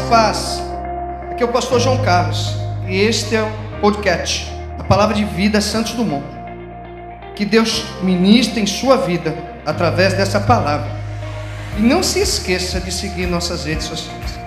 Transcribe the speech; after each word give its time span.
Paz. 0.00 0.62
Aqui 1.30 1.42
é 1.42 1.46
o 1.46 1.52
pastor 1.52 1.80
João 1.80 1.98
Carlos. 2.04 2.54
E 2.86 3.00
este 3.00 3.34
é 3.34 3.42
o 3.42 3.80
podcast, 3.80 4.50
a 4.78 4.84
palavra 4.84 5.14
de 5.14 5.24
vida 5.24 5.60
Santos 5.60 5.92
Dumont. 5.92 6.24
Que 7.34 7.44
Deus 7.44 7.84
ministre 8.02 8.60
em 8.60 8.66
sua 8.66 8.96
vida 8.96 9.34
através 9.64 10.14
dessa 10.14 10.40
palavra. 10.40 10.90
E 11.76 11.80
não 11.80 12.02
se 12.02 12.20
esqueça 12.20 12.80
de 12.80 12.90
seguir 12.90 13.26
nossas 13.26 13.64
redes 13.64 13.86
sociais. 13.86 14.38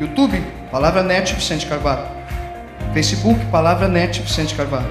YouTube, 0.00 0.44
Palavra 0.70 1.02
Net 1.02 1.34
Vicente 1.34 1.66
Carvalho. 1.66 2.06
Facebook, 2.92 3.42
Palavra 3.46 3.88
Net 3.88 4.20
Vicente 4.20 4.54
Carvalho. 4.54 4.90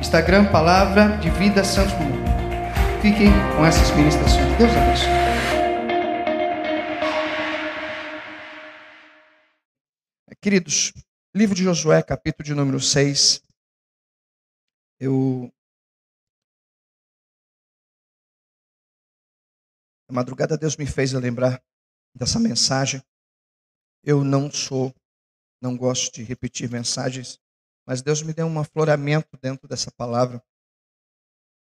Instagram, 0.00 0.46
Palavra 0.46 1.18
de 1.20 1.30
Vida 1.30 1.62
Santos 1.62 1.92
Dumont. 1.92 2.30
Fiquem 3.02 3.32
com 3.56 3.64
essas 3.64 3.90
ministrações. 3.94 4.56
Deus 4.58 4.70
abençoe. 4.76 5.19
Queridos, 10.42 10.94
livro 11.36 11.54
de 11.54 11.62
Josué, 11.62 12.02
capítulo 12.02 12.42
de 12.42 12.54
número 12.54 12.80
6. 12.80 13.42
Eu. 14.98 15.52
Na 20.08 20.14
madrugada, 20.14 20.56
Deus 20.56 20.78
me 20.78 20.86
fez 20.86 21.12
lembrar 21.12 21.62
dessa 22.16 22.40
mensagem. 22.40 23.02
Eu 24.02 24.24
não 24.24 24.50
sou, 24.50 24.94
não 25.60 25.76
gosto 25.76 26.14
de 26.14 26.22
repetir 26.22 26.70
mensagens, 26.70 27.38
mas 27.86 28.00
Deus 28.00 28.22
me 28.22 28.32
deu 28.32 28.46
um 28.46 28.58
afloramento 28.58 29.36
dentro 29.42 29.68
dessa 29.68 29.92
palavra. 29.92 30.42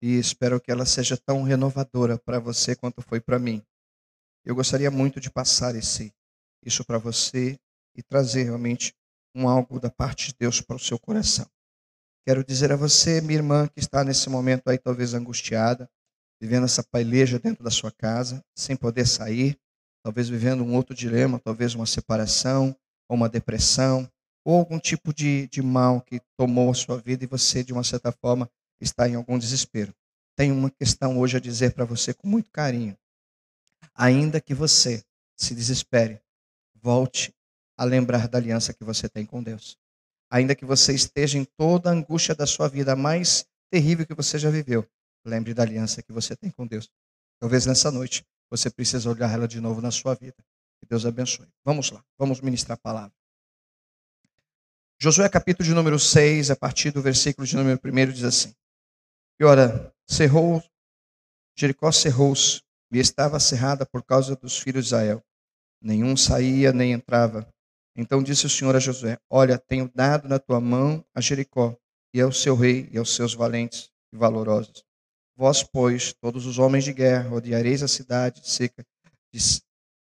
E 0.00 0.20
espero 0.20 0.60
que 0.60 0.70
ela 0.70 0.86
seja 0.86 1.16
tão 1.16 1.42
renovadora 1.42 2.16
para 2.16 2.38
você 2.38 2.76
quanto 2.76 3.02
foi 3.02 3.20
para 3.20 3.40
mim. 3.40 3.60
Eu 4.44 4.54
gostaria 4.54 4.88
muito 4.88 5.18
de 5.18 5.32
passar 5.32 5.74
esse, 5.74 6.14
isso 6.64 6.84
para 6.84 6.98
você 6.98 7.58
e 7.94 8.02
trazer 8.02 8.44
realmente 8.44 8.94
um 9.34 9.48
algo 9.48 9.80
da 9.80 9.90
parte 9.90 10.28
de 10.28 10.36
Deus 10.38 10.60
para 10.60 10.76
o 10.76 10.80
seu 10.80 10.98
coração. 10.98 11.46
Quero 12.24 12.44
dizer 12.44 12.70
a 12.70 12.76
você, 12.76 13.20
minha 13.20 13.38
irmã, 13.38 13.66
que 13.66 13.80
está 13.80 14.04
nesse 14.04 14.28
momento 14.28 14.68
aí 14.68 14.78
talvez 14.78 15.14
angustiada, 15.14 15.90
vivendo 16.40 16.64
essa 16.64 16.82
paileja 16.82 17.38
dentro 17.38 17.64
da 17.64 17.70
sua 17.70 17.90
casa, 17.90 18.44
sem 18.56 18.76
poder 18.76 19.06
sair, 19.06 19.58
talvez 20.04 20.28
vivendo 20.28 20.62
um 20.62 20.74
outro 20.74 20.94
dilema, 20.94 21.38
talvez 21.38 21.74
uma 21.74 21.86
separação, 21.86 22.76
ou 23.08 23.16
uma 23.16 23.28
depressão, 23.28 24.08
ou 24.44 24.58
algum 24.58 24.78
tipo 24.78 25.12
de, 25.12 25.48
de 25.48 25.62
mal 25.62 26.00
que 26.00 26.20
tomou 26.36 26.70
a 26.70 26.74
sua 26.74 26.98
vida 26.98 27.24
e 27.24 27.26
você, 27.28 27.62
de 27.62 27.72
uma 27.72 27.84
certa 27.84 28.12
forma, 28.12 28.50
está 28.80 29.08
em 29.08 29.14
algum 29.14 29.38
desespero. 29.38 29.94
Tenho 30.36 30.54
uma 30.54 30.70
questão 30.70 31.18
hoje 31.18 31.36
a 31.36 31.40
dizer 31.40 31.74
para 31.74 31.84
você 31.84 32.12
com 32.12 32.26
muito 32.26 32.50
carinho. 32.50 32.96
Ainda 33.94 34.40
que 34.40 34.54
você 34.54 35.04
se 35.36 35.54
desespere, 35.54 36.20
volte 36.74 37.32
a 37.82 37.84
lembrar 37.84 38.28
da 38.28 38.38
aliança 38.38 38.72
que 38.72 38.84
você 38.84 39.08
tem 39.08 39.26
com 39.26 39.42
Deus. 39.42 39.76
Ainda 40.30 40.54
que 40.54 40.64
você 40.64 40.94
esteja 40.94 41.36
em 41.36 41.44
toda 41.44 41.90
a 41.90 41.92
angústia 41.92 42.32
da 42.32 42.46
sua 42.46 42.68
vida, 42.68 42.92
a 42.92 42.96
mais 42.96 43.44
terrível 43.72 44.06
que 44.06 44.14
você 44.14 44.38
já 44.38 44.50
viveu, 44.50 44.88
lembre 45.26 45.52
da 45.52 45.64
aliança 45.64 46.00
que 46.00 46.12
você 46.12 46.36
tem 46.36 46.48
com 46.48 46.64
Deus. 46.64 46.88
Talvez 47.40 47.66
nessa 47.66 47.90
noite 47.90 48.24
você 48.48 48.70
precise 48.70 49.08
olhar 49.08 49.28
ela 49.32 49.48
de 49.48 49.60
novo 49.60 49.80
na 49.80 49.90
sua 49.90 50.14
vida. 50.14 50.36
Que 50.78 50.86
Deus 50.88 51.04
abençoe. 51.04 51.48
Vamos 51.64 51.90
lá, 51.90 52.04
vamos 52.16 52.40
ministrar 52.40 52.76
a 52.76 52.80
palavra. 52.80 53.12
Josué 55.00 55.28
capítulo 55.28 55.68
de 55.68 55.74
número 55.74 55.98
6, 55.98 56.52
a 56.52 56.56
partir 56.56 56.92
do 56.92 57.02
versículo 57.02 57.44
de 57.44 57.56
número 57.56 57.80
1, 57.84 58.12
diz 58.12 58.22
assim. 58.22 58.54
E 59.40 59.44
ora, 59.44 59.92
cerrou, 60.08 60.62
Jericó 61.58 61.90
cerrou-se 61.90 62.62
e 62.92 63.00
estava 63.00 63.40
cerrada 63.40 63.84
por 63.84 64.04
causa 64.04 64.36
dos 64.36 64.56
filhos 64.56 64.84
de 64.84 64.94
Israel. 64.94 65.20
Nenhum 65.82 66.16
saía 66.16 66.72
nem 66.72 66.92
entrava. 66.92 67.52
Então 67.96 68.22
disse 68.22 68.46
o 68.46 68.50
Senhor 68.50 68.74
a 68.74 68.80
Josué: 68.80 69.18
Olha, 69.28 69.58
tenho 69.58 69.90
dado 69.94 70.28
na 70.28 70.38
tua 70.38 70.60
mão 70.60 71.04
a 71.14 71.20
Jericó, 71.20 71.76
e 72.14 72.20
ao 72.20 72.32
seu 72.32 72.56
rei, 72.56 72.88
e 72.90 72.98
aos 72.98 73.14
seus 73.14 73.34
valentes 73.34 73.90
e 74.12 74.16
valorosos. 74.16 74.84
Vós, 75.36 75.62
pois, 75.62 76.12
todos 76.12 76.46
os 76.46 76.58
homens 76.58 76.84
de 76.84 76.92
guerra, 76.92 77.28
rodeareis 77.28 77.82
a 77.82 77.88
cidade 77.88 78.48
seca, 78.48 78.84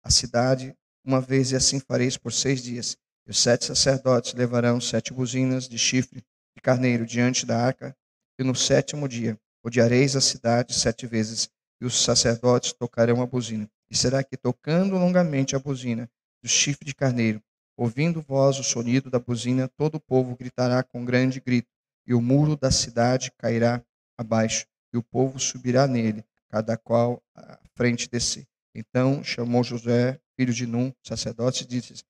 a 0.02 0.10
cidade 0.10 0.76
uma 1.04 1.20
vez, 1.20 1.52
e 1.52 1.56
assim 1.56 1.80
fareis 1.80 2.16
por 2.16 2.32
seis 2.32 2.62
dias. 2.62 2.96
E 3.26 3.30
os 3.30 3.38
sete 3.38 3.64
sacerdotes 3.64 4.34
levarão 4.34 4.80
sete 4.80 5.12
buzinas 5.12 5.68
de 5.68 5.78
chifre 5.78 6.22
de 6.56 6.62
carneiro 6.62 7.06
diante 7.06 7.46
da 7.46 7.58
arca, 7.58 7.96
e 8.38 8.44
no 8.44 8.54
sétimo 8.54 9.08
dia 9.08 9.38
rodeareis 9.64 10.14
a 10.14 10.20
cidade 10.20 10.74
sete 10.74 11.06
vezes, 11.06 11.48
e 11.80 11.86
os 11.86 12.04
sacerdotes 12.04 12.72
tocarão 12.72 13.22
a 13.22 13.26
buzina. 13.26 13.68
E 13.90 13.96
será 13.96 14.22
que, 14.22 14.36
tocando 14.36 14.96
longamente 14.96 15.56
a 15.56 15.58
buzina 15.58 16.10
do 16.42 16.48
chifre 16.48 16.84
de 16.84 16.94
carneiro, 16.94 17.42
Ouvindo 17.76 18.22
vós 18.22 18.58
o 18.58 18.64
sonido 18.64 19.10
da 19.10 19.18
buzina, 19.18 19.68
todo 19.68 19.96
o 19.96 20.00
povo 20.00 20.36
gritará 20.36 20.82
com 20.82 21.04
grande 21.04 21.40
grito, 21.40 21.68
e 22.06 22.14
o 22.14 22.20
muro 22.20 22.56
da 22.56 22.70
cidade 22.70 23.32
cairá 23.36 23.82
abaixo, 24.16 24.66
e 24.92 24.96
o 24.96 25.02
povo 25.02 25.40
subirá 25.40 25.86
nele, 25.86 26.24
cada 26.48 26.76
qual 26.76 27.20
à 27.34 27.58
frente 27.74 28.08
de 28.08 28.20
si. 28.20 28.46
Então 28.74 29.24
chamou 29.24 29.64
José, 29.64 30.20
filho 30.36 30.52
de 30.52 30.66
Num, 30.66 30.92
sacerdote, 31.02 31.64
e 31.64 31.66
disse: 31.66 32.04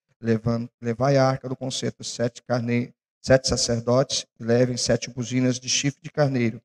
Levai 0.81 1.17
a 1.17 1.27
arca 1.27 1.49
do 1.49 1.57
concerto, 1.57 2.05
sete, 2.05 2.43
carne... 2.43 2.95
sete 3.23 3.49
sacerdotes, 3.49 4.27
e 4.39 4.45
levem 4.45 4.77
sete 4.77 5.09
buzinas 5.11 5.59
de 5.59 5.69
chifre 5.69 6.03
de 6.03 6.11
carneiro 6.11 6.61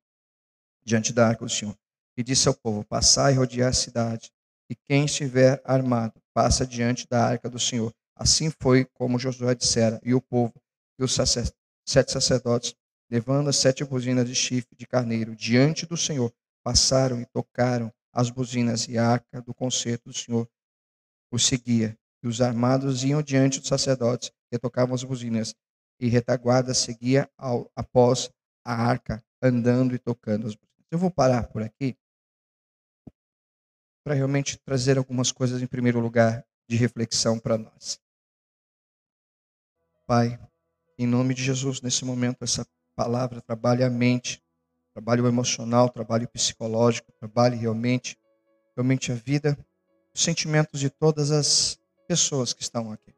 diante 0.84 1.14
da 1.14 1.28
arca 1.28 1.46
do 1.46 1.52
Senhor. 1.52 1.78
E 2.18 2.24
disse 2.24 2.50
ao 2.50 2.54
povo: 2.54 2.84
Passai 2.84 3.34
e 3.34 3.36
rodear 3.38 3.70
a 3.70 3.74
cidade, 3.74 4.30
e 4.70 4.76
quem 4.76 5.06
estiver 5.06 5.62
armado, 5.64 6.22
passa 6.34 6.66
diante 6.66 7.08
da 7.08 7.24
arca 7.24 7.50
do 7.50 7.60
Senhor. 7.60 7.94
Assim 8.20 8.52
foi 8.62 8.84
como 8.84 9.18
Josué 9.18 9.56
dissera, 9.56 9.98
e 10.04 10.14
o 10.14 10.22
povo 10.22 10.54
e 11.00 11.04
os 11.06 11.16
sete 11.16 12.12
sacerdotes, 12.12 12.76
levando 13.10 13.50
as 13.50 13.56
sete 13.56 13.86
buzinas 13.86 14.28
de 14.28 14.36
chifre 14.36 14.76
de 14.76 14.86
carneiro 14.86 15.34
diante 15.34 15.86
do 15.86 15.96
Senhor, 15.96 16.30
passaram 16.62 17.22
e 17.22 17.26
tocaram 17.26 17.90
as 18.12 18.30
buzinas 18.30 18.90
e 18.90 18.98
a 18.98 19.08
arca 19.08 19.42
do 19.42 19.54
concerto 19.54 20.10
do 20.10 20.14
Senhor 20.14 20.50
os 21.32 21.46
seguia. 21.46 21.98
E 22.22 22.28
os 22.28 22.42
armados 22.42 23.06
iam 23.06 23.24
diante 23.24 23.60
dos 23.60 23.70
sacerdotes 23.70 24.34
que 24.52 24.60
tocavam 24.60 24.94
as 24.94 25.04
buzinas, 25.04 25.56
e 25.98 26.10
retaguarda 26.10 26.74
seguia 26.74 27.30
ao, 27.38 27.72
após 27.74 28.30
a 28.66 28.74
arca, 28.74 29.24
andando 29.42 29.96
e 29.96 30.00
tocando 30.00 30.46
as 30.46 30.56
buzinas. 30.56 30.88
Eu 30.92 31.00
vou 31.00 31.10
parar 31.10 31.48
por 31.48 31.62
aqui 31.62 31.98
para 34.04 34.14
realmente 34.14 34.58
trazer 34.58 34.98
algumas 34.98 35.32
coisas 35.32 35.62
em 35.62 35.68
primeiro 35.68 36.02
lugar 36.02 36.46
de 36.68 36.76
reflexão 36.76 37.40
para 37.40 37.58
nós. 37.58 37.98
Pai, 40.10 40.40
em 40.98 41.06
nome 41.06 41.36
de 41.36 41.44
Jesus, 41.44 41.84
nesse 41.84 42.04
momento, 42.04 42.42
essa 42.42 42.66
palavra 42.96 43.42
trabalhe 43.42 43.84
a 43.84 43.92
mente, 43.92 44.44
trabalhe 44.92 45.22
o 45.22 45.28
emocional, 45.28 45.88
trabalhe 45.88 46.26
o 46.26 46.28
psicológico, 46.28 47.12
trabalhe 47.20 47.56
realmente, 47.56 48.18
realmente 48.76 49.12
a 49.12 49.16
vida, 49.16 49.56
os 50.12 50.24
sentimentos 50.24 50.80
de 50.80 50.90
todas 50.90 51.30
as 51.30 51.80
pessoas 52.08 52.54
que 52.54 52.64
estão 52.64 52.92
aqui. 52.92 53.14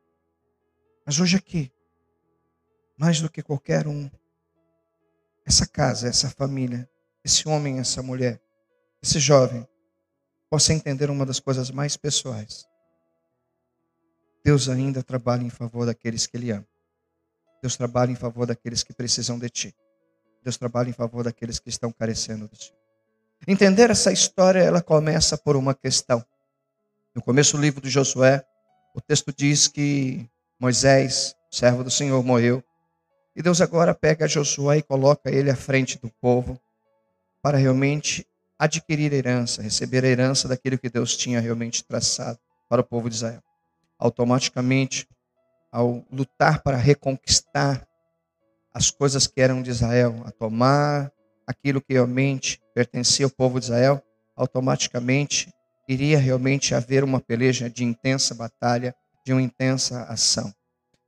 Mas 1.05 1.17
hoje 1.17 1.37
aqui, 1.37 1.71
mais 2.97 3.21
do 3.21 3.31
que 3.31 3.41
qualquer 3.41 3.87
um, 3.87 4.11
essa 5.45 5.65
casa, 5.65 6.09
essa 6.09 6.29
família, 6.29 6.89
esse 7.23 7.47
homem, 7.47 7.79
essa 7.79 8.03
mulher, 8.03 8.41
esse 9.01 9.17
jovem, 9.17 9.65
possa 10.49 10.73
entender 10.73 11.09
uma 11.09 11.25
das 11.25 11.39
coisas 11.39 11.71
mais 11.71 11.95
pessoais. 11.95 12.67
Deus 14.43 14.67
ainda 14.67 15.01
trabalha 15.01 15.43
em 15.43 15.49
favor 15.49 15.85
daqueles 15.85 16.27
que 16.27 16.35
Ele 16.35 16.51
ama. 16.51 16.67
Deus 17.61 17.75
trabalha 17.77 18.11
em 18.11 18.15
favor 18.15 18.47
daqueles 18.47 18.83
que 18.83 18.93
precisam 18.93 19.37
de 19.37 19.49
ti. 19.49 19.75
Deus 20.43 20.57
trabalha 20.57 20.89
em 20.89 20.93
favor 20.93 21.23
daqueles 21.23 21.59
que 21.59 21.69
estão 21.69 21.91
carecendo 21.91 22.47
de 22.47 22.57
ti. 22.57 22.73
Entender 23.47 23.89
essa 23.89 24.11
história, 24.11 24.59
ela 24.59 24.81
começa 24.81 25.37
por 25.37 25.55
uma 25.55 25.73
questão. 25.73 26.23
No 27.13 27.21
começo 27.21 27.57
do 27.57 27.61
livro 27.61 27.81
de 27.81 27.89
Josué, 27.89 28.43
o 28.95 29.01
texto 29.01 29.33
diz 29.35 29.67
que 29.67 30.27
Moisés, 30.59 31.35
servo 31.51 31.83
do 31.83 31.91
Senhor, 31.91 32.23
morreu. 32.23 32.63
E 33.35 33.41
Deus 33.41 33.61
agora 33.61 33.93
pega 33.93 34.27
Josué 34.27 34.77
e 34.77 34.83
coloca 34.83 35.31
ele 35.31 35.49
à 35.49 35.55
frente 35.55 35.99
do 35.99 36.09
povo 36.21 36.59
para 37.41 37.57
realmente 37.57 38.27
adquirir 38.59 39.11
herança, 39.11 39.61
receber 39.61 40.05
a 40.05 40.07
herança 40.07 40.47
daquilo 40.47 40.77
que 40.77 40.89
Deus 40.89 41.17
tinha 41.17 41.39
realmente 41.39 41.83
traçado 41.83 42.37
para 42.69 42.81
o 42.81 42.83
povo 42.83 43.09
de 43.09 43.15
Israel. 43.15 43.41
Automaticamente, 43.97 45.07
ao 45.71 46.05
lutar 46.11 46.61
para 46.61 46.77
reconquistar 46.77 47.87
as 48.73 48.89
coisas 48.89 49.27
que 49.27 49.41
eram 49.41 49.61
de 49.61 49.69
Israel, 49.69 50.21
a 50.25 50.31
tomar 50.31 51.11
aquilo 51.45 51.81
que 51.81 51.93
realmente 51.93 52.61
pertencia 52.73 53.25
ao 53.25 53.29
povo 53.29 53.59
de 53.59 53.65
Israel, 53.65 54.01
automaticamente 54.35 55.53
iria 55.87 56.17
realmente 56.17 56.73
haver 56.73 57.03
uma 57.03 57.19
peleja 57.19 57.69
de 57.69 57.83
intensa 57.83 58.33
batalha, 58.33 58.95
de 59.25 59.33
uma 59.33 59.41
intensa 59.41 60.03
ação. 60.03 60.53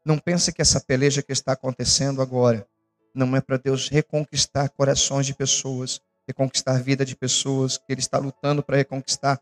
Não 0.05 0.17
pense 0.17 0.51
que 0.51 0.61
essa 0.61 0.81
peleja 0.81 1.23
que 1.23 1.31
está 1.31 1.53
acontecendo 1.53 2.21
agora 2.21 2.67
não 3.15 3.35
é 3.35 3.41
para 3.41 3.57
Deus 3.57 3.87
reconquistar 3.87 4.69
corações 4.69 5.25
de 5.25 5.33
pessoas, 5.33 6.01
reconquistar 6.27 6.75
a 6.75 6.79
vida 6.79 7.05
de 7.05 7.15
pessoas, 7.15 7.77
que 7.77 7.85
Ele 7.89 8.01
está 8.01 8.17
lutando 8.17 8.61
para 8.61 8.77
reconquistar 8.77 9.39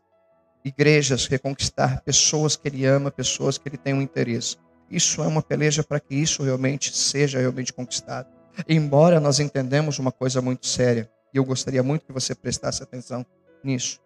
igrejas, 0.64 1.26
reconquistar 1.26 2.02
pessoas 2.02 2.54
que 2.54 2.68
Ele 2.68 2.84
ama, 2.86 3.10
pessoas 3.10 3.58
que 3.58 3.68
Ele 3.68 3.76
tem 3.76 3.94
um 3.94 4.02
interesse. 4.02 4.56
Isso 4.92 5.22
é 5.22 5.26
uma 5.26 5.42
peleja 5.42 5.82
para 5.82 5.98
que 5.98 6.14
isso 6.14 6.42
realmente 6.42 6.94
seja 6.94 7.38
realmente 7.40 7.72
conquistado. 7.72 8.28
Embora 8.68 9.18
nós 9.18 9.40
entendemos 9.40 9.98
uma 9.98 10.12
coisa 10.12 10.42
muito 10.42 10.66
séria, 10.66 11.10
e 11.32 11.38
eu 11.38 11.44
gostaria 11.44 11.82
muito 11.82 12.04
que 12.04 12.12
você 12.12 12.34
prestasse 12.34 12.82
atenção 12.82 13.24
nisso. 13.64 13.98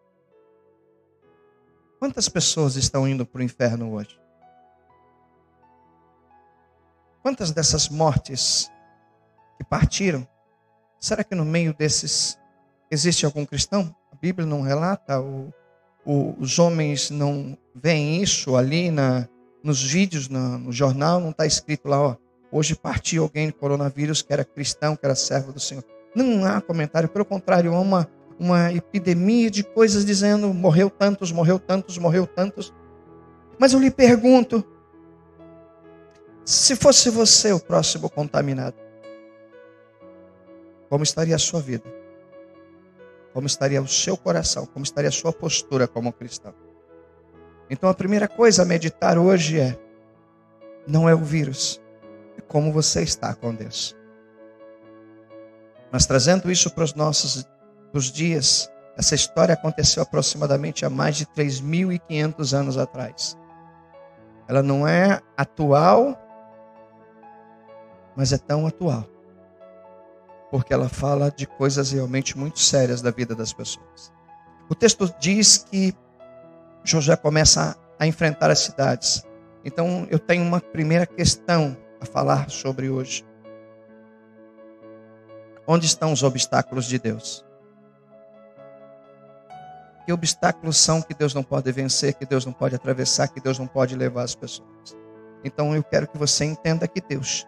Quantas 1.99 2.29
pessoas 2.29 2.77
estão 2.77 3.09
indo 3.09 3.27
para 3.27 3.41
o 3.41 3.43
inferno 3.43 3.93
hoje? 3.93 4.17
Quantas 7.23 7.51
dessas 7.51 7.89
mortes 7.89 8.71
que 9.59 9.65
partiram, 9.65 10.27
será 11.01 11.25
que 11.25 11.35
no 11.35 11.45
meio 11.45 11.75
desses 11.75 12.39
existe 12.89 13.27
algum 13.27 13.45
cristão? 13.45 13.93
A 14.13 14.15
Bíblia 14.15 14.47
não 14.47 14.61
relata, 14.61 15.21
o, 15.21 15.53
o, 16.05 16.37
os 16.39 16.61
homens 16.61 17.11
não 17.11 17.59
veem 17.75 18.23
isso 18.23 18.55
ali 18.55 18.93
na, 18.93 19.29
nos 19.67 19.83
vídeos, 19.83 20.29
na, 20.29 20.57
no 20.57 20.71
jornal, 20.71 21.19
não 21.21 21.31
está 21.31 21.45
escrito 21.45 21.89
lá, 21.89 22.01
ó, 22.01 22.17
hoje 22.53 22.77
partiu 22.77 23.25
alguém 23.25 23.49
de 23.49 23.53
coronavírus 23.53 24.23
que 24.23 24.33
era 24.33 24.45
cristão, 24.45 24.95
que 24.95 25.05
era 25.05 25.17
servo 25.17 25.53
do 25.53 25.59
Senhor. 25.59 25.85
Não 26.15 26.47
há 26.47 26.61
comentário, 26.61 27.09
pelo 27.09 27.25
contrário, 27.25 27.75
há 27.75 27.81
uma, 27.81 28.09
uma 28.39 28.73
epidemia 28.73 29.51
de 29.51 29.65
coisas 29.65 30.05
dizendo 30.05 30.55
morreu 30.55 30.89
tantos, 30.89 31.33
morreu 31.33 31.59
tantos, 31.59 31.99
morreu 31.99 32.29
tantos. 32.29 32.73
Mas 33.59 33.73
eu 33.73 33.81
lhe 33.81 33.91
pergunto, 33.91 34.65
se 36.45 36.77
fosse 36.77 37.11
você 37.11 37.53
o 37.53 37.59
próximo 37.59 38.09
contaminado, 38.09 38.77
como 40.89 41.03
estaria 41.03 41.35
a 41.35 41.41
sua 41.41 41.61
vida? 41.61 41.93
Como 43.35 43.49
estaria 43.49 43.83
o 43.83 43.89
seu 43.89 44.17
coração? 44.17 44.65
Como 44.65 44.85
estaria 44.85 45.09
a 45.09 45.13
sua 45.13 45.33
postura 45.33 45.89
como 45.89 46.13
cristão? 46.13 46.55
Então 47.69 47.89
a 47.91 47.95
primeira 47.95 48.29
coisa 48.29 48.63
a 48.63 48.67
meditar 48.67 49.19
hoje 49.19 49.59
é: 49.59 49.79
não 50.87 51.09
é 51.09 51.15
o 51.15 51.19
vírus, 51.19 51.81
é 52.39 52.41
como 52.41 52.73
você 52.73 53.03
está 53.03 53.35
com 53.35 53.55
Deus. 53.55 53.97
Mas 55.91 56.07
trazendo 56.07 56.51
isso 56.51 56.71
para 56.71 56.85
os 56.85 56.95
nossos 56.95 57.47
os 57.93 58.13
dias, 58.13 58.71
essa 58.97 59.15
história 59.15 59.55
aconteceu 59.55 60.03
aproximadamente 60.03 60.85
há 60.85 60.91
mais 60.91 61.17
de 61.17 61.27
3.500 61.27 62.53
anos 62.57 62.79
atrás. 62.79 63.37
Ela 64.49 64.63
não 64.63 64.87
é 64.87 65.21
atual, 65.37 66.17
mas 68.15 68.33
é 68.33 68.39
tão 68.39 68.67
atual. 68.67 69.05
Porque 70.51 70.73
ela 70.73 70.89
fala 70.89 71.31
de 71.31 71.47
coisas 71.47 71.91
realmente 71.91 72.39
muito 72.39 72.59
sérias 72.61 73.03
da 73.03 73.11
vida 73.11 73.35
das 73.35 73.53
pessoas. 73.53 74.13
O 74.69 74.75
texto 74.75 75.13
diz 75.19 75.59
que 75.59 75.95
Josué 76.87 77.17
começa 77.17 77.77
a 77.99 78.07
enfrentar 78.07 78.51
as 78.51 78.61
cidades. 78.61 79.25
Então 79.65 80.07
eu 80.11 80.19
tenho 80.19 80.45
uma 80.45 80.61
primeira 80.61 81.05
questão 81.05 81.77
a 82.01 82.07
falar 82.07 82.49
sobre 82.49 82.89
hoje. 82.89 83.25
Onde 85.67 85.87
estão 85.87 86.13
os 86.13 86.23
obstáculos 86.23 86.87
de 86.87 86.99
Deus? 86.99 87.45
Que 90.05 90.13
obstáculos 90.13 90.77
são 90.77 91.03
que 91.03 91.13
Deus 91.13 91.35
não 91.35 91.43
pode 91.43 91.73
vencer, 91.73 92.15
que 92.15 92.25
Deus 92.25 92.47
não 92.47 92.53
pode 92.53 92.77
atravessar, 92.77 93.27
que 93.27 93.41
Deus 93.41 93.59
não 93.59 93.67
pode 93.67 93.97
levar 93.97 94.23
as 94.23 94.37
pessoas? 94.37 94.97
Então 95.43 95.75
eu 95.75 95.83
quero 95.83 96.07
que 96.07 96.17
você 96.17 96.45
entenda 96.45 96.87
que 96.87 97.01
Deus 97.01 97.45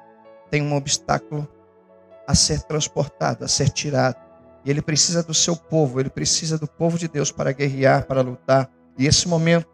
tem 0.50 0.60
um 0.62 0.74
obstáculo 0.74 1.46
a 2.26 2.34
ser 2.34 2.62
transportado, 2.62 3.44
a 3.44 3.48
ser 3.48 3.68
tirado. 3.68 4.16
E 4.64 4.70
ele 4.70 4.82
precisa 4.82 5.22
do 5.22 5.32
seu 5.32 5.54
povo, 5.56 6.00
ele 6.00 6.10
precisa 6.10 6.58
do 6.58 6.66
povo 6.66 6.98
de 6.98 7.06
Deus 7.06 7.30
para 7.30 7.52
guerrear, 7.52 8.04
para 8.06 8.20
lutar. 8.20 8.68
E 8.98 9.06
esse 9.06 9.28
momento 9.28 9.68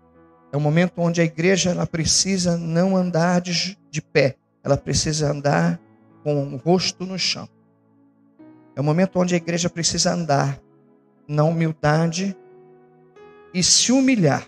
é 0.53 0.57
um 0.57 0.61
momento 0.61 0.93
onde 0.99 1.21
a 1.21 1.25
igreja 1.25 1.71
ela 1.71 1.87
precisa 1.87 2.57
não 2.57 2.97
andar 2.97 3.41
de, 3.41 3.79
de 3.91 4.03
pé, 4.03 4.37
ela 4.63 4.77
precisa 4.77 5.31
andar 5.31 5.81
com 6.23 6.55
o 6.55 6.57
rosto 6.57 7.05
no 7.05 7.19
chão. 7.19 7.49
É 8.77 8.81
um 8.81 8.85
momento 8.85 9.19
onde 9.19 9.35
a 9.35 9.37
igreja 9.37 9.71
precisa 9.71 10.13
andar 10.13 10.61
na 11.27 11.45
humildade 11.45 12.37
e 13.53 13.63
se 13.63 13.91
humilhar. 13.93 14.47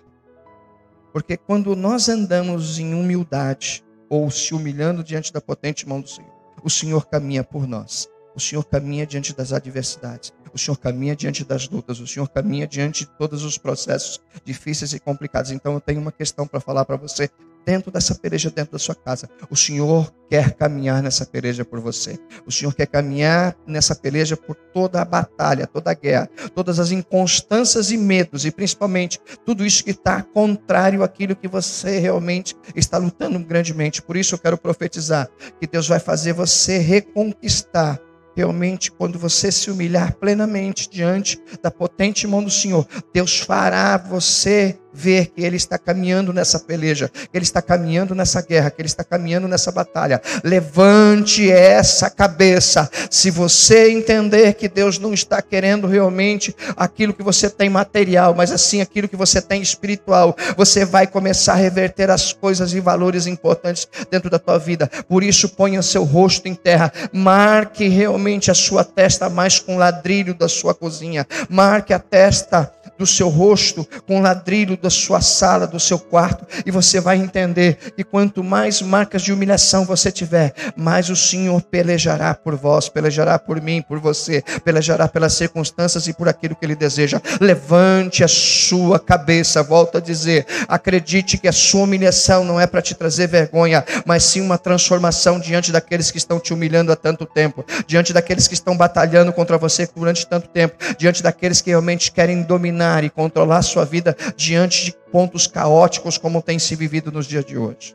Porque 1.13 1.37
quando 1.37 1.75
nós 1.75 2.09
andamos 2.09 2.79
em 2.79 2.93
humildade, 2.93 3.85
ou 4.09 4.31
se 4.31 4.55
humilhando 4.55 5.03
diante 5.03 5.33
da 5.33 5.41
potente 5.41 5.89
mão 5.89 6.01
do 6.01 6.09
Senhor, 6.09 6.31
o 6.63 6.71
Senhor 6.71 7.07
caminha 7.07 7.43
por 7.43 7.67
nós. 7.67 8.09
O 8.37 8.41
Senhor 8.41 8.63
caminha 8.65 9.07
diante 9.07 9.35
das 9.35 9.51
adversidades. 9.51 10.31
O 10.53 10.59
Senhor 10.59 10.77
caminha 10.77 11.17
diante 11.17 11.43
das 11.43 11.67
lutas. 11.69 12.01
O 12.01 12.07
Senhor 12.07 12.29
caminha 12.29 12.67
diante 12.67 13.07
de 13.07 13.11
todos 13.17 13.43
os 13.43 13.57
processos 13.57 14.21
difíceis 14.45 14.93
e 14.93 15.01
complicados. 15.01 15.51
Então 15.51 15.73
eu 15.73 15.81
tenho 15.81 16.03
uma 16.03 16.13
questão 16.13 16.47
para 16.47 16.61
falar 16.61 16.85
para 16.85 16.97
você 16.97 17.31
dentro 17.67 17.91
dessa 17.91 18.15
peleja, 18.15 18.49
dentro 18.49 18.73
da 18.73 18.79
sua 18.79 18.95
casa. 18.95 19.29
O 19.51 19.57
Senhor 19.57 20.15
quer 20.31 20.53
caminhar 20.53 21.03
nessa 21.03 21.27
peleja 21.27 21.65
por 21.65 21.81
você. 21.81 22.17
O 22.47 22.53
Senhor 22.53 22.73
quer 22.73 22.87
caminhar 22.87 23.57
nessa 23.67 23.95
peleja 23.95 24.37
por 24.37 24.55
toda 24.55 25.03
a 25.03 25.05
batalha, 25.05 25.67
toda 25.67 25.91
a 25.91 25.95
guerra, 25.95 26.31
todas 26.55 26.79
as 26.79 26.93
inconstâncias 26.93 27.91
e 27.91 27.97
medos, 27.97 28.45
e 28.45 28.53
principalmente 28.53 29.21
tudo 29.45 29.67
isso 29.67 29.83
que 29.83 29.91
está 29.91 30.23
contrário 30.23 31.03
àquilo 31.03 31.35
que 31.35 31.49
você 31.49 31.99
realmente 31.99 32.55
está 32.75 32.99
lutando 32.99 33.39
grandemente. 33.41 34.01
Por 34.01 34.17
isso 34.17 34.35
eu 34.35 34.39
quero 34.39 34.57
profetizar 34.57 35.29
que 35.59 35.67
Deus 35.67 35.89
vai 35.89 35.99
fazer 35.99 36.33
você 36.33 36.79
reconquistar 36.79 38.01
realmente, 38.37 38.93
quando 38.93 39.19
você 39.19 39.51
se 39.51 39.71
humilhar 39.71 40.15
plenamente 40.17 40.89
diante 40.91 41.41
da 41.63 41.71
potente 41.71 42.27
mão 42.27 42.45
do 42.45 42.51
Senhor, 42.51 42.87
Deus 43.13 43.41
fará 43.41 43.97
você 43.97 44.79
ver 44.97 45.27
que 45.27 45.43
ele 45.45 45.57
está 45.57 45.79
caminhando 45.79 46.33
nessa 46.33 46.59
peleja, 46.59 47.09
que 47.09 47.37
ele 47.37 47.45
está 47.45 47.61
caminhando 47.61 48.15
nessa 48.15 48.41
guerra, 48.41 48.71
que 48.71 48.81
ele 48.81 48.89
está 48.89 49.05
caminhando 49.05 49.47
nessa 49.47 49.71
batalha. 49.71 50.23
Levante 50.43 51.51
essa 51.51 52.09
cabeça. 52.09 52.89
Se 53.11 53.31
você 53.31 53.91
entender 53.91 54.55
que 54.55 54.69
Deus 54.69 54.99
não 54.99 55.13
está 55.13 55.43
querendo 55.43 55.87
realmente 55.87 56.57
aquilo 56.77 57.13
que 57.13 57.23
você 57.23 57.51
tem 57.51 57.69
material, 57.69 58.35
mas 58.35 58.51
assim 58.51 58.81
aquilo 58.81 59.09
que 59.09 59.17
você 59.17 59.43
tem 59.43 59.61
espiritual, 59.61 60.35
você 60.57 60.85
vai 60.85 61.07
começar 61.07 61.53
a 61.53 61.57
reverter 61.57 62.11
as 62.11 62.33
coisas 62.33 62.73
e 62.73 62.81
valores 62.81 63.27
importantes 63.27 63.87
dentro 64.11 64.31
da 64.31 64.39
tua 64.39 64.59
vida. 64.59 64.91
Por 65.09 65.23
isso, 65.23 65.51
ponha 65.51 65.83
seu 65.83 66.05
rosto 66.05 66.49
em 66.49 66.55
terra, 66.55 66.91
marque 67.13 67.87
realmente 67.89 68.51
a 68.51 68.55
sua 68.55 68.83
testa 68.83 69.29
mais 69.29 69.59
com 69.59 69.77
o 69.77 69.79
ladrilho 69.79 70.33
da 70.35 70.49
sua 70.49 70.75
cozinha, 70.75 71.27
marque 71.51 71.93
a 71.93 71.99
testa 71.99 72.73
do 72.99 73.07
seu 73.07 73.29
rosto 73.29 73.87
com 74.07 74.19
o 74.19 74.23
ladrilho 74.23 74.77
da 74.77 74.91
sua 74.91 75.21
sala, 75.21 75.67
do 75.67 75.79
seu 75.79 75.99
quarto, 75.99 76.47
e 76.65 76.71
você 76.71 77.01
vai 77.01 77.17
entender 77.17 77.93
que 77.97 78.05
quanto 78.05 78.43
mais 78.43 78.81
marcas 78.81 79.23
de 79.23 79.33
humilhação 79.33 79.85
você 79.85 80.11
tiver, 80.11 80.55
mais 80.77 81.11
o 81.11 81.17
Senhor 81.17 81.61
pelejará 81.63 82.35
por 82.35 82.57
vós, 82.57 82.89
pelejará 82.89 83.39
por 83.39 83.61
mim, 83.61 83.83
por 83.83 83.99
você, 83.99 84.43
pelejará 84.65 85.09
pelas 85.09 85.35
circunstâncias 85.35 86.07
e 86.07 86.13
por 86.13 86.29
aquilo 86.29 86.57
que 86.57 86.65
Ele 86.65 86.75
deseja. 86.75 87.21
Levante 87.41 88.25
a 88.25 88.29
sua 88.29 88.99
cabeça, 88.99 89.63
volta 89.63 89.99
a 89.99 90.01
dizer, 90.01 90.47
acredite 90.69 91.39
que 91.39 91.49
a 91.49 91.53
sua 91.53 91.83
humilhação 91.83 92.45
não 92.45 92.61
é 92.61 92.67
para 92.67 92.83
te 92.83 92.95
trazer 92.95 93.27
vergonha, 93.27 93.85
mas 94.05 94.23
sim 94.25 94.41
uma 94.41 94.59
transformação 94.59 95.39
diante 95.39 95.73
daqueles 95.73 96.11
que 96.11 96.19
estão 96.19 96.39
te 96.39 96.55
humilhando 96.55 96.93
há 96.93 96.97
tanto 96.97 97.27
tempo, 97.27 97.65
diante 97.87 98.13
daqueles 98.13 98.49
que 98.49 98.55
estão 98.55 98.77
batalhando 98.77 99.33
contra 99.33 99.59
você 99.59 99.89
durante 99.95 100.27
tanto 100.27 100.49
tempo, 100.49 100.77
diante 100.99 101.23
daqueles 101.23 101.61
que 101.61 101.71
realmente 101.71 102.11
querem 102.13 102.43
dominar 102.43 102.86
e 103.05 103.11
controlar 103.11 103.63
sua 103.63 103.85
vida 103.85 104.17
diante 104.37 104.57
diante 104.67 104.85
de 104.87 104.93
pontos 105.13 105.47
caóticos 105.47 106.19
como 106.19 106.43
tem 106.43 106.59
se 106.59 106.75
vivido 106.75 107.13
nos 107.13 107.27
dias 107.27 107.45
de 107.45 107.57
hoje. 107.57 107.95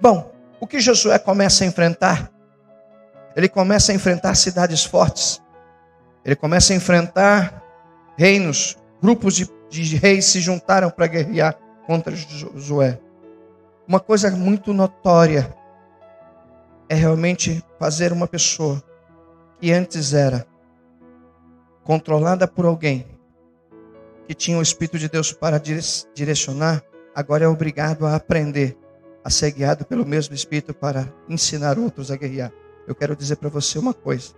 Bom, 0.00 0.32
o 0.60 0.66
que 0.66 0.80
Josué 0.80 1.18
começa 1.18 1.64
a 1.64 1.66
enfrentar? 1.66 2.30
Ele 3.34 3.48
começa 3.48 3.92
a 3.92 3.94
enfrentar 3.94 4.34
cidades 4.34 4.84
fortes. 4.84 5.42
Ele 6.24 6.36
começa 6.36 6.72
a 6.72 6.76
enfrentar 6.76 7.62
reinos, 8.16 8.76
grupos 9.00 9.34
de, 9.36 9.48
de 9.70 9.96
reis 9.96 10.26
se 10.26 10.40
juntaram 10.40 10.90
para 10.90 11.06
guerrear 11.06 11.58
contra 11.86 12.14
Josué. 12.14 12.98
Uma 13.86 14.00
coisa 14.00 14.30
muito 14.30 14.72
notória 14.72 15.54
é 16.88 16.94
realmente 16.94 17.62
fazer 17.78 18.12
uma 18.12 18.26
pessoa 18.26 18.82
que 19.60 19.72
antes 19.72 20.12
era 20.12 20.46
controlada 21.84 22.48
por 22.48 22.64
alguém 22.64 23.15
que 24.26 24.34
tinha 24.34 24.58
o 24.58 24.62
Espírito 24.62 24.98
de 24.98 25.08
Deus 25.08 25.32
para 25.32 25.60
direcionar, 26.14 26.82
agora 27.14 27.44
é 27.44 27.48
obrigado 27.48 28.06
a 28.06 28.16
aprender, 28.16 28.76
a 29.24 29.30
ser 29.30 29.52
guiado 29.52 29.84
pelo 29.84 30.04
mesmo 30.04 30.34
Espírito 30.34 30.74
para 30.74 31.12
ensinar 31.28 31.78
outros 31.78 32.10
a 32.10 32.16
guerrear. 32.16 32.52
Eu 32.86 32.94
quero 32.94 33.16
dizer 33.16 33.36
para 33.36 33.48
você 33.48 33.78
uma 33.78 33.94
coisa. 33.94 34.34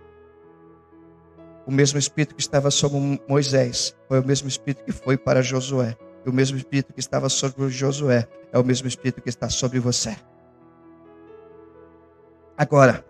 O 1.65 1.71
mesmo 1.71 1.99
Espírito 1.99 2.33
que 2.35 2.41
estava 2.41 2.71
sobre 2.71 3.21
Moisés 3.27 3.95
foi 4.07 4.19
o 4.19 4.25
mesmo 4.25 4.47
Espírito 4.47 4.83
que 4.83 4.91
foi 4.91 5.17
para 5.17 5.41
Josué. 5.41 5.95
E 6.25 6.29
o 6.29 6.33
mesmo 6.33 6.57
Espírito 6.57 6.93
que 6.93 6.99
estava 6.99 7.29
sobre 7.29 7.69
Josué 7.69 8.27
é 8.51 8.57
o 8.57 8.63
mesmo 8.63 8.87
Espírito 8.87 9.21
que 9.21 9.29
está 9.29 9.49
sobre 9.49 9.79
você. 9.79 10.15
Agora, 12.57 13.05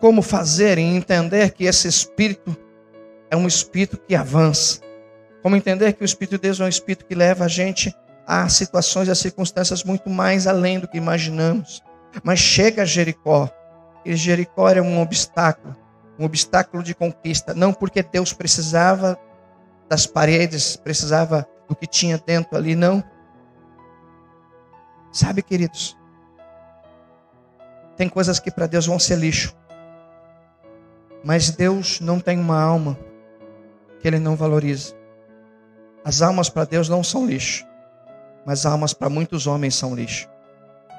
como 0.00 0.22
fazer 0.22 0.78
e 0.78 0.82
entender 0.82 1.52
que 1.52 1.64
esse 1.64 1.86
Espírito 1.86 2.56
é 3.30 3.36
um 3.36 3.46
Espírito 3.46 3.98
que 3.98 4.14
avança? 4.14 4.80
Como 5.42 5.56
entender 5.56 5.92
que 5.94 6.02
o 6.02 6.04
Espírito 6.04 6.32
de 6.32 6.42
Deus 6.42 6.60
é 6.60 6.64
um 6.64 6.68
Espírito 6.68 7.06
que 7.06 7.14
leva 7.14 7.44
a 7.44 7.48
gente 7.48 7.94
há 8.26 8.48
situações 8.48 9.08
e 9.08 9.14
circunstâncias 9.14 9.82
muito 9.82 10.08
mais 10.08 10.46
além 10.46 10.78
do 10.78 10.86
que 10.86 10.98
imaginamos. 10.98 11.82
Mas 12.22 12.38
chega 12.38 12.82
a 12.82 12.84
Jericó, 12.84 13.50
e 14.04 14.14
Jericó 14.14 14.68
era 14.68 14.82
um 14.82 15.00
obstáculo, 15.00 15.76
um 16.18 16.24
obstáculo 16.24 16.82
de 16.82 16.94
conquista, 16.94 17.54
não 17.54 17.72
porque 17.72 18.02
Deus 18.02 18.32
precisava 18.32 19.18
das 19.88 20.06
paredes, 20.06 20.76
precisava 20.76 21.46
do 21.68 21.74
que 21.74 21.86
tinha 21.86 22.18
dentro 22.18 22.56
ali, 22.56 22.74
não. 22.74 23.02
Sabe, 25.12 25.42
queridos, 25.42 25.96
tem 27.96 28.08
coisas 28.08 28.38
que 28.38 28.50
para 28.50 28.66
Deus 28.66 28.86
vão 28.86 28.98
ser 28.98 29.16
lixo. 29.16 29.56
Mas 31.24 31.50
Deus 31.50 32.00
não 32.00 32.18
tem 32.18 32.38
uma 32.38 32.60
alma 32.60 32.98
que 34.00 34.08
Ele 34.08 34.18
não 34.18 34.36
valoriza. 34.36 34.99
As 36.04 36.22
almas 36.22 36.48
para 36.48 36.64
Deus 36.64 36.88
não 36.88 37.04
são 37.04 37.26
lixo, 37.26 37.66
mas 38.46 38.64
almas 38.64 38.94
para 38.94 39.10
muitos 39.10 39.46
homens 39.46 39.74
são 39.74 39.94
lixo. 39.94 40.28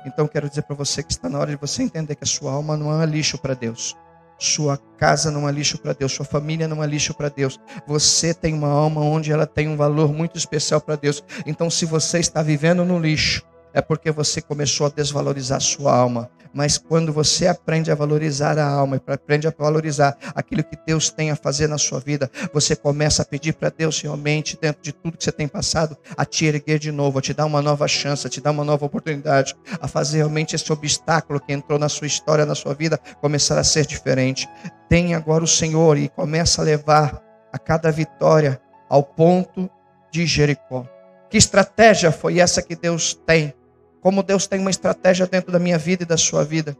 Então 0.05 0.27
quero 0.27 0.50
dizer 0.50 0.63
para 0.63 0.75
você 0.75 1.03
que 1.03 1.12
está 1.12 1.29
na 1.29 1.39
hora 1.39 1.51
de 1.51 1.58
você 1.58 1.84
entender 1.84 2.15
que 2.15 2.24
a 2.24 2.27
sua 2.27 2.51
alma 2.51 2.77
não 2.77 3.01
é 3.01 3.05
lixo 3.05 3.38
para 3.38 3.53
Deus. 3.53 3.96
Sua 4.38 4.79
casa 4.98 5.29
não 5.29 5.48
é 5.48 5.51
lixo 5.51 5.77
para 5.77 5.93
Deus, 5.93 6.13
sua 6.13 6.25
família 6.25 6.67
não 6.67 6.84
é 6.84 6.88
lixo 6.88 7.13
para 7.13 7.29
Deus. 7.29 7.60
Você 7.86 8.34
tem 8.34 8.55
uma 8.55 8.70
alma 8.70 9.01
onde 9.01 9.31
ela 9.31 9.46
tem 9.46 9.67
um 9.67 9.77
valor 9.77 10.12
muito 10.12 10.36
especial 10.36 10.81
para 10.81 10.96
Deus. 10.96 11.24
Então, 11.46 11.70
se 11.70 11.86
você 11.86 12.17
está 12.17 12.41
vivendo 12.41 12.84
no 12.84 12.98
lixo, 12.98 13.43
é 13.73 13.81
porque 13.81 14.11
você 14.11 14.41
começou 14.41 14.87
a 14.87 14.89
desvalorizar 14.89 15.61
sua 15.61 15.95
alma. 15.95 16.29
Mas 16.53 16.77
quando 16.77 17.13
você 17.13 17.47
aprende 17.47 17.91
a 17.91 17.95
valorizar 17.95 18.59
a 18.59 18.67
alma 18.67 18.97
e 18.97 19.11
aprende 19.11 19.47
a 19.47 19.53
valorizar 19.57 20.17
aquilo 20.35 20.63
que 20.63 20.77
Deus 20.85 21.09
tem 21.09 21.31
a 21.31 21.35
fazer 21.35 21.67
na 21.67 21.77
sua 21.77 21.99
vida, 21.99 22.29
você 22.53 22.75
começa 22.75 23.21
a 23.21 23.25
pedir 23.25 23.53
para 23.53 23.69
Deus 23.69 24.01
realmente, 24.01 24.57
dentro 24.61 24.81
de 24.81 24.91
tudo 24.91 25.17
que 25.17 25.23
você 25.23 25.31
tem 25.31 25.47
passado, 25.47 25.97
a 26.17 26.25
te 26.25 26.45
erguer 26.45 26.77
de 26.77 26.91
novo, 26.91 27.19
a 27.19 27.21
te 27.21 27.33
dar 27.33 27.45
uma 27.45 27.61
nova 27.61 27.87
chance, 27.87 28.27
a 28.27 28.29
te 28.29 28.41
dar 28.41 28.51
uma 28.51 28.65
nova 28.65 28.85
oportunidade, 28.85 29.55
a 29.79 29.87
fazer 29.87 30.17
realmente 30.17 30.55
esse 30.55 30.71
obstáculo 30.73 31.39
que 31.39 31.53
entrou 31.53 31.79
na 31.79 31.87
sua 31.87 32.07
história, 32.07 32.45
na 32.45 32.55
sua 32.55 32.73
vida, 32.73 32.99
começar 33.21 33.57
a 33.57 33.63
ser 33.63 33.85
diferente. 33.85 34.47
Tem 34.89 35.15
agora 35.15 35.43
o 35.43 35.47
Senhor 35.47 35.97
e 35.97 36.09
começa 36.09 36.61
a 36.61 36.65
levar 36.65 37.23
a 37.53 37.57
cada 37.57 37.89
vitória 37.91 38.59
ao 38.89 39.03
ponto 39.03 39.69
de 40.11 40.25
Jericó. 40.25 40.85
Que 41.29 41.37
estratégia 41.37 42.11
foi 42.11 42.39
essa 42.39 42.61
que 42.61 42.75
Deus 42.75 43.13
tem 43.13 43.53
como 44.01 44.24
Deus 44.24 44.48
tem 44.48 44.60
uma 44.60 44.72
estratégia 44.72 45.27
dentro 45.27 45.51
da 45.51 45.60
minha 45.60 45.77
vida 45.77 46.03
e 46.03 46.05
da 46.05 46.17
sua 46.17 46.43
vida. 46.43 46.75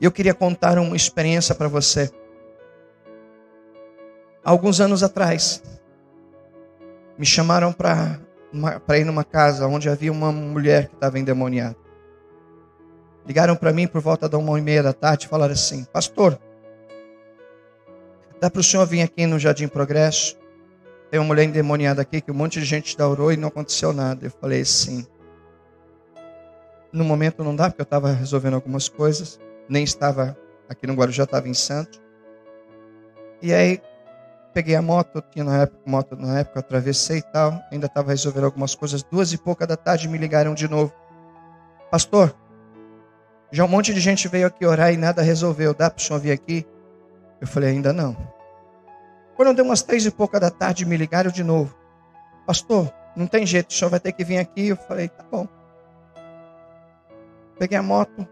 Eu 0.00 0.10
queria 0.10 0.32
contar 0.32 0.78
uma 0.78 0.96
experiência 0.96 1.54
para 1.54 1.68
você. 1.68 2.10
Alguns 4.42 4.80
anos 4.80 5.02
atrás, 5.02 5.62
me 7.18 7.26
chamaram 7.26 7.72
para 7.72 8.98
ir 8.98 9.04
numa 9.04 9.24
casa 9.24 9.66
onde 9.66 9.90
havia 9.90 10.10
uma 10.10 10.32
mulher 10.32 10.88
que 10.88 10.94
estava 10.94 11.18
endemoniada. 11.18 11.76
Ligaram 13.26 13.54
para 13.54 13.72
mim 13.74 13.86
por 13.86 14.00
volta 14.00 14.26
da 14.26 14.38
uma 14.38 14.58
e 14.58 14.62
meia 14.62 14.82
da 14.82 14.94
tarde 14.94 15.26
e 15.26 15.28
falaram 15.28 15.52
assim: 15.52 15.84
Pastor, 15.92 16.40
dá 18.40 18.48
para 18.48 18.60
o 18.60 18.64
senhor 18.64 18.86
vir 18.86 19.02
aqui 19.02 19.26
no 19.26 19.38
Jardim 19.38 19.68
Progresso? 19.68 20.38
Tem 21.10 21.20
uma 21.20 21.26
mulher 21.26 21.44
endemoniada 21.44 22.00
aqui 22.00 22.22
que 22.22 22.30
um 22.30 22.34
monte 22.34 22.58
de 22.58 22.64
gente 22.64 22.96
da 22.96 23.06
orou 23.06 23.30
e 23.30 23.36
não 23.36 23.48
aconteceu 23.48 23.92
nada. 23.92 24.26
Eu 24.26 24.30
falei: 24.30 24.64
Sim. 24.64 25.06
No 26.92 27.04
momento 27.04 27.44
não 27.44 27.54
dá, 27.54 27.68
porque 27.68 27.82
eu 27.82 27.84
estava 27.84 28.12
resolvendo 28.12 28.54
algumas 28.54 28.88
coisas. 28.88 29.38
Nem 29.68 29.84
estava 29.84 30.36
aqui 30.68 30.86
no 30.86 30.94
Guarujá, 30.94 31.24
estava 31.24 31.48
em 31.48 31.54
Santos. 31.54 32.00
E 33.42 33.52
aí 33.52 33.80
peguei 34.52 34.74
a 34.74 34.82
moto, 34.82 35.22
tinha 35.30 35.44
na 35.44 35.62
época, 35.62 35.80
moto 35.86 36.16
na 36.16 36.40
época, 36.40 36.60
atravessei 36.60 37.18
e 37.18 37.22
tal. 37.22 37.60
Ainda 37.70 37.86
estava 37.86 38.10
resolvendo 38.10 38.44
algumas 38.44 38.74
coisas. 38.74 39.02
Duas 39.02 39.32
e 39.32 39.38
pouca 39.38 39.66
da 39.66 39.76
tarde 39.76 40.08
me 40.08 40.18
ligaram 40.18 40.54
de 40.54 40.66
novo. 40.68 40.92
Pastor, 41.90 42.34
já 43.50 43.64
um 43.64 43.68
monte 43.68 43.94
de 43.94 44.00
gente 44.00 44.28
veio 44.28 44.46
aqui 44.46 44.66
orar 44.66 44.92
e 44.92 44.96
nada 44.96 45.22
resolveu. 45.22 45.72
Dá 45.74 45.90
para 45.90 46.00
o 46.00 46.02
senhor 46.02 46.18
vir 46.18 46.32
aqui? 46.32 46.66
Eu 47.40 47.46
falei, 47.46 47.70
ainda 47.70 47.92
não. 47.92 48.16
Quando 49.36 49.54
deu 49.54 49.64
umas 49.64 49.82
três 49.82 50.04
e 50.04 50.10
pouca 50.10 50.40
da 50.40 50.50
tarde, 50.50 50.84
me 50.84 50.96
ligaram 50.96 51.30
de 51.30 51.44
novo. 51.44 51.74
Pastor, 52.44 52.92
não 53.14 53.26
tem 53.26 53.46
jeito, 53.46 53.70
o 53.70 53.72
senhor 53.72 53.90
vai 53.90 54.00
ter 54.00 54.12
que 54.12 54.24
vir 54.24 54.38
aqui. 54.38 54.68
Eu 54.68 54.76
falei, 54.76 55.08
tá 55.08 55.24
bom. 55.30 55.46
Peguei 57.58 57.76
a 57.76 57.82
moto, 57.82 58.26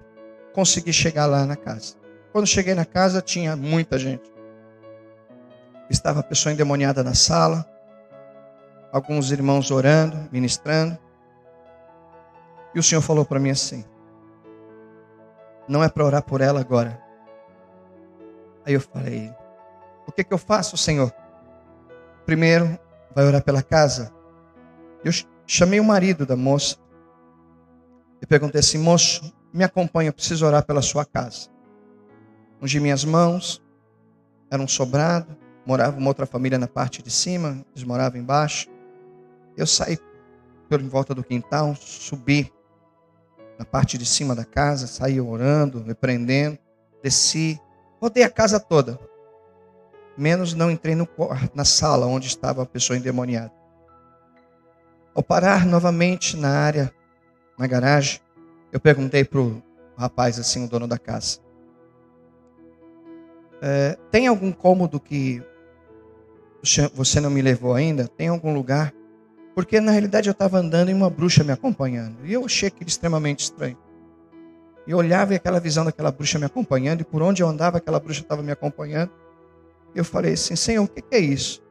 consegui 0.52 0.92
chegar 0.92 1.26
lá 1.26 1.45
na 1.45 1.56
casa. 1.56 1.97
Quando 2.33 2.47
cheguei 2.47 2.75
na 2.75 2.85
casa, 2.85 3.21
tinha 3.21 3.56
muita 3.56 3.99
gente. 3.99 4.30
Estava 5.90 6.21
a 6.21 6.23
pessoa 6.23 6.52
endemoniada 6.52 7.02
na 7.02 7.14
sala, 7.14 7.66
alguns 8.92 9.30
irmãos 9.30 9.71
orando, 9.71 10.28
ministrando. 10.30 10.99
E 12.75 12.78
o 12.78 12.83
Senhor 12.83 13.00
falou 13.00 13.25
para 13.25 13.40
mim 13.40 13.50
assim: 13.50 13.85
Não 15.68 15.83
é 15.83 15.88
para 15.88 16.04
orar 16.04 16.23
por 16.23 16.40
ela 16.40 16.61
agora. 16.61 17.02
Aí 18.64 18.75
eu 18.75 18.80
falei: 18.80 19.33
O 20.06 20.12
que, 20.12 20.23
que 20.23 20.35
eu 20.35 20.38
faço, 20.38 20.76
Senhor? 20.76 21.12
Primeiro, 22.25 22.78
vai 23.14 23.25
orar 23.25 23.42
pela 23.42 23.62
casa. 23.62 24.12
Eu 25.04 25.12
chamei 25.47 25.80
o 25.80 25.85
marido 25.85 26.26
da 26.26 26.37
moça 26.37 26.76
e 28.20 28.26
perguntei 28.26 28.61
assim: 28.61 28.78
moço, 28.78 29.32
me 29.52 29.64
acompanha, 29.64 30.08
eu 30.08 30.12
preciso 30.12 30.46
orar 30.46 30.64
pela 30.64 30.82
sua 30.82 31.04
casa. 31.04 31.49
Ungi 32.61 32.80
minhas 32.80 33.04
mãos, 33.04 33.62
era 34.50 34.62
um 34.62 34.68
sobrado, 34.68 35.37
morava 35.66 35.99
uma 35.99 36.08
outra 36.08 36.26
família 36.26 36.58
na 36.58 36.68
parte 36.68 37.02
de 37.02 37.11
cima, 37.11 37.64
eles 37.75 37.85
moravam 37.85 38.20
embaixo. 38.20 38.68
Eu 39.56 39.66
saí 39.66 39.99
por 40.68 40.80
em 40.80 40.88
volta 40.88 41.14
do 41.14 41.23
quintal, 41.23 41.75
subi 41.76 42.52
na 43.58 43.64
parte 43.64 43.96
de 43.96 44.04
cima 44.04 44.35
da 44.35 44.44
casa, 44.44 44.87
saí 44.87 45.20
orando, 45.20 45.82
repreendendo, 45.82 46.58
desci, 47.02 47.61
rodei 48.00 48.23
a 48.23 48.30
casa 48.30 48.61
toda. 48.61 48.99
Menos 50.16 50.54
não 50.54 50.70
entrei 50.70 50.94
no, 50.94 51.08
na 51.54 51.64
sala 51.64 52.06
onde 52.06 52.26
estava 52.26 52.62
a 52.62 52.66
pessoa 52.66 52.96
endemoniada. 52.96 53.52
Ao 55.14 55.23
parar 55.23 55.64
novamente 55.64 56.37
na 56.37 56.50
área 56.50 56.92
na 57.58 57.66
garagem, 57.66 58.20
eu 58.72 58.80
perguntei 58.80 59.25
para 59.25 59.40
o 59.40 59.62
rapaz, 59.96 60.38
assim, 60.38 60.64
o 60.64 60.68
dono 60.68 60.86
da 60.86 60.98
casa: 60.98 61.38
é, 63.60 63.96
Tem 64.10 64.26
algum 64.26 64.52
cômodo 64.52 65.00
que 65.00 65.42
você 66.94 67.20
não 67.20 67.30
me 67.30 67.40
levou 67.40 67.75
ainda? 67.75 68.08
Tem 68.08 68.28
algum 68.28 68.52
lugar? 68.52 68.92
Porque 69.54 69.80
na 69.80 69.92
realidade 69.92 70.28
eu 70.28 70.32
estava 70.32 70.58
andando 70.58 70.90
e 70.90 70.94
uma 70.94 71.08
bruxa 71.08 71.42
me 71.42 71.52
acompanhando. 71.52 72.16
E 72.25 72.32
eu 72.32 72.44
achei 72.44 72.68
aquilo 72.68 72.88
extremamente 72.88 73.40
estranho. 73.40 73.78
E 74.86 74.94
olhava 74.94 75.32
e 75.32 75.36
aquela 75.36 75.58
visão 75.58 75.84
daquela 75.84 76.12
bruxa 76.12 76.38
me 76.38 76.44
acompanhando, 76.44 77.00
e 77.00 77.04
por 77.04 77.22
onde 77.22 77.42
eu 77.42 77.48
andava, 77.48 77.78
aquela 77.78 77.98
bruxa 77.98 78.20
estava 78.20 78.42
me 78.42 78.52
acompanhando. 78.52 79.10
E 79.94 79.98
eu 79.98 80.04
falei 80.04 80.34
assim: 80.34 80.54
Senhor, 80.54 80.84
o 80.84 80.88
que 80.88 81.02
é 81.10 81.18
isso? 81.18 81.62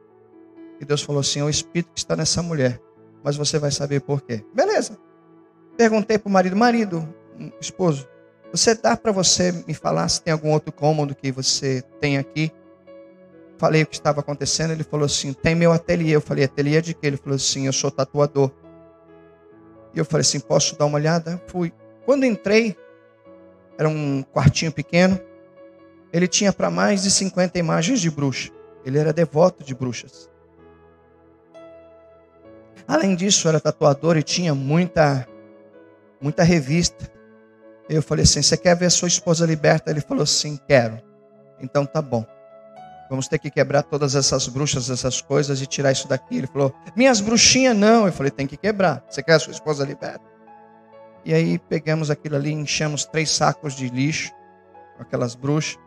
E 0.80 0.84
Deus 0.84 1.02
falou 1.02 1.20
assim: 1.20 1.40
É 1.40 1.44
o 1.44 1.48
espírito 1.48 1.92
que 1.92 1.98
está 1.98 2.16
nessa 2.16 2.42
mulher. 2.42 2.80
Mas 3.22 3.36
você 3.36 3.58
vai 3.58 3.70
saber 3.70 4.00
por 4.00 4.20
quê. 4.22 4.44
Beleza. 4.54 4.98
Perguntei 5.76 6.18
para 6.18 6.28
o 6.28 6.32
marido: 6.32 6.56
marido, 6.56 7.14
esposo, 7.60 8.08
você 8.50 8.74
dá 8.74 8.96
para 8.96 9.12
você 9.12 9.52
me 9.66 9.74
falar 9.74 10.08
se 10.08 10.22
tem 10.22 10.32
algum 10.32 10.50
outro 10.50 10.72
cômodo 10.72 11.14
que 11.14 11.30
você 11.30 11.82
tem 12.00 12.16
aqui? 12.16 12.50
Falei 13.58 13.82
o 13.82 13.86
que 13.86 13.94
estava 13.94 14.20
acontecendo. 14.20 14.72
Ele 14.72 14.84
falou 14.84 15.06
assim: 15.06 15.32
tem 15.32 15.54
meu 15.54 15.72
ateliê. 15.72 16.14
Eu 16.16 16.20
falei: 16.20 16.44
ateliê 16.44 16.80
de 16.80 16.94
quê? 16.94 17.06
Ele 17.06 17.16
falou 17.16 17.36
assim: 17.36 17.66
eu 17.66 17.72
sou 17.72 17.90
tatuador. 17.90 18.50
E 19.94 19.98
eu 19.98 20.04
falei 20.04 20.22
assim: 20.22 20.40
posso 20.40 20.78
dar 20.78 20.86
uma 20.86 20.96
olhada? 20.96 21.42
Fui. 21.46 21.72
Quando 22.04 22.24
entrei, 22.24 22.76
era 23.78 23.88
um 23.88 24.22
quartinho 24.22 24.72
pequeno. 24.72 25.20
Ele 26.12 26.28
tinha 26.28 26.52
para 26.52 26.70
mais 26.70 27.02
de 27.02 27.10
50 27.10 27.58
imagens 27.58 28.00
de 28.00 28.10
bruxa. 28.10 28.50
Ele 28.84 28.98
era 28.98 29.12
devoto 29.12 29.64
de 29.64 29.74
bruxas. 29.74 30.30
Além 32.86 33.16
disso, 33.16 33.48
era 33.48 33.58
tatuador 33.58 34.16
e 34.16 34.22
tinha 34.22 34.54
muita 34.54 35.26
muita 36.20 36.42
revista. 36.42 37.10
Eu 37.88 38.02
falei 38.02 38.24
assim: 38.24 38.42
Você 38.42 38.56
quer 38.56 38.76
ver 38.76 38.90
sua 38.90 39.08
esposa 39.08 39.46
liberta? 39.46 39.90
Ele 39.90 40.00
falou 40.00 40.24
assim: 40.24 40.58
Quero. 40.66 41.00
Então 41.60 41.86
tá 41.86 42.02
bom. 42.02 42.24
Vamos 43.08 43.28
ter 43.28 43.38
que 43.38 43.50
quebrar 43.50 43.82
todas 43.84 44.16
essas 44.16 44.48
bruxas, 44.48 44.90
essas 44.90 45.20
coisas 45.20 45.62
e 45.62 45.66
tirar 45.66 45.92
isso 45.92 46.08
daqui. 46.08 46.38
Ele 46.38 46.46
falou: 46.46 46.74
Minhas 46.96 47.20
bruxinhas 47.20 47.76
não. 47.76 48.06
Eu 48.06 48.12
falei: 48.12 48.30
Tem 48.30 48.46
que 48.46 48.56
quebrar. 48.56 49.04
Você 49.08 49.22
quer 49.22 49.34
a 49.34 49.38
sua 49.38 49.52
esposa 49.52 49.84
liberta? 49.84 50.24
E 51.24 51.32
aí 51.34 51.58
pegamos 51.58 52.10
aquilo 52.10 52.36
ali, 52.36 52.52
enchemos 52.52 53.04
três 53.04 53.30
sacos 53.30 53.74
de 53.74 53.88
lixo, 53.88 54.32
aquelas 54.98 55.34
bruxas. 55.34 55.78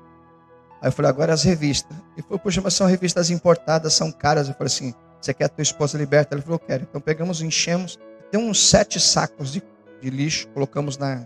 Aí 0.81 0.87
eu 0.87 0.91
falei: 0.91 1.09
Agora 1.09 1.33
as 1.33 1.43
revistas. 1.43 1.95
Ele 2.15 2.23
falou: 2.23 2.39
Poxa, 2.39 2.61
mas 2.61 2.73
são 2.73 2.87
revistas 2.87 3.29
importadas, 3.29 3.93
são 3.93 4.11
caras. 4.11 4.47
Eu 4.47 4.53
falei 4.53 4.67
assim: 4.67 4.93
Você 5.19 5.33
quer 5.33 5.45
a 5.45 5.49
tua 5.49 5.61
esposa 5.61 5.97
liberta? 5.97 6.33
Ele 6.33 6.41
falou: 6.41 6.59
Quero. 6.59 6.83
Então 6.83 7.01
pegamos, 7.01 7.41
enchemos. 7.41 7.99
Tem 8.31 8.39
uns 8.39 8.69
sete 8.69 8.99
sacos 8.99 9.51
de 9.51 9.61
de 10.01 10.09
lixo, 10.09 10.47
colocamos 10.49 10.97
na, 10.97 11.25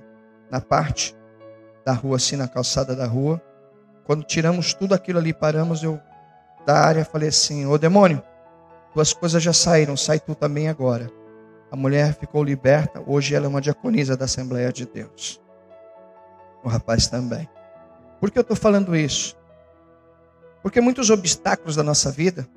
na 0.50 0.62
parte 0.62 1.16
da 1.86 1.94
rua, 1.94 2.18
assim, 2.18 2.36
na 2.36 2.48
calçada 2.48 2.96
da 2.96 3.06
rua. 3.06 3.42
Quando 4.06 4.24
tiramos 4.24 4.74
tudo 4.74 4.94
aquilo 4.94 5.20
ali, 5.20 5.34
paramos, 5.34 5.84
eu 5.84 6.00
da 6.66 6.80
área 6.80 7.06
falei 7.06 7.30
assim: 7.30 7.66
Ô 7.66 7.78
demônio, 7.78 8.22
tuas 8.94 9.14
coisas 9.14 9.42
já 9.42 9.54
saíram, 9.54 9.98
sai 9.98 10.20
tu 10.20 10.36
também 10.36 10.70
agora. 10.70 11.10
A 11.72 11.76
mulher 11.76 12.14
ficou 12.14 12.44
liberta, 12.44 13.02
hoje 13.06 13.34
ela 13.34 13.46
é 13.46 13.50
uma 13.50 13.62
diaconisa 13.62 14.16
da 14.16 14.26
Assembleia 14.26 14.72
de 14.72 14.86
Deus. 14.86 15.42
O 16.64 16.70
rapaz 16.70 17.08
também. 17.08 17.50
Por 18.20 18.32
que 18.32 18.38
eu 18.38 18.44
estou 18.44 18.56
falando 18.56 18.96
isso? 18.96 19.36
Porque 20.62 20.80
muitos 20.80 21.10
obstáculos 21.10 21.76
da 21.76 21.84
nossa 21.84 22.12
vida 22.12 22.48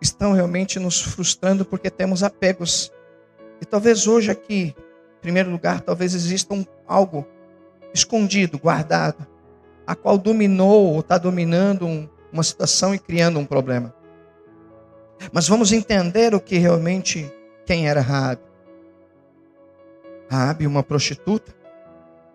estão 0.00 0.32
realmente 0.32 0.78
nos 0.78 1.00
frustrando 1.00 1.64
porque 1.64 1.88
temos 1.88 2.22
apegos. 2.22 2.92
E 3.60 3.64
talvez 3.64 4.06
hoje 4.06 4.30
aqui, 4.30 4.74
primeiro 5.22 5.50
lugar, 5.50 5.80
talvez 5.80 6.14
exista 6.14 6.52
um, 6.52 6.66
algo 6.86 7.26
escondido, 7.94 8.58
guardado, 8.58 9.26
a 9.86 9.94
qual 9.94 10.18
dominou 10.18 10.92
ou 10.92 11.00
está 11.00 11.16
dominando 11.16 11.86
um, 11.86 12.08
uma 12.32 12.42
situação 12.42 12.94
e 12.94 12.98
criando 12.98 13.38
um 13.38 13.46
problema. 13.46 13.94
Mas 15.32 15.46
vamos 15.46 15.72
entender 15.72 16.34
o 16.34 16.40
que 16.40 16.58
realmente 16.58 17.32
quem 17.64 17.88
era 17.88 18.00
Raabe. 18.00 18.42
Raabe, 20.28 20.66
uma 20.66 20.82
prostituta, 20.82 21.54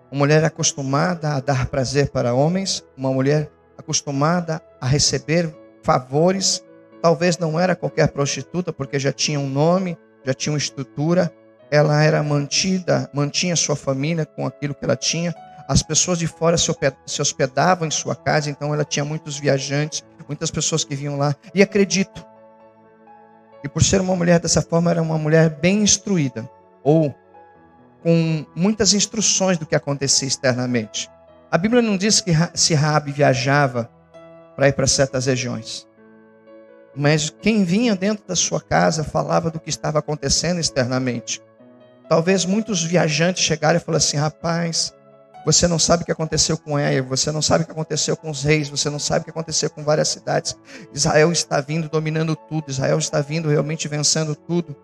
uma 0.09 0.19
mulher 0.19 0.45
acostumada 0.45 1.33
a 1.33 1.39
dar 1.41 1.65
prazer 1.65 2.09
para 2.09 2.33
homens, 2.33 2.85
uma 2.95 3.11
mulher 3.11 3.51
acostumada 3.77 4.61
a 4.79 4.87
receber 4.87 5.53
favores. 5.83 6.63
Talvez 7.01 7.37
não 7.37 7.59
era 7.59 7.75
qualquer 7.75 8.09
prostituta, 8.09 8.71
porque 8.71 8.97
já 8.97 9.11
tinha 9.11 9.39
um 9.39 9.49
nome, 9.49 9.97
já 10.23 10.33
tinha 10.33 10.53
uma 10.53 10.57
estrutura. 10.57 11.33
Ela 11.69 12.03
era 12.03 12.23
mantida, 12.23 13.09
mantinha 13.13 13.55
sua 13.55 13.75
família 13.75 14.25
com 14.25 14.45
aquilo 14.45 14.73
que 14.73 14.85
ela 14.85 14.95
tinha. 14.95 15.33
As 15.67 15.83
pessoas 15.83 16.17
de 16.17 16.27
fora 16.27 16.57
se 16.57 17.21
hospedavam 17.21 17.87
em 17.87 17.91
sua 17.91 18.15
casa, 18.15 18.49
então 18.49 18.73
ela 18.73 18.85
tinha 18.85 19.03
muitos 19.03 19.37
viajantes, 19.37 20.03
muitas 20.27 20.49
pessoas 20.49 20.83
que 20.83 20.95
vinham 20.95 21.17
lá. 21.17 21.35
E 21.53 21.61
acredito 21.61 22.25
que 23.61 23.67
por 23.67 23.83
ser 23.83 23.99
uma 23.99 24.15
mulher 24.15 24.39
dessa 24.39 24.61
forma, 24.61 24.91
era 24.91 25.01
uma 25.01 25.17
mulher 25.17 25.49
bem 25.49 25.81
instruída, 25.81 26.49
ou 26.83 27.13
com 28.01 28.45
muitas 28.55 28.93
instruções 28.93 29.57
do 29.57 29.65
que 29.65 29.75
acontecia 29.75 30.27
externamente. 30.27 31.09
A 31.51 31.57
Bíblia 31.57 31.81
não 31.81 31.97
diz 31.97 32.21
que 32.21 32.31
se 32.53 32.73
Rabi 32.73 33.11
viajava 33.11 33.89
para 34.55 34.67
ir 34.69 34.73
para 34.73 34.87
certas 34.87 35.25
regiões. 35.25 35.87
Mas 36.95 37.29
quem 37.29 37.63
vinha 37.63 37.95
dentro 37.95 38.25
da 38.27 38.35
sua 38.35 38.61
casa 38.61 39.03
falava 39.03 39.51
do 39.51 39.59
que 39.59 39.69
estava 39.69 39.99
acontecendo 39.99 40.59
externamente. 40.59 41.41
Talvez 42.09 42.45
muitos 42.45 42.83
viajantes 42.83 43.43
chegaram 43.43 43.77
e 43.77 43.79
falaram 43.79 43.97
assim: 43.97 44.17
rapaz, 44.17 44.93
você 45.45 45.67
não 45.67 45.79
sabe 45.79 46.03
o 46.03 46.05
que 46.05 46.11
aconteceu 46.11 46.57
com 46.57 46.79
Eia, 46.79 47.01
você 47.01 47.31
não 47.31 47.41
sabe 47.41 47.63
o 47.63 47.65
que 47.65 47.71
aconteceu 47.71 48.17
com 48.17 48.29
os 48.29 48.43
reis, 48.43 48.69
você 48.69 48.89
não 48.89 48.99
sabe 48.99 49.21
o 49.21 49.23
que 49.25 49.29
aconteceu 49.29 49.69
com 49.69 49.83
várias 49.83 50.09
cidades. 50.09 50.57
Israel 50.93 51.31
está 51.31 51.61
vindo 51.61 51.89
dominando 51.89 52.35
tudo, 52.35 52.69
Israel 52.69 52.97
está 52.97 53.21
vindo 53.21 53.49
realmente 53.49 53.87
vencendo 53.87 54.35
tudo. 54.35 54.75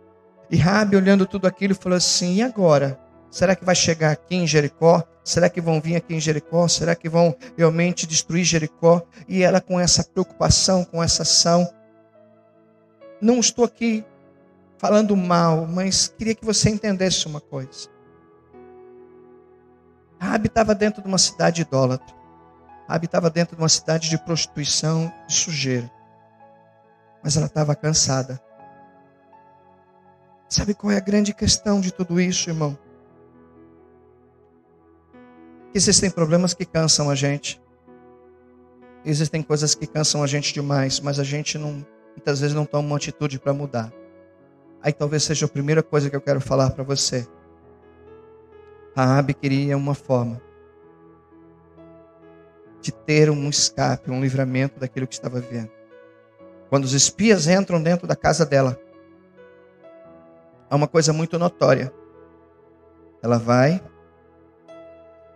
E 0.50 0.58
Rabi, 0.58 0.96
olhando 0.96 1.26
tudo 1.26 1.48
aquilo, 1.48 1.76
falou 1.76 1.98
assim: 1.98 2.36
e 2.36 2.42
agora? 2.42 3.00
Será 3.30 3.56
que 3.56 3.66
vai 3.66 3.74
chegar 3.74 4.12
aqui 4.12 4.36
em 4.36 4.46
Jericó? 4.46 5.04
Será 5.24 5.50
que 5.50 5.60
vão 5.60 5.82
vir 5.82 5.96
aqui 5.96 6.14
em 6.14 6.20
Jericó? 6.20 6.68
Será 6.68 6.94
que 6.96 7.10
vão 7.10 7.36
realmente 7.58 8.06
destruir 8.06 8.44
Jericó? 8.44 9.02
E 9.28 9.42
ela 9.42 9.60
com 9.60 9.80
essa 9.80 10.04
preocupação, 10.04 10.86
com 10.86 11.02
essa 11.02 11.24
ação. 11.24 11.68
Não 13.20 13.40
estou 13.40 13.66
aqui 13.66 14.06
falando 14.84 15.16
mal, 15.16 15.66
mas 15.66 16.10
queria 16.10 16.36
que 16.36 16.44
você 16.44 16.70
entendesse 16.70 17.26
uma 17.26 17.40
coisa. 17.40 17.88
Rabi 20.20 20.48
estava 20.48 20.76
dentro 20.76 21.02
de 21.02 21.08
uma 21.08 21.18
cidade 21.18 21.62
idólatra. 21.62 22.14
Rabi 22.90 23.06
estava 23.06 23.30
dentro 23.30 23.56
de 23.56 23.62
uma 23.62 23.70
cidade 23.70 24.10
de 24.10 24.18
prostituição, 24.18 25.10
de 25.26 25.36
sujeira. 25.36 25.90
Mas 27.24 27.38
ela 27.38 27.46
estava 27.46 27.74
cansada. 27.78 28.42
Sabe 30.50 30.74
qual 30.74 30.92
é 30.92 30.98
a 30.98 31.00
grande 31.00 31.34
questão 31.34 31.80
de 31.80 31.94
tudo 31.94 32.20
isso, 32.20 32.50
irmão? 32.50 32.78
Existem 35.74 36.12
problemas 36.12 36.54
que 36.54 36.66
cansam 36.66 37.10
a 37.10 37.16
gente. 37.16 37.62
Existem 39.06 39.42
coisas 39.42 39.74
que 39.76 39.88
cansam 39.88 40.22
a 40.22 40.28
gente 40.28 40.54
demais, 40.54 41.00
mas 41.00 41.20
a 41.20 41.24
gente 41.24 41.58
não, 41.58 41.86
muitas 42.12 42.42
vezes 42.42 42.54
não 42.54 42.66
toma 42.66 42.86
uma 42.86 42.98
atitude 42.98 43.40
para 43.40 43.54
mudar. 43.54 44.03
Aí 44.84 44.92
talvez 44.92 45.24
seja 45.24 45.46
a 45.46 45.50
primeira 45.50 45.82
coisa 45.82 46.10
que 46.10 46.16
eu 46.16 46.22
quero 46.22 46.42
falar 46.42 46.72
para 46.72 46.84
você. 46.84 47.26
Raabe 48.96 49.34
queria 49.34 49.78
uma 49.78 49.96
forma 49.96 50.42
de 52.82 52.92
ter 52.92 53.30
um 53.30 53.50
escape, 53.50 54.12
um 54.12 54.22
livramento 54.22 54.78
daquilo 54.78 55.08
que 55.08 55.14
estava 55.14 55.40
vivendo. 55.40 55.72
Quando 56.70 56.84
os 56.84 56.92
espias 56.92 57.48
entram 57.48 57.82
dentro 57.82 58.06
da 58.06 58.16
casa 58.16 58.46
dela, 58.46 58.78
há 60.70 60.76
uma 60.76 60.88
coisa 60.88 61.14
muito 61.14 61.40
notória. 61.40 61.94
Ela 63.24 63.40
vai 63.40 63.82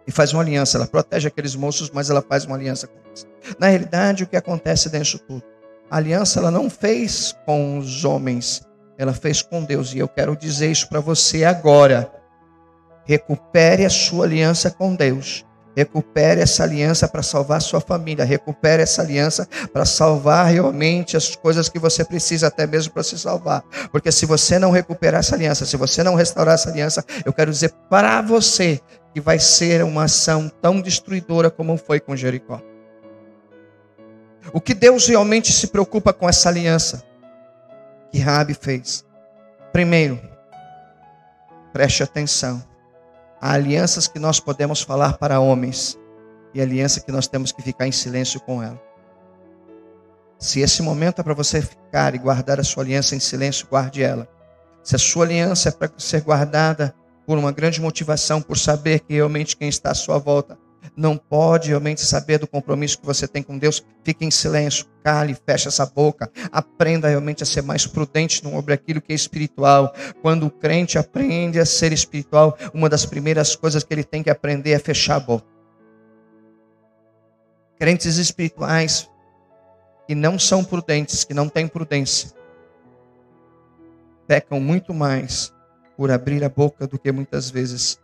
e 0.05 0.12
faz 0.12 0.33
uma 0.33 0.41
aliança. 0.41 0.77
Ela 0.77 0.88
protege 0.88 1.29
aqueles 1.29 1.55
moços, 1.55 1.89
mas 1.89 2.10
ela 2.10 2.21
faz 2.21 2.43
uma 2.43 2.57
aliança 2.57 2.86
com 2.86 2.99
eles. 3.07 3.25
Na 3.57 3.67
realidade, 3.67 4.25
o 4.25 4.27
que 4.27 4.36
acontece 4.36 4.89
dentro 4.89 5.19
tudo? 5.19 5.43
A 5.89 5.97
aliança 5.97 6.39
ela 6.39 6.51
não 6.51 6.69
fez 6.69 7.33
com 7.45 7.77
os 7.77 8.03
homens, 8.03 8.66
ela 8.97 9.13
fez 9.13 9.41
com 9.41 9.63
Deus. 9.63 9.93
E 9.93 9.99
eu 9.99 10.07
quero 10.07 10.36
dizer 10.36 10.71
isso 10.71 10.89
para 10.89 10.99
você 10.99 11.43
agora. 11.43 12.12
Recupere 13.05 13.86
a 13.86 13.89
sua 13.89 14.25
aliança 14.25 14.71
com 14.71 14.95
Deus. 14.95 15.45
Recupere 15.75 16.41
essa 16.41 16.63
aliança 16.63 17.07
para 17.07 17.21
salvar 17.21 17.62
sua 17.62 17.79
família. 17.79 18.25
Recupere 18.25 18.81
essa 18.81 19.03
aliança 19.03 19.47
para 19.71 19.86
salvar 19.86 20.47
realmente 20.47 21.15
as 21.15 21.36
coisas 21.36 21.69
que 21.69 21.77
você 21.77 22.03
precisa, 22.03 22.47
até 22.47 22.65
mesmo 22.65 22.91
para 22.91 23.03
se 23.03 23.17
salvar. 23.17 23.63
Porque 23.91 24.12
se 24.12 24.25
você 24.25 24.57
não 24.57 24.71
recuperar 24.71 25.19
essa 25.19 25.36
aliança, 25.36 25.67
se 25.67 25.77
você 25.77 26.01
não 26.01 26.15
restaurar 26.15 26.55
essa 26.55 26.69
aliança, 26.69 27.05
eu 27.23 27.31
quero 27.31 27.51
dizer 27.51 27.71
para 27.88 28.21
você 28.23 28.81
que 29.13 29.21
vai 29.21 29.38
ser 29.38 29.83
uma 29.83 30.05
ação 30.05 30.51
tão 30.62 30.81
destruidora 30.81 31.51
como 31.51 31.77
foi 31.77 31.99
com 31.99 32.15
Jericó. 32.15 32.60
O 34.51 34.60
que 34.60 34.73
Deus 34.73 35.07
realmente 35.07 35.53
se 35.53 35.67
preocupa 35.67 36.12
com 36.12 36.27
essa 36.27 36.49
aliança 36.49 37.03
que 38.11 38.19
Rabi 38.19 38.53
fez? 38.53 39.05
Primeiro, 39.71 40.19
preste 41.73 42.03
atenção. 42.03 42.63
Há 43.39 43.53
alianças 43.53 44.07
que 44.07 44.19
nós 44.19 44.39
podemos 44.39 44.81
falar 44.81 45.17
para 45.17 45.39
homens 45.39 45.97
e 46.53 46.61
aliança 46.61 47.01
que 47.01 47.11
nós 47.11 47.27
temos 47.27 47.51
que 47.51 47.61
ficar 47.61 47.87
em 47.87 47.91
silêncio 47.91 48.39
com 48.39 48.63
ela. 48.63 48.81
Se 50.39 50.59
esse 50.59 50.81
momento 50.81 51.19
é 51.19 51.23
para 51.23 51.33
você 51.33 51.61
ficar 51.61 52.15
e 52.15 52.17
guardar 52.17 52.59
a 52.59 52.63
sua 52.63 52.83
aliança 52.83 53.15
em 53.15 53.19
silêncio, 53.19 53.67
guarde 53.67 54.03
ela. 54.03 54.27
Se 54.83 54.95
a 54.95 54.99
sua 54.99 55.25
aliança 55.25 55.69
é 55.69 55.71
para 55.71 55.91
ser 55.97 56.21
guardada 56.21 56.95
por 57.25 57.37
uma 57.37 57.51
grande 57.51 57.81
motivação, 57.81 58.41
por 58.41 58.57
saber 58.57 59.01
que 59.01 59.13
realmente 59.13 59.57
quem 59.57 59.67
está 59.67 59.91
à 59.91 59.95
sua 59.95 60.17
volta 60.17 60.57
não 60.95 61.17
pode 61.17 61.69
realmente 61.69 62.02
saber 62.02 62.39
do 62.39 62.47
compromisso 62.47 63.00
que 63.00 63.06
você 63.06 63.28
tem 63.28 63.43
com 63.43 63.58
Deus, 63.58 63.84
fique 64.04 64.26
em 64.26 64.32
silêncio, 64.32 64.86
cale, 65.04 65.38
feche 65.45 65.67
essa 65.67 65.86
boca, 65.86 66.32
aprenda 66.52 67.08
realmente 67.08 67.43
a 67.43 67.45
ser 67.45 67.62
mais 67.62 67.86
prudente 67.86 68.41
sobre 68.41 68.73
aquilo 68.73 69.02
que 69.02 69.12
é 69.12 69.15
espiritual. 69.15 69.93
Quando 70.21 70.45
o 70.45 70.52
crente 70.52 70.97
aprende 70.97 71.60
a 71.60 71.65
ser 71.65 71.91
espiritual, 71.91 72.58
uma 72.73 72.89
das 72.89 73.06
primeiras 73.06 73.56
coisas 73.56 73.84
que 73.84 73.93
ele 73.93 74.04
tem 74.04 74.23
que 74.23 74.30
aprender 74.30 74.71
é 74.71 74.80
fechar 74.80 75.15
a 75.15 75.19
boca. 75.19 75.45
Crentes 77.80 78.17
espirituais 78.17 79.10
que 80.08 80.15
não 80.15 80.39
são 80.39 80.63
prudentes, 80.63 81.23
que 81.23 81.34
não 81.34 81.50
têm 81.50 81.67
prudência, 81.67 82.32
pecam 84.26 84.60
muito 84.60 84.93
mais 84.93 85.54
por 85.95 86.12
abrir 86.12 86.43
a 86.43 86.50
boca 86.50 86.86
do 86.86 87.00
que 87.00 87.12
muitas 87.12 87.50
vezes 87.50 88.00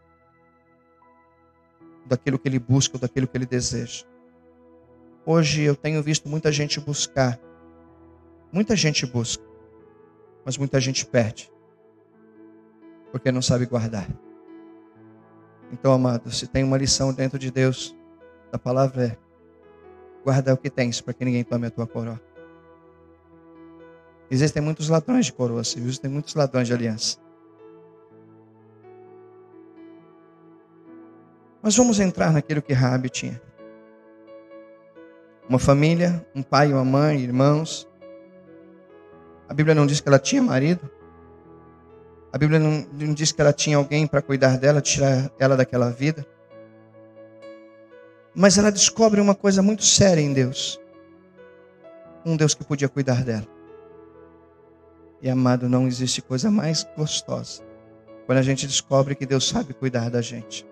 daquilo 2.06 2.38
que 2.38 2.48
ele 2.48 2.60
busca, 2.60 2.98
daquilo 2.98 3.28
que 3.28 3.38
ele 3.38 3.46
deseja. 3.46 4.06
Hoje 5.26 5.62
eu 5.62 5.76
tenho 5.76 6.04
visto 6.04 6.28
muita 6.28 6.52
gente 6.52 6.80
buscar, 6.80 7.40
muita 8.52 8.76
gente 8.76 9.06
busca, 9.06 9.44
mas 10.44 10.58
muita 10.58 10.80
gente 10.80 11.06
perde, 11.06 11.52
porque 13.12 13.32
não 13.32 13.42
sabe 13.42 13.66
guardar. 13.66 14.08
Então, 15.72 15.92
amado, 15.94 16.30
se 16.30 16.46
tem 16.46 16.64
uma 16.64 16.78
lição 16.78 17.14
dentro 17.14 17.40
de 17.40 17.50
Deus, 17.50 17.96
da 18.52 18.60
palavra 18.60 19.06
é: 19.06 19.18
guarda 20.24 20.54
o 20.54 20.58
que 20.58 20.70
tens, 20.70 21.02
para 21.02 21.14
que 21.14 21.26
ninguém 21.26 21.44
tome 21.44 21.68
a 21.68 21.72
tua 21.72 21.88
coroa. 21.88 22.22
Existem 24.30 24.62
muitos 24.62 24.90
ladrões 24.90 25.28
de 25.28 25.34
coroa, 25.34 25.62
existem 25.62 26.12
muitos 26.12 26.36
ladrões 26.36 26.68
de 26.68 26.74
aliança. 26.74 27.23
Mas 31.64 31.78
vamos 31.78 31.98
entrar 32.02 32.34
naquilo 32.34 32.62
que 32.62 32.74
Rabi 32.74 33.10
tinha. 33.10 33.42
Uma 35.48 35.58
família, 35.58 36.28
um 36.36 36.44
pai, 36.44 36.74
uma 36.74 36.84
mãe, 36.84 37.22
irmãos. 37.22 37.88
A 39.48 39.54
Bíblia 39.54 39.74
não 39.74 39.88
diz 39.88 40.02
que 40.02 40.10
ela 40.10 40.20
tinha 40.20 40.42
marido. 40.42 40.92
A 42.34 42.38
Bíblia 42.38 42.60
não, 42.60 42.86
não 42.92 43.14
diz 43.14 43.32
que 43.32 43.40
ela 43.40 43.54
tinha 43.54 43.78
alguém 43.78 44.06
para 44.06 44.22
cuidar 44.22 44.58
dela, 44.58 44.82
tirar 44.82 45.32
ela 45.40 45.56
daquela 45.56 45.90
vida. 45.90 46.26
Mas 48.36 48.58
ela 48.58 48.72
descobre 48.72 49.22
uma 49.22 49.36
coisa 49.36 49.62
muito 49.62 49.86
séria 49.86 50.20
em 50.20 50.34
Deus. 50.34 50.82
Um 52.26 52.36
Deus 52.36 52.54
que 52.54 52.66
podia 52.66 52.90
cuidar 52.90 53.24
dela. 53.24 53.48
E 55.22 55.30
amado, 55.30 55.70
não 55.70 55.88
existe 55.88 56.22
coisa 56.22 56.52
mais 56.52 56.86
gostosa 56.98 57.64
quando 58.26 58.38
a 58.38 58.42
gente 58.42 58.68
descobre 58.68 59.16
que 59.16 59.26
Deus 59.26 59.48
sabe 59.48 59.74
cuidar 59.74 60.10
da 60.10 60.22
gente. 60.22 60.66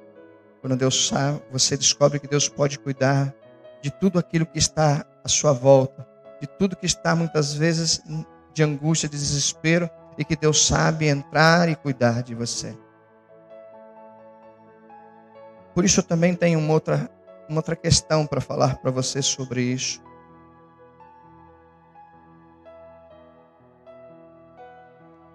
Quando 0.61 0.77
Deus 0.77 1.07
sabe, 1.07 1.41
você 1.51 1.75
descobre 1.75 2.19
que 2.19 2.27
Deus 2.27 2.47
pode 2.47 2.77
cuidar 2.77 3.33
de 3.81 3.89
tudo 3.89 4.19
aquilo 4.19 4.45
que 4.45 4.59
está 4.59 5.03
à 5.23 5.27
sua 5.27 5.51
volta, 5.51 6.07
de 6.39 6.47
tudo 6.47 6.75
que 6.75 6.85
está 6.85 7.15
muitas 7.15 7.53
vezes 7.53 7.99
de 8.53 8.63
angústia, 8.63 9.09
de 9.09 9.17
desespero, 9.17 9.89
e 10.17 10.23
que 10.23 10.35
Deus 10.35 10.67
sabe 10.67 11.07
entrar 11.07 11.67
e 11.67 11.75
cuidar 11.75 12.21
de 12.21 12.35
você. 12.35 12.77
Por 15.73 15.83
isso 15.83 16.01
eu 16.01 16.03
também 16.03 16.35
tenho 16.35 16.59
uma 16.59 16.73
outra, 16.73 17.09
uma 17.49 17.59
outra 17.59 17.75
questão 17.75 18.27
para 18.27 18.41
falar 18.41 18.77
para 18.77 18.91
você 18.91 19.21
sobre 19.21 19.63
isso. 19.63 20.01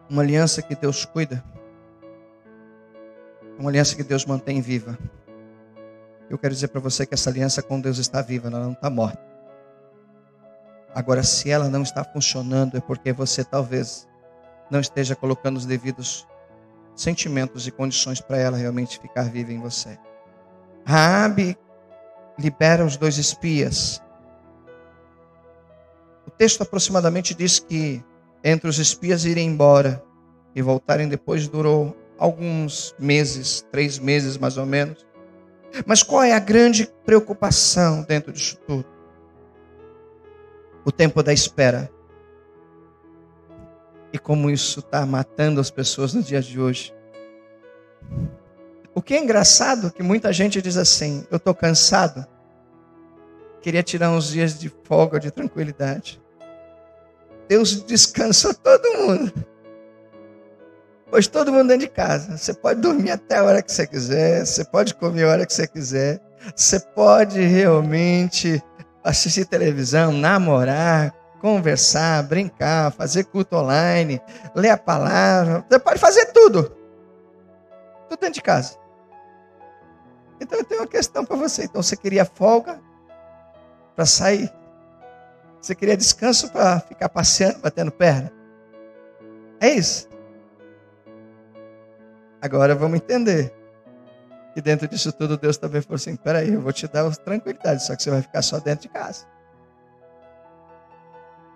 Uma 0.09 0.23
aliança 0.23 0.63
que 0.63 0.77
Deus 0.77 1.05
cuida. 1.05 1.43
Uma 3.59 3.71
aliança 3.71 3.97
que 3.97 4.03
Deus 4.03 4.25
mantém 4.25 4.61
viva. 4.61 4.99
Eu 6.29 6.37
quero 6.39 6.53
dizer 6.53 6.69
para 6.69 6.81
você 6.81 7.07
que 7.07 7.15
essa 7.15 7.31
aliança 7.31 7.63
com 7.63 7.81
Deus 7.81 7.99
está 7.99 8.21
viva, 8.21 8.49
ela 8.49 8.61
não 8.61 8.73
está 8.73 8.91
morta. 8.91 9.25
Agora, 10.95 11.23
se 11.23 11.51
ela 11.51 11.69
não 11.69 11.83
está 11.83 12.03
funcionando, 12.03 12.77
é 12.77 12.81
porque 12.81 13.13
você 13.13 13.45
talvez 13.45 14.09
não 14.71 14.81
esteja 14.81 15.15
colocando 15.15 15.57
os 15.57 15.67
devidos 15.67 16.27
sentimentos 16.95 17.67
e 17.67 17.71
condições 17.71 18.21
para 18.21 18.39
ela 18.39 18.57
realmente 18.57 18.99
ficar 18.99 19.31
viva 19.31 19.53
em 19.53 19.61
você. 19.61 19.99
Raabe 20.85 21.57
libera 22.39 22.85
os 22.85 22.97
dois 22.97 23.19
espias. 23.19 24.03
O 26.27 26.31
texto 26.31 26.63
aproximadamente 26.63 27.35
diz 27.35 27.59
que 27.59 28.03
entre 28.43 28.69
os 28.69 28.79
espias 28.79 29.25
irem 29.25 29.49
embora 29.49 30.03
e 30.55 30.63
voltarem 30.63 31.09
depois 31.09 31.47
durou 31.47 31.97
alguns 32.19 32.95
meses, 32.99 33.67
três 33.71 33.99
meses 33.99 34.37
mais 34.37 34.57
ou 34.57 34.67
menos. 34.67 35.07
Mas 35.85 36.03
qual 36.03 36.23
é 36.23 36.33
a 36.33 36.39
grande 36.39 36.91
preocupação 37.05 38.03
dentro 38.03 38.33
disso 38.33 38.59
tudo? 38.67 38.87
O 40.85 40.93
tempo 40.93 41.23
da 41.23 41.33
espera. 41.33 41.91
E 44.13 44.19
como 44.19 44.51
isso 44.51 44.81
está 44.81 45.05
matando 45.05 45.61
as 45.61 45.71
pessoas 45.71 46.15
nos 46.15 46.27
dias 46.27 46.47
de 46.47 46.61
hoje. 46.61 46.95
O 48.95 49.03
que 49.03 49.15
é 49.15 49.23
engraçado 49.23 49.89
é 49.89 49.91
que 49.91 50.03
muita 50.03 50.33
gente 50.33 50.63
diz 50.63 50.77
assim: 50.77 51.27
eu 51.31 51.37
estou 51.37 51.55
cansado, 51.55 52.27
queria 53.61 53.83
tirar 53.83 54.11
uns 54.11 54.29
dias 54.29 54.59
de 54.59 54.73
folga, 54.85 55.21
de 55.21 55.31
tranquilidade. 55.31 56.23
Deus 57.49 57.83
descansou 57.83 58.55
todo 58.55 58.99
mundo. 58.99 59.33
Hoje 61.11 61.31
todo 61.31 61.53
mundo 61.53 61.69
dentro 61.69 61.87
de 61.87 61.93
casa. 61.93 62.37
Você 62.37 62.53
pode 62.53 62.81
dormir 62.81 63.13
até 63.13 63.37
a 63.37 63.45
hora 63.45 63.63
que 63.63 63.73
você 63.73 63.87
quiser, 63.87 64.45
você 64.45 64.65
pode 64.65 64.95
comer 64.95 65.25
a 65.25 65.31
hora 65.31 65.47
que 65.47 65.53
você 65.53 65.67
quiser, 65.67 66.21
você 66.55 66.81
pode 66.81 67.41
realmente 67.41 68.63
assistir 69.05 69.45
televisão, 69.45 70.11
namorar, 70.11 71.15
conversar, 71.41 72.25
brincar, 72.25 72.91
fazer 72.91 73.25
culto 73.25 73.57
online, 73.57 74.21
ler 74.55 74.71
a 74.71 74.77
palavra. 74.77 75.65
Você 75.71 75.79
pode 75.79 76.01
fazer 76.01 76.27
tudo. 76.33 76.65
Tudo 78.09 78.21
dentro 78.21 78.35
de 78.35 78.43
casa. 78.43 78.77
Então 80.41 80.59
eu 80.59 80.65
tenho 80.65 80.81
uma 80.81 80.89
questão 80.89 81.25
para 81.25 81.37
você. 81.37 81.65
Então 81.65 81.83
você 81.83 81.97
queria 81.97 82.25
folga 82.25 82.81
para 83.95 84.05
sair? 84.05 84.53
Você 85.61 85.75
queria 85.75 85.97
descanso 85.97 86.51
para 86.51 86.81
ficar 86.81 87.09
passeando, 87.09 87.61
batendo 87.61 87.93
perna? 87.93 88.33
É 89.61 89.71
isso. 89.71 90.16
Agora 92.41 92.75
vamos 92.75 92.97
entender. 92.99 93.53
E 94.55 94.61
dentro 94.63 94.89
disso 94.89 95.13
tudo, 95.13 95.37
Deus 95.37 95.59
também 95.59 95.83
falou 95.83 95.97
assim: 95.97 96.17
peraí, 96.17 96.53
eu 96.53 96.61
vou 96.61 96.73
te 96.73 96.89
dar 96.89 97.15
tranquilidade, 97.17 97.85
só 97.85 97.95
que 97.95 98.03
você 98.03 98.11
vai 98.11 98.23
ficar 98.23 98.43
só 98.43 98.59
dentro 98.59 98.83
de 98.83 98.89
casa. 98.89 99.27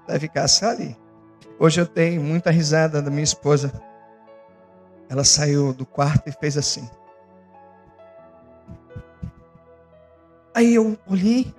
Vai 0.07 0.19
ficar 0.19 0.47
só 0.49 0.67
ali. 0.67 0.97
Hoje 1.59 1.81
eu 1.81 1.87
tenho 1.87 2.23
muita 2.23 2.51
risada 2.51 3.01
da 3.01 3.11
minha 3.11 3.23
esposa. 3.23 3.73
Ela 5.09 5.25
saiu 5.25 5.73
do 5.73 5.87
quarto 5.87 6.29
e 6.29 6.33
fez 6.33 6.57
assim. 6.57 6.89
Aí 10.55 10.75
eu 10.75 10.99
olhei, 11.07 11.55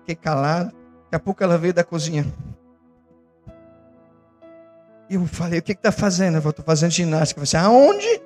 fiquei 0.00 0.14
calado. 0.14 0.72
Daqui 1.04 1.14
a 1.14 1.20
pouco 1.20 1.42
ela 1.42 1.56
veio 1.56 1.72
da 1.72 1.84
cozinha. 1.84 2.24
E 5.08 5.14
eu 5.14 5.26
falei, 5.26 5.58
o 5.60 5.62
que 5.62 5.72
está 5.72 5.92
fazendo? 5.92 6.38
Eu 6.38 6.50
estou 6.50 6.64
fazendo 6.64 6.90
ginástica. 6.90 7.40
Eu 7.40 7.46
falei, 7.46 8.22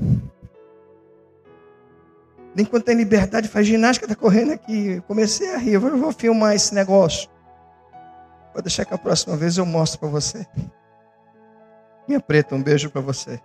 aonde? 0.00 0.30
Enquanto 2.56 2.84
tem 2.84 2.96
liberdade, 2.96 3.48
faz 3.48 3.66
ginástica, 3.66 4.06
está 4.06 4.16
correndo 4.16 4.52
aqui. 4.52 4.96
Eu 4.96 5.02
comecei 5.02 5.54
a 5.54 5.58
rir, 5.58 5.74
eu 5.74 5.80
vou 5.80 6.12
filmar 6.12 6.54
esse 6.54 6.74
negócio. 6.74 7.30
Vou 8.52 8.62
deixar 8.62 8.84
que 8.84 8.92
a 8.92 8.98
próxima 8.98 9.36
vez 9.36 9.56
eu 9.56 9.64
mostro 9.64 10.00
para 10.00 10.08
você. 10.08 10.46
Minha 12.08 12.20
preta, 12.20 12.54
um 12.54 12.62
beijo 12.62 12.90
para 12.90 13.00
você. 13.00 13.40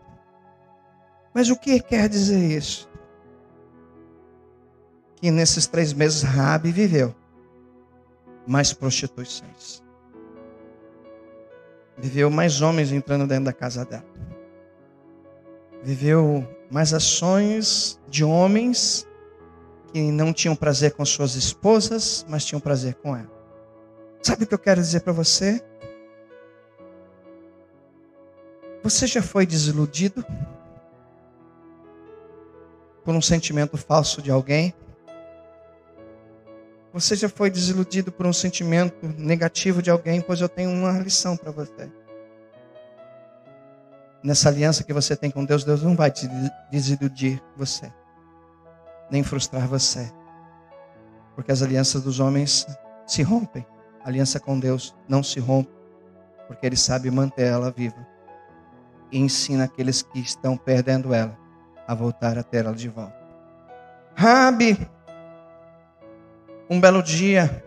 Mas 1.33 1.49
o 1.49 1.55
que 1.55 1.79
quer 1.79 2.09
dizer 2.09 2.39
isso? 2.39 2.89
Que 5.17 5.29
nesses 5.29 5.67
três 5.67 5.93
meses 5.93 6.23
Rabi 6.23 6.71
viveu 6.71 7.13
mais 8.47 8.73
prostituições. 8.73 9.83
Viveu 11.97 12.29
mais 12.29 12.61
homens 12.61 12.91
entrando 12.91 13.27
dentro 13.27 13.45
da 13.45 13.53
casa 13.53 13.85
dela 13.85 14.05
viveu 15.85 16.43
mais 16.71 16.95
ações 16.95 18.01
de 18.09 18.23
homens 18.23 19.07
que 19.93 20.01
não 20.11 20.33
tinham 20.33 20.55
prazer 20.55 20.93
com 20.93 21.05
suas 21.05 21.35
esposas, 21.35 22.25
mas 22.27 22.43
tinham 22.43 22.59
prazer 22.59 22.95
com 22.95 23.15
ela. 23.15 23.31
Sabe 24.19 24.45
o 24.45 24.47
que 24.47 24.55
eu 24.55 24.59
quero 24.59 24.81
dizer 24.81 25.01
para 25.01 25.13
você? 25.13 25.63
Você 28.81 29.05
já 29.05 29.21
foi 29.21 29.45
desiludido 29.45 30.25
por 33.03 33.13
um 33.13 33.21
sentimento 33.21 33.77
falso 33.77 34.23
de 34.23 34.31
alguém? 34.31 34.73
Você 36.91 37.15
já 37.15 37.29
foi 37.29 37.51
desiludido 37.51 38.11
por 38.11 38.25
um 38.25 38.33
sentimento 38.33 39.05
negativo 39.19 39.83
de 39.83 39.91
alguém? 39.91 40.19
Pois 40.19 40.41
eu 40.41 40.49
tenho 40.49 40.71
uma 40.71 40.93
lição 40.97 41.37
para 41.37 41.51
você 41.51 41.91
nessa 44.25 44.49
aliança 44.49 44.83
que 44.83 44.91
você 44.91 45.15
tem 45.15 45.29
com 45.29 45.45
Deus, 45.45 45.63
Deus 45.63 45.83
não 45.83 45.95
vai 45.95 46.09
te 46.09 46.27
desiludir 46.71 47.41
você, 47.55 47.93
nem 49.11 49.23
frustrar 49.23 49.67
você. 49.67 50.11
Porque 51.35 51.51
as 51.51 51.61
alianças 51.61 52.01
dos 52.01 52.19
homens 52.19 52.65
se 53.05 53.21
rompem. 53.21 53.65
A 54.03 54.07
aliança 54.07 54.39
com 54.39 54.59
Deus 54.59 54.95
não 55.07 55.21
se 55.21 55.39
rompe, 55.39 55.71
porque 56.47 56.65
Ele 56.65 56.75
sabe 56.75 57.11
manter 57.11 57.47
ela 57.47 57.69
viva. 57.69 58.07
E 59.11 59.19
ensina 59.19 59.65
aqueles 59.65 60.01
que 60.01 60.19
estão 60.19 60.57
perdendo 60.57 61.13
ela 61.13 61.37
a 61.87 61.93
voltar 61.93 62.37
a 62.37 62.43
ter 62.43 62.65
ela 62.65 62.73
de 62.73 62.89
volta. 62.89 63.15
Rabi, 64.15 64.77
um 66.69 66.79
belo 66.79 67.03
dia, 67.03 67.63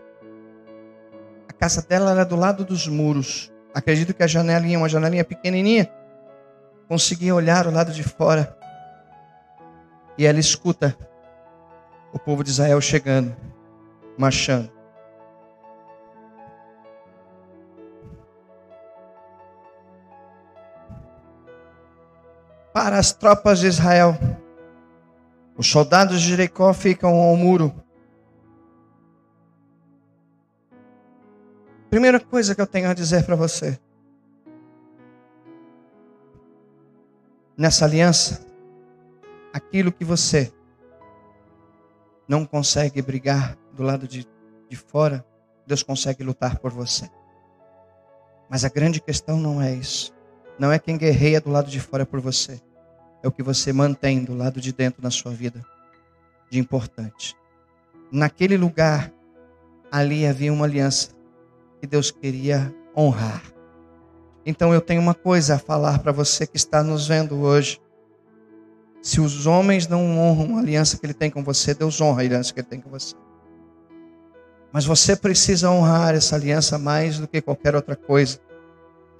a 1.47 1.53
casa 1.53 1.81
dela 1.81 2.11
era 2.11 2.25
do 2.25 2.35
lado 2.35 2.65
dos 2.65 2.87
muros. 2.87 3.51
Acredito 3.73 4.13
que 4.13 4.23
a 4.23 4.27
janelinha, 4.27 4.77
uma 4.77 4.89
janelinha 4.89 5.23
pequenininha, 5.23 5.89
conseguia 6.89 7.35
olhar 7.35 7.67
o 7.67 7.71
lado 7.71 7.93
de 7.93 8.01
fora 8.01 8.57
e 10.17 10.25
ela 10.25 10.39
escuta 10.39 10.97
o 12.11 12.17
povo 12.17 12.43
de 12.43 12.49
Israel 12.49 12.81
chegando, 12.81 13.37
marchando. 14.17 14.71
Para 22.73 22.97
as 22.97 23.13
tropas 23.13 23.59
de 23.59 23.67
Israel, 23.67 24.17
os 25.55 25.69
soldados 25.69 26.19
de 26.19 26.29
Jericó 26.29 26.73
ficam 26.73 27.13
ao 27.13 27.35
muro. 27.35 27.71
Primeira 31.89 32.19
coisa 32.19 32.55
que 32.55 32.61
eu 32.61 32.67
tenho 32.67 32.89
a 32.89 32.95
dizer 32.95 33.25
para 33.25 33.35
você. 33.35 33.79
Nessa 37.59 37.83
aliança, 37.83 38.47
aquilo 39.51 39.91
que 39.91 40.05
você 40.05 40.49
não 42.25 42.45
consegue 42.45 43.01
brigar 43.01 43.57
do 43.73 43.83
lado 43.83 44.07
de, 44.07 44.25
de 44.69 44.77
fora, 44.77 45.25
Deus 45.67 45.83
consegue 45.83 46.23
lutar 46.23 46.57
por 46.59 46.71
você. 46.71 47.09
Mas 48.49 48.63
a 48.63 48.69
grande 48.69 49.01
questão 49.01 49.37
não 49.37 49.61
é 49.61 49.73
isso. 49.73 50.13
Não 50.57 50.71
é 50.71 50.79
quem 50.79 50.97
guerreia 50.97 51.41
do 51.41 51.51
lado 51.51 51.69
de 51.69 51.81
fora 51.81 52.05
por 52.05 52.21
você. 52.21 52.61
É 53.21 53.27
o 53.27 53.31
que 53.31 53.43
você 53.43 53.73
mantém 53.73 54.23
do 54.23 54.33
lado 54.33 54.61
de 54.61 54.71
dentro 54.71 55.03
na 55.03 55.11
sua 55.11 55.31
vida 55.33 55.61
de 56.49 56.59
importante. 56.59 57.35
Naquele 58.09 58.55
lugar, 58.55 59.11
ali 59.91 60.25
havia 60.25 60.53
uma 60.53 60.65
aliança 60.65 61.09
que 61.81 61.85
Deus 61.85 62.09
queria 62.09 62.73
honrar. 62.95 63.43
Então 64.49 64.73
eu 64.73 64.81
tenho 64.81 64.99
uma 64.99 65.13
coisa 65.13 65.55
a 65.55 65.59
falar 65.59 65.99
para 65.99 66.11
você 66.11 66.47
que 66.47 66.57
está 66.57 66.81
nos 66.81 67.07
vendo 67.07 67.39
hoje. 67.39 67.79
Se 68.99 69.21
os 69.21 69.45
homens 69.45 69.87
não 69.87 70.17
honram 70.17 70.57
a 70.57 70.59
aliança 70.59 70.97
que 70.97 71.05
ele 71.05 71.13
tem 71.13 71.29
com 71.29 71.43
você, 71.43 71.75
Deus 71.75 72.01
honra 72.01 72.23
a 72.23 72.25
aliança 72.25 72.51
que 72.51 72.59
ele 72.59 72.67
tem 72.67 72.81
com 72.81 72.89
você. 72.89 73.15
Mas 74.73 74.85
você 74.85 75.15
precisa 75.15 75.69
honrar 75.69 76.15
essa 76.15 76.35
aliança 76.35 76.79
mais 76.79 77.19
do 77.19 77.27
que 77.27 77.43
qualquer 77.43 77.75
outra 77.75 77.95
coisa. 77.95 78.39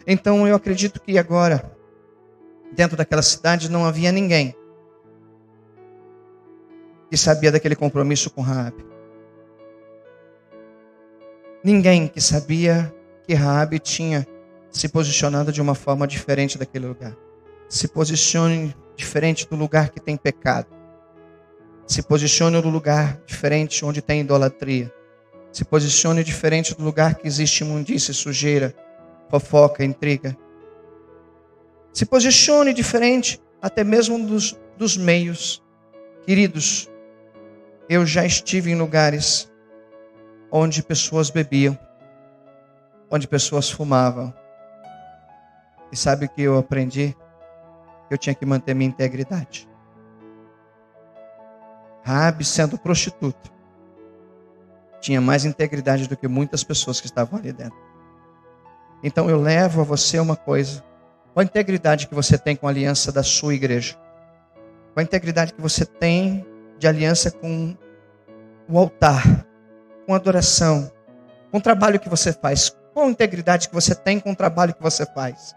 Então 0.08 0.48
eu 0.48 0.56
acredito 0.56 1.00
que 1.00 1.16
agora, 1.16 1.78
dentro 2.76 2.98
daquela 2.98 3.22
cidade, 3.22 3.70
não 3.70 3.86
havia 3.86 4.12
ninguém 4.12 4.56
que 7.08 7.16
sabia 7.16 7.52
daquele 7.52 7.76
compromisso 7.76 8.32
com 8.32 8.42
Raabe. 8.42 8.84
Ninguém 11.64 12.08
que 12.08 12.20
sabia 12.20 12.92
que 13.28 13.36
Raabe 13.36 13.78
tinha 13.78 14.26
se 14.72 14.90
posicionado 14.90 15.52
de 15.52 15.62
uma 15.62 15.76
forma 15.76 16.08
diferente 16.08 16.58
daquele 16.58 16.88
lugar. 16.88 17.16
Se 17.68 17.88
posicione 17.88 18.76
diferente 18.96 19.48
do 19.48 19.56
lugar 19.56 19.90
que 19.90 20.00
tem 20.00 20.18
pecado. 20.18 20.68
Se 21.88 22.04
posicione 22.04 22.62
no 22.62 22.70
lugar 22.70 23.20
diferente 23.26 23.84
onde 23.84 24.02
tem 24.02 24.22
idolatria. 24.22 24.94
Se 25.52 25.66
posicione 25.66 26.24
diferente 26.24 26.76
do 26.76 26.84
lugar 26.84 27.16
que 27.16 27.28
existe 27.28 27.64
imundícia, 27.64 28.14
sujeira, 28.14 28.76
fofoca, 29.30 29.84
intriga. 29.84 30.38
Se 31.92 32.06
posicione 32.06 32.74
diferente 32.74 33.42
até 33.62 33.84
mesmo 33.84 34.20
dos, 34.26 34.60
dos 34.78 34.96
meios. 34.96 35.64
Queridos, 36.26 36.90
eu 37.90 38.06
já 38.06 38.24
estive 38.26 38.72
em 38.72 38.76
lugares 38.76 39.52
onde 40.52 40.84
pessoas 40.84 41.30
bebiam, 41.30 41.78
onde 43.10 43.28
pessoas 43.28 43.70
fumavam. 43.70 44.34
E 45.92 45.98
sabe 45.98 46.26
o 46.26 46.30
que 46.30 46.42
eu 46.42 46.58
aprendi? 46.58 47.16
Eu 48.10 48.18
tinha 48.18 48.36
que 48.36 48.46
manter 48.46 48.74
minha 48.74 48.90
integridade. 48.90 49.70
Rabi, 52.04 52.44
sendo 52.44 52.78
prostituta, 52.78 53.52
tinha 55.00 55.22
mais 55.22 55.46
integridade 55.46 56.08
do 56.08 56.18
que 56.18 56.28
muitas 56.28 56.64
pessoas 56.64 57.00
que 57.00 57.08
estavam 57.08 57.38
ali 57.38 57.52
dentro. 57.52 57.78
Então 59.04 59.30
eu 59.30 59.40
levo 59.40 59.82
a 59.82 59.84
você 59.84 60.20
uma 60.20 60.36
coisa: 60.36 60.84
qual 61.34 61.42
a 61.42 61.44
integridade 61.44 62.08
que 62.08 62.16
você 62.16 62.38
tem 62.38 62.56
com 62.56 62.68
a 62.68 62.70
aliança 62.70 63.12
da 63.12 63.24
sua 63.24 63.54
igreja? 63.54 63.96
Qual 64.94 64.98
a 64.98 65.04
integridade 65.04 65.54
que 65.54 65.62
você 65.62 65.86
tem 65.86 66.46
de 66.78 66.88
aliança 66.88 67.32
com 67.32 67.76
o 68.68 68.78
altar, 68.78 69.46
com 70.06 70.14
a 70.14 70.18
adoração, 70.18 70.92
com 71.52 71.60
o 71.60 71.62
trabalho 71.62 72.00
que 72.00 72.10
você 72.10 72.34
faz? 72.34 72.76
Qual 72.94 73.06
a 73.06 73.10
integridade 73.10 73.70
que 73.70 73.76
você 73.76 73.94
tem 73.96 74.20
com 74.20 74.32
o 74.32 74.36
trabalho 74.36 74.74
que 74.74 74.82
você 74.82 75.06
faz? 75.06 75.56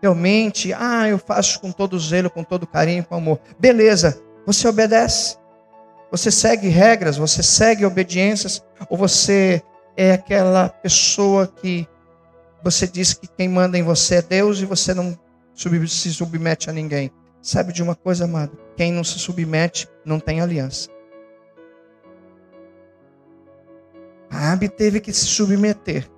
Realmente, 0.00 0.72
ah, 0.72 1.08
eu 1.08 1.18
faço 1.18 1.60
com 1.60 1.72
todo 1.72 1.98
zelo, 1.98 2.30
com 2.30 2.44
todo 2.44 2.66
carinho, 2.66 3.04
com 3.04 3.16
amor. 3.16 3.40
Beleza, 3.58 4.22
você 4.46 4.68
obedece. 4.68 5.36
Você 6.10 6.30
segue 6.30 6.68
regras, 6.68 7.16
você 7.16 7.42
segue 7.42 7.84
obediências, 7.84 8.64
ou 8.88 8.96
você 8.96 9.62
é 9.96 10.12
aquela 10.12 10.68
pessoa 10.68 11.46
que 11.46 11.86
você 12.62 12.86
diz 12.86 13.12
que 13.12 13.26
quem 13.26 13.48
manda 13.48 13.76
em 13.76 13.82
você 13.82 14.16
é 14.16 14.22
Deus 14.22 14.60
e 14.60 14.64
você 14.64 14.94
não 14.94 15.18
se 15.54 16.14
submete 16.14 16.70
a 16.70 16.72
ninguém. 16.72 17.10
Sabe 17.42 17.72
de 17.72 17.82
uma 17.82 17.94
coisa, 17.94 18.24
amado? 18.24 18.56
Quem 18.76 18.92
não 18.92 19.04
se 19.04 19.18
submete 19.18 19.88
não 20.04 20.18
tem 20.20 20.40
aliança. 20.40 20.88
A 24.30 24.52
Abi 24.52 24.68
teve 24.68 25.00
que 25.00 25.12
se 25.12 25.26
submeter 25.26 26.08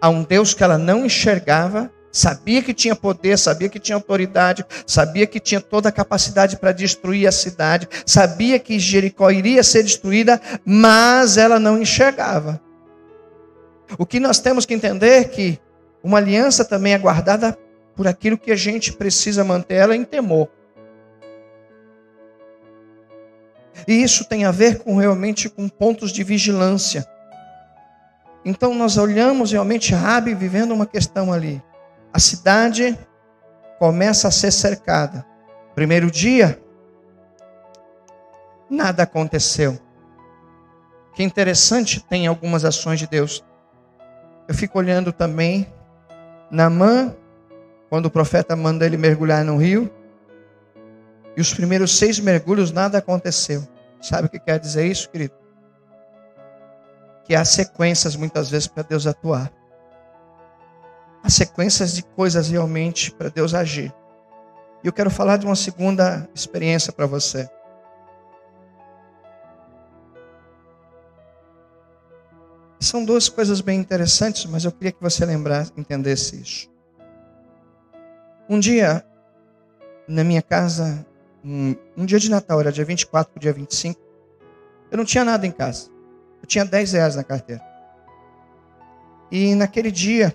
a 0.00 0.08
um 0.08 0.22
Deus 0.22 0.54
que 0.54 0.62
ela 0.62 0.78
não 0.78 1.04
enxergava 1.04 1.90
Sabia 2.18 2.60
que 2.60 2.74
tinha 2.74 2.96
poder, 2.96 3.38
sabia 3.38 3.68
que 3.68 3.78
tinha 3.78 3.94
autoridade, 3.94 4.66
sabia 4.84 5.24
que 5.24 5.38
tinha 5.38 5.60
toda 5.60 5.88
a 5.88 5.92
capacidade 5.92 6.56
para 6.56 6.72
destruir 6.72 7.28
a 7.28 7.30
cidade, 7.30 7.88
sabia 8.04 8.58
que 8.58 8.76
Jericó 8.76 9.30
iria 9.30 9.62
ser 9.62 9.84
destruída, 9.84 10.40
mas 10.64 11.36
ela 11.36 11.60
não 11.60 11.80
enxergava. 11.80 12.60
O 13.96 14.04
que 14.04 14.18
nós 14.18 14.40
temos 14.40 14.66
que 14.66 14.74
entender 14.74 15.10
é 15.10 15.22
que 15.22 15.60
uma 16.02 16.18
aliança 16.18 16.64
também 16.64 16.92
é 16.92 16.98
guardada 16.98 17.56
por 17.94 18.08
aquilo 18.08 18.36
que 18.36 18.50
a 18.50 18.56
gente 18.56 18.94
precisa 18.94 19.44
manter 19.44 19.76
ela 19.76 19.94
em 19.94 20.02
temor. 20.02 20.48
E 23.86 24.02
isso 24.02 24.24
tem 24.24 24.44
a 24.44 24.50
ver 24.50 24.80
com 24.80 24.96
realmente 24.96 25.48
com 25.48 25.68
pontos 25.68 26.10
de 26.10 26.24
vigilância. 26.24 27.06
Então 28.44 28.74
nós 28.74 28.96
olhamos 28.96 29.52
realmente 29.52 29.94
Rabi 29.94 30.34
vivendo 30.34 30.74
uma 30.74 30.84
questão 30.84 31.32
ali. 31.32 31.62
A 32.12 32.18
cidade 32.18 32.98
começa 33.78 34.28
a 34.28 34.30
ser 34.30 34.50
cercada. 34.50 35.24
Primeiro 35.74 36.10
dia, 36.10 36.60
nada 38.68 39.04
aconteceu. 39.04 39.78
Que 41.14 41.22
interessante, 41.22 42.04
tem 42.04 42.26
algumas 42.26 42.64
ações 42.64 42.98
de 42.98 43.06
Deus. 43.06 43.44
Eu 44.46 44.54
fico 44.54 44.78
olhando 44.78 45.12
também 45.12 45.72
Namã, 46.50 47.14
quando 47.90 48.06
o 48.06 48.10
profeta 48.10 48.56
manda 48.56 48.86
ele 48.86 48.96
mergulhar 48.96 49.44
no 49.44 49.56
rio, 49.56 49.90
e 51.36 51.40
os 51.40 51.52
primeiros 51.52 51.96
seis 51.96 52.18
mergulhos 52.18 52.72
nada 52.72 52.98
aconteceu. 52.98 53.66
Sabe 54.00 54.26
o 54.26 54.30
que 54.30 54.38
quer 54.38 54.58
dizer 54.58 54.86
isso, 54.86 55.08
querido? 55.10 55.34
Que 57.24 57.34
há 57.34 57.44
sequências 57.44 58.16
muitas 58.16 58.50
vezes 58.50 58.66
para 58.66 58.82
Deus 58.82 59.06
atuar. 59.06 59.52
Há 61.28 61.30
sequências 61.30 61.92
de 61.92 62.02
coisas 62.02 62.48
realmente 62.48 63.12
para 63.12 63.28
Deus 63.28 63.52
agir. 63.52 63.94
E 64.82 64.86
eu 64.86 64.92
quero 64.94 65.10
falar 65.10 65.36
de 65.36 65.44
uma 65.44 65.54
segunda 65.54 66.26
experiência 66.34 66.90
para 66.90 67.04
você. 67.04 67.46
São 72.80 73.04
duas 73.04 73.28
coisas 73.28 73.60
bem 73.60 73.78
interessantes, 73.78 74.46
mas 74.46 74.64
eu 74.64 74.72
queria 74.72 74.90
que 74.90 75.02
você 75.02 75.26
lembrasse, 75.26 75.70
entendesse 75.76 76.40
isso. 76.40 76.70
Um 78.48 78.58
dia, 78.58 79.04
na 80.08 80.24
minha 80.24 80.40
casa, 80.40 81.06
um, 81.44 81.76
um 81.94 82.06
dia 82.06 82.18
de 82.18 82.30
Natal, 82.30 82.58
era 82.58 82.72
dia 82.72 82.86
24 82.86 83.34
para 83.34 83.40
dia 83.40 83.52
25, 83.52 84.00
eu 84.90 84.96
não 84.96 85.04
tinha 85.04 85.26
nada 85.26 85.46
em 85.46 85.52
casa. 85.52 85.90
Eu 86.40 86.46
tinha 86.46 86.64
10 86.64 86.92
reais 86.92 87.16
na 87.16 87.22
carteira. 87.22 87.62
E 89.30 89.54
naquele 89.54 89.90
dia, 89.90 90.32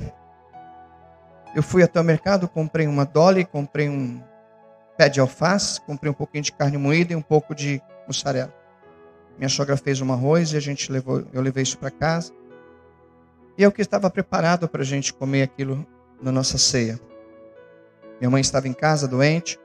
eu 1.55 1.61
fui 1.61 1.83
até 1.83 1.99
o 1.99 2.03
mercado, 2.03 2.47
comprei 2.47 2.87
uma 2.87 3.05
dolly, 3.05 3.45
comprei 3.45 3.87
um 3.87 4.21
pé 4.97 5.07
de 5.07 5.19
alface, 5.19 5.79
comprei 5.81 6.09
um 6.09 6.13
pouquinho 6.13 6.43
de 6.43 6.51
carne 6.51 6.77
moída 6.77 7.13
e 7.13 7.15
um 7.15 7.21
pouco 7.21 7.53
de 7.53 7.81
mussarela. 8.07 8.53
Minha 9.37 9.49
sogra 9.49 9.77
fez 9.77 10.01
um 10.01 10.11
arroz 10.11 10.53
e 10.53 10.57
a 10.57 10.59
gente 10.59 10.91
levou, 10.91 11.25
eu 11.31 11.41
levei 11.41 11.63
isso 11.63 11.77
para 11.77 11.91
casa. 11.91 12.31
E 13.57 13.61
eu 13.61 13.71
que 13.71 13.81
estava 13.81 14.09
preparado 14.09 14.67
para 14.67 14.81
a 14.81 14.85
gente 14.85 15.13
comer 15.13 15.43
aquilo 15.43 15.85
na 16.21 16.31
nossa 16.31 16.57
ceia. 16.57 16.99
Minha 18.19 18.31
mãe 18.31 18.41
estava 18.41 18.67
em 18.67 18.73
casa 18.73 19.07
doente. 19.07 19.59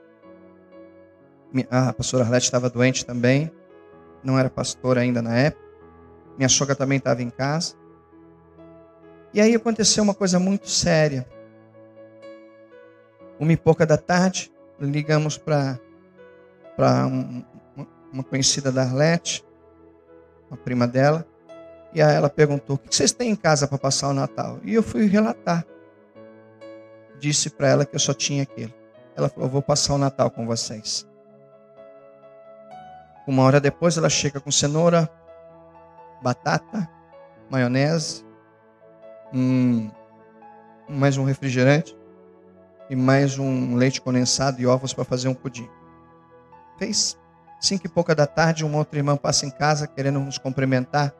A 1.71 1.91
pastora 1.91 2.23
Arlete 2.23 2.45
estava 2.45 2.69
doente 2.69 3.03
também. 3.05 3.51
Não 4.23 4.37
era 4.37 4.49
pastora 4.49 5.01
ainda 5.01 5.21
na 5.21 5.35
época. 5.35 5.65
Minha 6.37 6.49
sogra 6.49 6.75
também 6.75 6.99
estava 6.99 7.23
em 7.23 7.29
casa. 7.29 7.73
E 9.33 9.41
aí 9.41 9.55
aconteceu 9.55 10.03
uma 10.03 10.13
coisa 10.13 10.39
muito 10.39 10.69
séria 10.69 11.27
uma 13.39 13.53
e 13.53 13.57
pouca 13.57 13.85
da 13.85 13.97
tarde, 13.97 14.51
ligamos 14.79 15.37
para 15.37 15.79
um, 17.07 17.43
uma 18.11 18.23
conhecida 18.23 18.71
da 18.71 18.81
Arlete, 18.81 19.45
uma 20.51 20.57
prima 20.57 20.85
dela, 20.85 21.25
e 21.93 22.01
aí 22.01 22.15
ela 22.15 22.29
perguntou: 22.29 22.75
O 22.75 22.79
que 22.79 22.93
vocês 22.93 23.13
têm 23.13 23.31
em 23.31 23.35
casa 23.35 23.67
para 23.67 23.77
passar 23.77 24.09
o 24.09 24.13
Natal? 24.13 24.59
E 24.63 24.73
eu 24.73 24.83
fui 24.83 25.05
relatar. 25.05 25.65
Disse 27.17 27.49
para 27.49 27.67
ela 27.67 27.85
que 27.85 27.95
eu 27.95 27.99
só 27.99 28.13
tinha 28.13 28.43
aquilo. 28.43 28.73
Ela 29.15 29.29
falou: 29.29 29.49
Vou 29.49 29.61
passar 29.61 29.93
o 29.93 29.97
Natal 29.97 30.29
com 30.29 30.45
vocês. 30.45 31.07
Uma 33.25 33.43
hora 33.43 33.61
depois, 33.61 33.97
ela 33.97 34.09
chega 34.09 34.39
com 34.39 34.51
cenoura, 34.51 35.09
batata, 36.21 36.89
maionese, 37.49 38.25
mais 40.89 41.15
um 41.15 41.23
refrigerante 41.23 41.98
e 42.89 42.95
mais 42.95 43.37
um 43.37 43.75
leite 43.75 44.01
condensado 44.01 44.59
e 44.61 44.65
ovos 44.65 44.93
para 44.93 45.03
fazer 45.03 45.27
um 45.27 45.33
pudim. 45.33 45.69
Fez 46.77 47.17
cinco 47.59 47.85
e 47.85 47.89
pouca 47.89 48.15
da 48.15 48.25
tarde, 48.25 48.65
uma 48.65 48.77
outra 48.77 48.99
irmã 48.99 49.15
passa 49.15 49.45
em 49.45 49.51
casa 49.51 49.87
querendo 49.87 50.19
nos 50.19 50.37
cumprimentar 50.37 51.13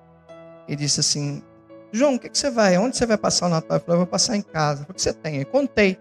e 0.68 0.76
disse 0.76 1.00
assim: 1.00 1.44
João, 1.92 2.16
o 2.16 2.20
que, 2.20 2.30
que 2.30 2.38
você 2.38 2.50
vai? 2.52 2.78
Onde 2.78 2.96
você 2.96 3.06
vai 3.06 3.18
passar 3.18 3.48
o 3.48 3.50
Natal? 3.50 3.78
Eu 3.78 3.82
falei: 3.82 3.98
vou 3.98 4.08
passar 4.08 4.36
em 4.36 4.42
casa. 4.42 4.86
O 4.88 4.94
que 4.94 5.02
você 5.02 5.14
tem? 5.14 5.38
Eu 5.38 5.46
contei. 5.46 6.00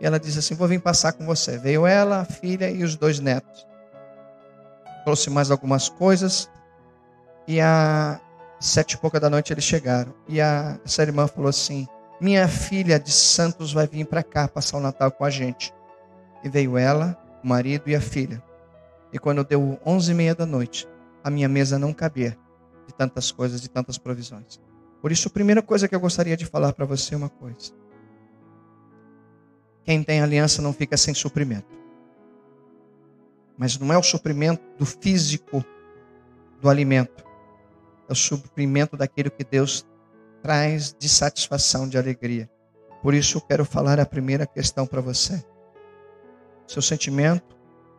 E 0.00 0.06
ela 0.06 0.18
disse 0.18 0.38
assim: 0.38 0.54
Vou 0.54 0.68
vir 0.68 0.80
passar 0.80 1.12
com 1.12 1.26
você. 1.26 1.58
Veio 1.58 1.86
ela, 1.86 2.20
a 2.20 2.24
filha 2.24 2.70
e 2.70 2.82
os 2.82 2.96
dois 2.96 3.18
netos. 3.18 3.66
Trouxe 5.04 5.30
mais 5.30 5.50
algumas 5.50 5.88
coisas. 5.88 6.50
E 7.46 7.60
a 7.60 8.20
sete 8.60 8.92
e 8.92 8.98
pouca 8.98 9.20
da 9.20 9.28
noite 9.28 9.52
eles 9.52 9.64
chegaram. 9.64 10.14
E 10.28 10.40
a, 10.40 10.78
essa 10.84 11.02
irmã 11.02 11.26
falou 11.26 11.48
assim: 11.48 11.86
minha 12.20 12.48
filha 12.48 12.98
de 12.98 13.12
Santos 13.12 13.72
vai 13.72 13.86
vir 13.86 14.06
para 14.06 14.22
cá 14.22 14.48
passar 14.48 14.78
o 14.78 14.80
Natal 14.80 15.10
com 15.10 15.24
a 15.24 15.30
gente. 15.30 15.72
E 16.42 16.48
veio 16.48 16.78
ela, 16.78 17.16
o 17.42 17.48
marido 17.48 17.88
e 17.88 17.94
a 17.94 18.00
filha. 18.00 18.42
E 19.12 19.18
quando 19.18 19.44
deu 19.44 19.78
onze 19.84 20.12
e 20.12 20.14
meia 20.14 20.34
da 20.34 20.46
noite, 20.46 20.88
a 21.22 21.30
minha 21.30 21.48
mesa 21.48 21.78
não 21.78 21.92
cabia 21.92 22.36
de 22.86 22.94
tantas 22.94 23.32
coisas, 23.32 23.60
de 23.60 23.68
tantas 23.68 23.98
provisões. 23.98 24.60
Por 25.02 25.12
isso, 25.12 25.28
a 25.28 25.30
primeira 25.30 25.62
coisa 25.62 25.88
que 25.88 25.94
eu 25.94 26.00
gostaria 26.00 26.36
de 26.36 26.46
falar 26.46 26.72
para 26.72 26.84
você 26.84 27.14
é 27.14 27.16
uma 27.16 27.28
coisa. 27.28 27.72
Quem 29.84 30.02
tem 30.02 30.20
aliança 30.20 30.60
não 30.60 30.72
fica 30.72 30.96
sem 30.96 31.14
suprimento. 31.14 31.76
Mas 33.56 33.78
não 33.78 33.92
é 33.92 33.98
o 33.98 34.02
suprimento 34.02 34.62
do 34.78 34.84
físico 34.84 35.64
do 36.60 36.68
alimento. 36.68 37.24
É 38.08 38.12
o 38.12 38.16
suprimento 38.16 38.96
daquilo 38.96 39.30
que 39.30 39.44
Deus 39.44 39.86
traz 40.46 40.94
de 40.96 41.08
satisfação, 41.08 41.88
de 41.88 41.98
alegria. 41.98 42.48
Por 43.02 43.14
isso 43.14 43.36
eu 43.36 43.40
quero 43.40 43.64
falar 43.64 43.98
a 43.98 44.06
primeira 44.06 44.46
questão 44.46 44.86
para 44.86 45.00
você. 45.00 45.44
Seu 46.68 46.80
sentimento, 46.80 47.56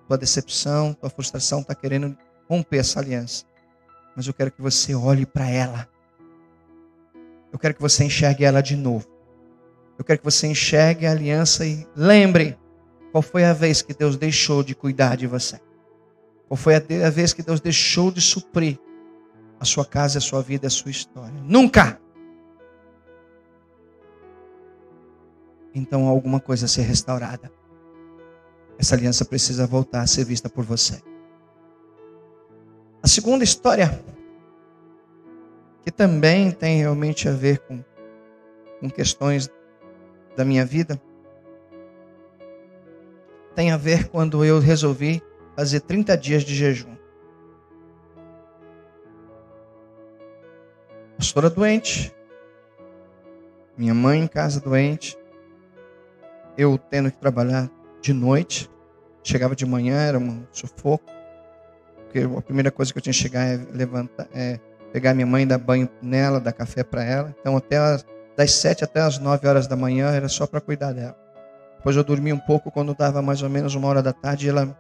tua 0.08 0.18
decepção, 0.18 0.94
tua 0.94 1.10
frustração 1.10 1.60
está 1.60 1.76
querendo 1.76 2.18
romper 2.50 2.78
essa 2.78 3.02
aliança. 3.02 3.44
Mas 4.16 4.28
eu 4.28 4.34
quero 4.34 4.50
que 4.50 4.62
você 4.62 4.96
olhe 4.96 5.26
para 5.26 5.50
ela. 5.50 5.90
Eu 7.52 7.60
quero 7.60 7.74
que 7.74 7.82
você 7.82 8.06
enxergue 8.06 8.46
ela 8.46 8.62
de 8.62 8.78
novo. 8.78 9.06
Eu 10.00 10.06
quero 10.06 10.20
que 10.20 10.26
você 10.26 10.48
enxergue 10.48 11.06
a 11.06 11.12
aliança 11.12 11.66
e 11.66 11.86
lembre 11.98 12.58
qual 13.12 13.22
foi 13.22 13.44
a 13.44 13.52
vez 13.52 13.82
que 13.82 13.94
Deus 13.94 14.16
deixou 14.16 14.64
de 14.64 14.74
cuidar 14.74 15.18
de 15.18 15.28
você. 15.28 15.60
Qual 16.48 16.56
foi 16.56 16.76
a 16.76 17.10
vez 17.10 17.34
que 17.34 17.44
Deus 17.44 17.60
deixou 17.60 18.10
de 18.10 18.22
suprir 18.22 18.80
a 19.60 19.66
sua 19.66 19.84
casa, 19.84 20.20
a 20.20 20.22
sua 20.22 20.42
vida, 20.42 20.68
a 20.68 20.70
sua 20.70 20.92
história. 20.92 21.42
Nunca! 21.44 22.07
Então 25.78 26.08
alguma 26.08 26.40
coisa 26.40 26.66
a 26.66 26.68
ser 26.68 26.82
restaurada. 26.82 27.52
Essa 28.80 28.96
aliança 28.96 29.24
precisa 29.24 29.68
voltar 29.68 30.02
a 30.02 30.08
ser 30.08 30.26
vista 30.26 30.50
por 30.50 30.66
você. 30.66 31.00
A 33.02 33.08
segunda 33.08 33.44
história, 33.44 34.04
que 35.86 35.92
também 35.92 36.50
tem 36.50 36.80
realmente 36.80 37.30
a 37.30 37.32
ver 37.32 37.60
com, 37.60 37.84
com 38.80 38.90
questões 38.90 39.52
da 40.36 40.44
minha 40.44 40.66
vida, 40.66 41.00
tem 43.54 43.72
a 43.72 43.78
ver 43.78 44.10
quando 44.10 44.44
eu 44.44 44.60
resolvi 44.60 45.22
fazer 45.56 45.82
30 45.82 46.18
dias 46.18 46.44
de 46.44 46.56
jejum. 46.56 46.98
Pastora 51.18 51.52
doente, 51.52 52.12
minha 53.78 53.94
mãe 53.94 54.20
em 54.20 54.28
casa 54.28 54.60
doente, 54.60 55.16
eu 56.58 56.78
tendo 56.78 57.12
que 57.12 57.18
trabalhar 57.18 57.70
de 58.02 58.14
noite, 58.14 58.70
chegava 59.24 59.56
de 59.56 59.66
manhã, 59.66 59.98
era 59.98 60.18
um 60.18 60.46
sufoco, 60.52 61.06
porque 62.04 62.20
a 62.20 62.42
primeira 62.42 62.72
coisa 62.72 62.92
que 62.92 62.98
eu 62.98 63.02
tinha 63.02 63.14
que 63.14 63.20
chegar 63.20 63.44
é 63.46 63.60
levantar, 63.74 64.28
é 64.34 64.60
pegar 64.92 65.14
minha 65.14 65.28
mãe, 65.28 65.46
dar 65.46 65.58
banho 65.58 65.90
nela, 66.02 66.40
dar 66.40 66.54
café 66.54 66.84
para 66.84 67.04
ela. 67.04 67.36
Então 67.40 67.58
até 67.58 67.78
as, 67.78 68.06
das 68.36 68.52
sete 68.54 68.84
até 68.84 69.02
as 69.02 69.20
nove 69.20 69.48
horas 69.48 69.68
da 69.68 69.76
manhã 69.76 70.10
era 70.12 70.28
só 70.28 70.48
para 70.48 70.62
cuidar 70.62 70.94
dela. 70.94 71.16
Depois 71.78 71.96
eu 71.96 72.04
dormi 72.04 72.34
um 72.34 72.40
pouco 72.40 72.72
quando 72.72 72.96
dava 72.96 73.22
mais 73.22 73.42
ou 73.44 73.50
menos 73.50 73.76
uma 73.76 73.88
hora 73.88 74.02
da 74.02 74.14
tarde, 74.14 74.50
ela 74.50 74.76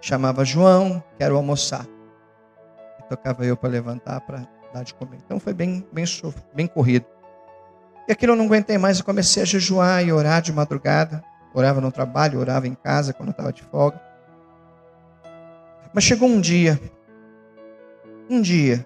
chamava 0.00 0.44
João, 0.44 1.02
quero 1.18 1.36
almoçar. 1.36 1.86
E 2.98 3.08
tocava 3.08 3.44
eu 3.44 3.56
para 3.56 3.68
levantar 3.68 4.20
para 4.22 4.46
dar 4.72 4.82
de 4.82 4.92
comer. 4.94 5.18
Então 5.24 5.38
foi 5.38 5.54
bem, 5.54 5.86
bem, 5.92 6.04
bem 6.54 6.66
corrido. 6.66 7.06
E 8.06 8.12
aquilo 8.12 8.32
eu 8.32 8.36
não 8.36 8.46
aguentei 8.46 8.76
mais, 8.76 8.98
eu 8.98 9.04
comecei 9.04 9.42
a 9.42 9.46
jejuar 9.46 10.04
e 10.04 10.12
orar 10.12 10.42
de 10.42 10.52
madrugada. 10.52 11.24
Orava 11.54 11.80
no 11.80 11.92
trabalho, 11.92 12.40
orava 12.40 12.66
em 12.66 12.74
casa 12.74 13.12
quando 13.12 13.30
estava 13.30 13.52
de 13.52 13.62
folga. 13.62 14.00
Mas 15.92 16.02
chegou 16.02 16.28
um 16.28 16.40
dia, 16.40 16.80
um 18.28 18.42
dia, 18.42 18.84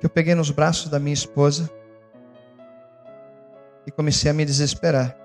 que 0.00 0.06
eu 0.06 0.10
peguei 0.10 0.34
nos 0.34 0.50
braços 0.50 0.90
da 0.90 0.98
minha 0.98 1.14
esposa 1.14 1.70
e 3.86 3.90
comecei 3.92 4.28
a 4.30 4.34
me 4.34 4.44
desesperar. 4.44 5.16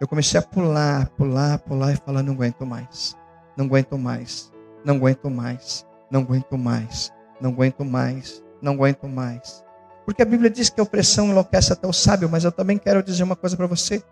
Eu 0.00 0.06
comecei 0.06 0.38
a 0.38 0.42
pular, 0.42 1.08
pular, 1.10 1.58
pular 1.58 1.92
e 1.92 1.96
falar: 1.96 2.22
não 2.22 2.34
aguento 2.34 2.64
mais, 2.64 3.16
não 3.56 3.66
aguento 3.66 3.98
mais, 3.98 4.52
não 4.84 4.96
aguento 4.96 5.28
mais, 5.28 5.86
não 6.10 6.20
aguento 6.20 6.56
mais, 6.56 7.12
não 7.40 7.50
aguento 7.50 7.84
mais, 7.84 8.42
não 8.62 8.72
aguento 8.72 9.08
mais. 9.08 9.64
Porque 10.04 10.22
a 10.22 10.24
Bíblia 10.24 10.50
diz 10.50 10.68
que 10.68 10.80
a 10.80 10.84
opressão 10.84 11.28
enlouquece 11.28 11.72
até 11.72 11.86
o 11.86 11.92
sábio, 11.92 12.28
mas 12.28 12.44
eu 12.44 12.52
também 12.52 12.76
quero 12.76 13.02
dizer 13.02 13.22
uma 13.22 13.36
coisa 13.36 13.56
para 13.56 13.66
você: 13.66 14.02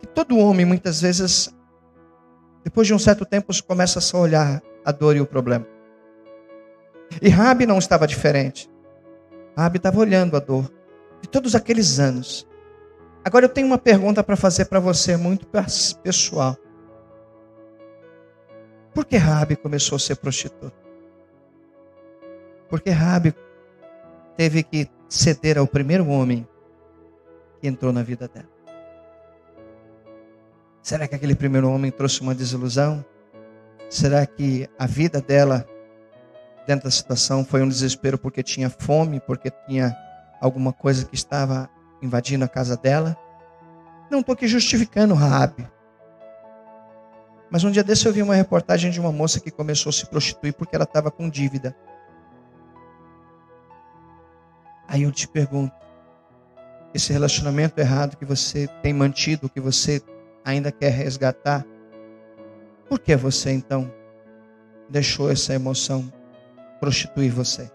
que 0.00 0.06
todo 0.06 0.38
homem, 0.38 0.66
muitas 0.66 1.00
vezes, 1.00 1.54
depois 2.64 2.86
de 2.86 2.94
um 2.94 2.98
certo 2.98 3.24
tempo, 3.24 3.52
começa 3.66 4.00
a 4.00 4.20
olhar 4.20 4.62
a 4.84 4.92
dor 4.92 5.16
e 5.16 5.20
o 5.20 5.26
problema. 5.26 5.66
E 7.22 7.28
Rabi 7.28 7.64
não 7.66 7.78
estava 7.78 8.06
diferente. 8.06 8.70
Rabi 9.56 9.78
estava 9.78 9.98
olhando 9.98 10.36
a 10.36 10.40
dor 10.40 10.70
de 11.20 11.28
todos 11.28 11.54
aqueles 11.54 11.98
anos. 11.98 12.46
Agora 13.24 13.44
eu 13.44 13.48
tenho 13.48 13.66
uma 13.66 13.78
pergunta 13.78 14.22
para 14.22 14.36
fazer 14.36 14.66
para 14.66 14.80
você, 14.80 15.16
muito 15.16 15.46
pessoal. 16.02 16.56
Por 18.94 19.04
que 19.04 19.16
Rabi 19.16 19.56
começou 19.56 19.96
a 19.96 19.98
ser 19.98 20.16
prostituta? 20.16 20.72
Porque 22.68 22.90
Rabi 22.90 23.34
teve 24.38 24.62
que 24.62 24.88
ceder 25.08 25.58
ao 25.58 25.66
primeiro 25.66 26.06
homem 26.08 26.46
que 27.60 27.66
entrou 27.66 27.92
na 27.92 28.04
vida 28.04 28.28
dela. 28.28 28.48
Será 30.80 31.08
que 31.08 31.16
aquele 31.16 31.34
primeiro 31.34 31.68
homem 31.68 31.90
trouxe 31.90 32.20
uma 32.20 32.36
desilusão? 32.36 33.04
Será 33.90 34.24
que 34.24 34.70
a 34.78 34.86
vida 34.86 35.20
dela, 35.20 35.66
dentro 36.68 36.84
da 36.84 36.90
situação, 36.90 37.44
foi 37.44 37.62
um 37.62 37.68
desespero 37.68 38.16
porque 38.16 38.40
tinha 38.40 38.70
fome, 38.70 39.18
porque 39.18 39.50
tinha 39.66 39.92
alguma 40.40 40.72
coisa 40.72 41.04
que 41.04 41.16
estava 41.16 41.68
invadindo 42.00 42.44
a 42.44 42.48
casa 42.48 42.76
dela. 42.76 43.16
Não 44.08 44.20
estou 44.20 44.34
aqui 44.34 44.46
justificando 44.46 45.14
Raabe. 45.14 45.68
Mas 47.50 47.64
um 47.64 47.72
dia 47.72 47.82
desse 47.82 48.06
eu 48.06 48.12
vi 48.12 48.22
uma 48.22 48.36
reportagem 48.36 48.92
de 48.92 49.00
uma 49.00 49.10
moça 49.10 49.40
que 49.40 49.50
começou 49.50 49.90
a 49.90 49.92
se 49.92 50.06
prostituir 50.06 50.54
porque 50.54 50.76
ela 50.76 50.84
estava 50.84 51.10
com 51.10 51.28
dívida. 51.28 51.74
Aí 54.88 55.02
eu 55.02 55.12
te 55.12 55.28
pergunto, 55.28 55.76
esse 56.94 57.12
relacionamento 57.12 57.78
errado 57.78 58.16
que 58.16 58.24
você 58.24 58.66
tem 58.82 58.94
mantido, 58.94 59.48
que 59.48 59.60
você 59.60 60.00
ainda 60.42 60.72
quer 60.72 60.90
resgatar, 60.90 61.64
por 62.88 62.98
que 62.98 63.14
você 63.14 63.52
então 63.52 63.92
deixou 64.88 65.30
essa 65.30 65.52
emoção 65.52 66.10
prostituir 66.80 67.30
você? 67.30 67.70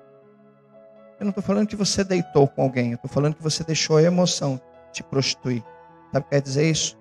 Eu 1.19 1.25
não 1.25 1.29
estou 1.29 1.43
falando 1.43 1.67
que 1.67 1.75
você 1.75 2.03
deitou 2.03 2.47
com 2.47 2.63
alguém, 2.63 2.89
eu 2.89 2.95
estou 2.95 3.09
falando 3.09 3.35
que 3.35 3.43
você 3.43 3.63
deixou 3.63 3.97
a 3.97 4.01
emoção 4.01 4.59
te 4.91 5.03
prostituir. 5.03 5.63
Sabe 6.11 6.19
o 6.19 6.23
que 6.23 6.29
quer 6.31 6.41
dizer 6.41 6.69
isso? 6.69 6.97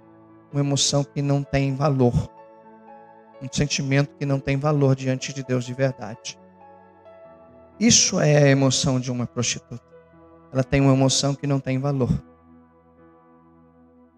Uma 0.53 0.61
emoção 0.61 1.03
que 1.03 1.23
não 1.23 1.43
tem 1.43 1.75
valor. 1.75 2.31
Um 3.41 3.49
sentimento 3.51 4.15
que 4.19 4.27
não 4.27 4.39
tem 4.39 4.59
valor 4.59 4.95
diante 4.95 5.33
de 5.33 5.43
Deus 5.43 5.65
de 5.65 5.73
verdade. 5.73 6.39
Isso 7.81 8.21
é 8.21 8.37
a 8.37 8.49
emoção 8.49 9.01
de 9.01 9.11
uma 9.11 9.27
prostituta. 9.27 9.92
Ela 10.53 10.63
tem 10.63 10.81
uma 10.81 10.93
emoção 10.93 11.35
que 11.35 11.47
não 11.47 11.59
tem 11.59 11.79
valor. 11.79 12.11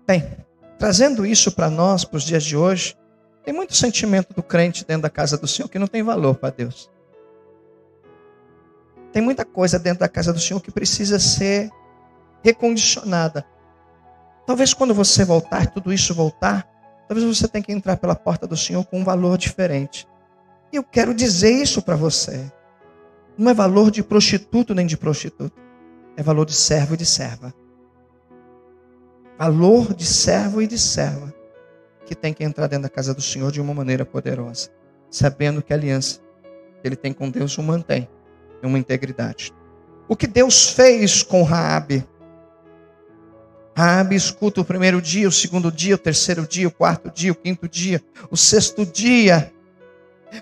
Bem, 0.07 0.37
trazendo 0.79 1.25
isso 1.25 1.53
para 1.53 1.71
nós, 1.71 2.05
para 2.05 2.17
os 2.17 2.25
dias 2.25 2.43
de 2.43 2.57
hoje, 2.57 2.97
tem 3.45 3.55
muito 3.55 3.75
sentimento 3.77 4.35
do 4.35 4.43
crente 4.43 4.85
dentro 4.85 5.03
da 5.03 5.11
casa 5.11 5.39
do 5.39 5.47
Senhor 5.47 5.69
que 5.69 5.79
não 5.79 5.87
tem 5.87 6.03
valor 6.03 6.35
para 6.37 6.51
Deus. 6.51 6.91
Tem 9.13 9.23
muita 9.23 9.45
coisa 9.45 9.79
dentro 9.79 10.01
da 10.01 10.09
casa 10.09 10.33
do 10.33 10.41
Senhor 10.41 10.61
que 10.61 10.73
precisa 10.73 11.19
ser 11.21 11.71
recondicionada. 12.43 13.47
Talvez 14.47 14.75
quando 14.75 14.93
você 14.93 15.25
voltar, 15.25 15.71
tudo 15.71 15.93
isso 15.93 16.15
voltar, 16.15 16.69
talvez 17.09 17.25
você 17.27 17.47
tenha 17.47 17.63
que 17.63 17.73
entrar 17.73 17.97
pela 17.97 18.17
porta 18.17 18.47
do 18.47 18.57
Senhor 18.57 18.85
com 18.85 19.01
um 19.01 19.05
valor 19.05 19.39
diferente. 19.39 20.09
E 20.73 20.77
eu 20.77 20.83
quero 20.83 21.15
dizer 21.15 21.53
isso 21.53 21.81
para 21.81 21.97
você. 21.97 22.53
Não 23.39 23.51
é 23.51 23.55
valor 23.55 23.91
de 23.91 24.03
prostituto 24.03 24.75
nem 24.75 24.87
de 24.87 24.97
prostituta. 24.97 25.64
É 26.17 26.23
valor 26.23 26.47
de 26.47 26.55
servo 26.55 26.95
e 26.95 26.97
de 26.97 27.07
serva. 27.07 27.53
Valor 29.39 29.95
de 29.95 30.07
servo 30.07 30.63
e 30.63 30.67
de 30.67 30.79
serva 30.79 31.35
que 32.07 32.15
tem 32.15 32.35
que 32.35 32.45
entrar 32.45 32.67
dentro 32.67 32.83
da 32.83 32.89
casa 32.89 33.15
do 33.15 33.23
Senhor 33.23 33.51
de 33.51 33.61
uma 33.61 33.73
maneira 33.73 34.05
poderosa, 34.05 34.69
sabendo 35.11 35.63
que 35.63 35.73
a 35.73 35.77
aliança 35.77 36.21
que 36.81 36.87
ele 36.87 36.97
tem 36.97 37.13
com 37.13 37.31
Deus 37.31 37.57
o 37.57 37.63
mantém 37.63 38.09
uma 38.67 38.79
integridade. 38.79 39.53
O 40.09 40.17
que 40.17 40.27
Deus 40.27 40.71
fez 40.71 41.23
com 41.23 41.43
Raabe? 41.43 42.07
Raabe 43.77 44.15
escuta 44.15 44.61
o 44.61 44.65
primeiro 44.65 45.03
dia, 45.03 45.29
o 45.29 45.33
segundo 45.33 45.71
dia, 45.71 45.97
o 45.97 45.99
terceiro 45.99 46.47
dia, 46.47 46.69
o 46.69 46.71
quarto 46.71 47.11
dia, 47.11 47.33
o 47.33 47.35
quinto 47.35 47.69
dia, 47.69 48.03
o 48.31 48.37
sexto 48.37 48.87
dia. 48.87 49.53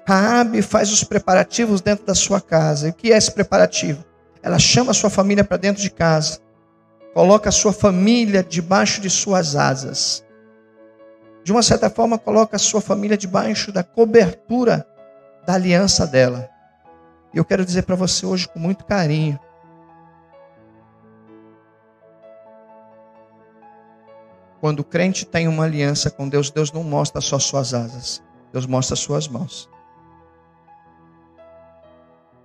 Raabe 0.06 0.62
faz 0.62 0.92
os 0.92 1.04
preparativos 1.04 1.80
dentro 1.80 2.04
da 2.04 2.14
sua 2.14 2.40
casa. 2.40 2.88
E 2.88 2.90
o 2.90 2.94
que 2.94 3.12
é 3.12 3.16
esse 3.16 3.32
preparativo? 3.32 4.04
Ela 4.42 4.58
chama 4.58 4.90
a 4.90 4.94
sua 4.94 5.10
família 5.10 5.44
para 5.44 5.56
dentro 5.56 5.82
de 5.82 5.90
casa 5.90 6.40
coloca 7.12 7.48
a 7.48 7.52
sua 7.52 7.72
família 7.72 8.42
debaixo 8.42 9.00
de 9.00 9.10
suas 9.10 9.54
asas. 9.54 10.24
De 11.44 11.52
uma 11.52 11.62
certa 11.62 11.90
forma, 11.90 12.18
coloca 12.18 12.56
a 12.56 12.58
sua 12.58 12.80
família 12.80 13.16
debaixo 13.16 13.72
da 13.72 13.82
cobertura 13.82 14.86
da 15.44 15.54
aliança 15.54 16.06
dela. 16.06 16.48
E 17.34 17.38
eu 17.38 17.44
quero 17.44 17.64
dizer 17.64 17.82
para 17.82 17.96
você 17.96 18.24
hoje 18.24 18.48
com 18.48 18.58
muito 18.58 18.84
carinho. 18.84 19.38
Quando 24.60 24.80
o 24.80 24.84
crente 24.84 25.26
tem 25.26 25.48
uma 25.48 25.64
aliança 25.64 26.08
com 26.08 26.28
Deus, 26.28 26.48
Deus 26.50 26.70
não 26.70 26.84
mostra 26.84 27.20
só 27.20 27.36
suas 27.36 27.74
asas, 27.74 28.22
Deus 28.52 28.64
mostra 28.64 28.94
suas 28.94 29.26
mãos. 29.26 29.68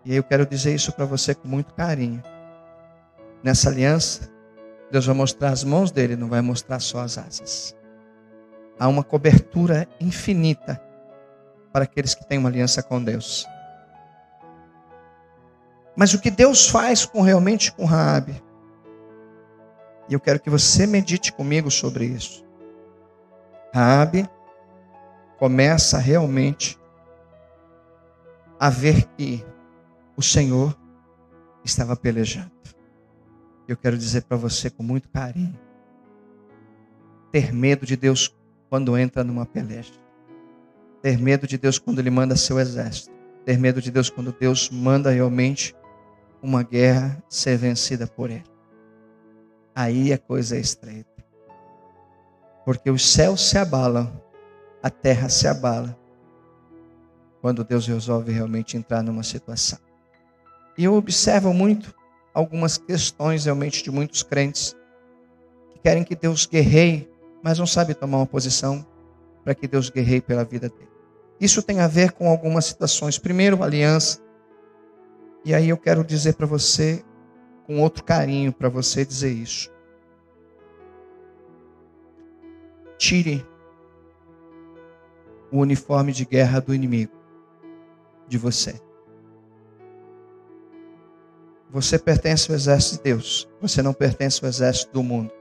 E 0.07 0.15
eu 0.15 0.23
quero 0.23 0.45
dizer 0.45 0.73
isso 0.73 0.93
para 0.93 1.03
você 1.03 1.35
com 1.35 1.49
muito 1.49 1.73
carinho. 1.73 2.23
Nessa 3.43 3.69
aliança, 3.69 4.31
Deus 4.89 5.05
vai 5.05 5.13
mostrar 5.13 5.49
as 5.49 5.65
mãos 5.65 5.91
dele, 5.91 6.15
não 6.15 6.29
vai 6.29 6.39
mostrar 6.39 6.79
só 6.79 7.01
as 7.01 7.17
asas. 7.17 7.75
Há 8.79 8.87
uma 8.87 9.03
cobertura 9.03 9.85
infinita 9.99 10.81
para 11.73 11.83
aqueles 11.83 12.15
que 12.15 12.25
têm 12.25 12.37
uma 12.37 12.47
aliança 12.47 12.81
com 12.81 13.03
Deus. 13.03 13.45
Mas 15.93 16.13
o 16.13 16.21
que 16.21 16.31
Deus 16.31 16.69
faz 16.69 17.05
com 17.05 17.19
realmente 17.19 17.69
com 17.73 17.83
Raabe? 17.83 18.41
E 20.07 20.13
eu 20.13 20.21
quero 20.21 20.39
que 20.39 20.49
você 20.49 20.87
medite 20.87 21.33
comigo 21.33 21.69
sobre 21.69 22.05
isso. 22.05 22.45
Raabe 23.73 24.25
começa 25.37 25.97
realmente 25.97 26.79
a 28.57 28.69
ver 28.69 29.03
que 29.17 29.45
o 30.17 30.21
Senhor 30.21 30.75
estava 31.63 31.95
pelejando. 31.95 32.51
Eu 33.67 33.77
quero 33.77 33.95
dizer 33.95 34.23
para 34.23 34.35
você 34.35 34.67
com 34.67 34.81
muito 34.81 35.07
carinho: 35.09 35.57
ter 37.31 37.53
medo 37.53 37.85
de 37.85 37.95
Deus 37.95 38.35
quando 38.67 38.97
entra 38.97 39.23
numa 39.23 39.45
peleja, 39.45 39.93
ter 41.03 41.19
medo 41.19 41.45
de 41.45 41.57
Deus 41.57 41.77
quando 41.77 41.99
Ele 41.99 42.09
manda 42.09 42.35
seu 42.35 42.59
exército, 42.59 43.13
ter 43.45 43.59
medo 43.59 43.79
de 43.79 43.91
Deus 43.91 44.09
quando 44.09 44.31
Deus 44.33 44.71
manda 44.71 45.11
realmente 45.11 45.75
uma 46.41 46.63
guerra 46.63 47.23
ser 47.29 47.57
vencida 47.57 48.07
por 48.07 48.31
Ele. 48.31 48.43
Aí 49.75 50.11
a 50.11 50.17
coisa 50.17 50.57
é 50.57 50.59
estreita, 50.59 51.23
porque 52.65 52.89
os 52.89 53.07
céus 53.07 53.47
se 53.47 53.57
abalam, 53.59 54.19
a 54.81 54.89
terra 54.89 55.29
se 55.29 55.47
abala, 55.47 55.95
quando 57.39 57.63
Deus 57.63 57.85
resolve 57.85 58.31
realmente 58.31 58.75
entrar 58.75 59.03
numa 59.03 59.21
situação. 59.21 59.86
E 60.77 60.83
eu 60.83 60.93
observo 60.93 61.53
muito 61.53 61.93
algumas 62.33 62.77
questões 62.77 63.45
realmente 63.45 63.83
de 63.83 63.89
muitos 63.89 64.21
crentes 64.21 64.75
que 65.71 65.79
querem 65.79 66.03
que 66.03 66.15
Deus 66.15 66.45
guerreie, 66.45 67.09
mas 67.43 67.57
não 67.57 67.65
sabem 67.65 67.95
tomar 67.95 68.17
uma 68.17 68.27
posição 68.27 68.85
para 69.43 69.55
que 69.55 69.67
Deus 69.67 69.89
guerreie 69.89 70.21
pela 70.21 70.43
vida 70.43 70.69
dele. 70.69 70.89
Isso 71.39 71.63
tem 71.63 71.79
a 71.79 71.87
ver 71.87 72.11
com 72.11 72.29
algumas 72.29 72.65
situações. 72.65 73.17
Primeiro, 73.17 73.63
aliança. 73.63 74.19
E 75.45 75.53
aí 75.53 75.69
eu 75.69 75.77
quero 75.77 76.03
dizer 76.03 76.35
para 76.35 76.45
você, 76.45 77.03
com 77.65 77.79
outro 77.79 78.03
carinho, 78.03 78.51
para 78.51 78.69
você 78.69 79.05
dizer 79.05 79.31
isso. 79.31 79.71
Tire 82.97 83.45
o 85.51 85.59
uniforme 85.59 86.11
de 86.11 86.25
guerra 86.25 86.59
do 86.59 86.73
inimigo 86.73 87.13
de 88.27 88.37
você. 88.37 88.86
Você 91.69 91.99
pertence 91.99 92.49
ao 92.49 92.55
exército 92.55 92.97
de 92.97 93.03
Deus. 93.03 93.47
Você 93.61 93.81
não 93.81 93.93
pertence 93.93 94.43
ao 94.43 94.49
exército 94.49 94.93
do 94.93 95.03
mundo. 95.03 95.31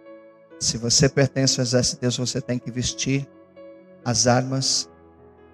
Se 0.59 0.77
você 0.77 1.09
pertence 1.09 1.61
ao 1.61 1.65
exército 1.65 1.97
de 1.97 2.01
Deus, 2.03 2.17
você 2.17 2.41
tem 2.41 2.59
que 2.59 2.71
vestir 2.71 3.29
as 4.05 4.27
armas, 4.27 4.91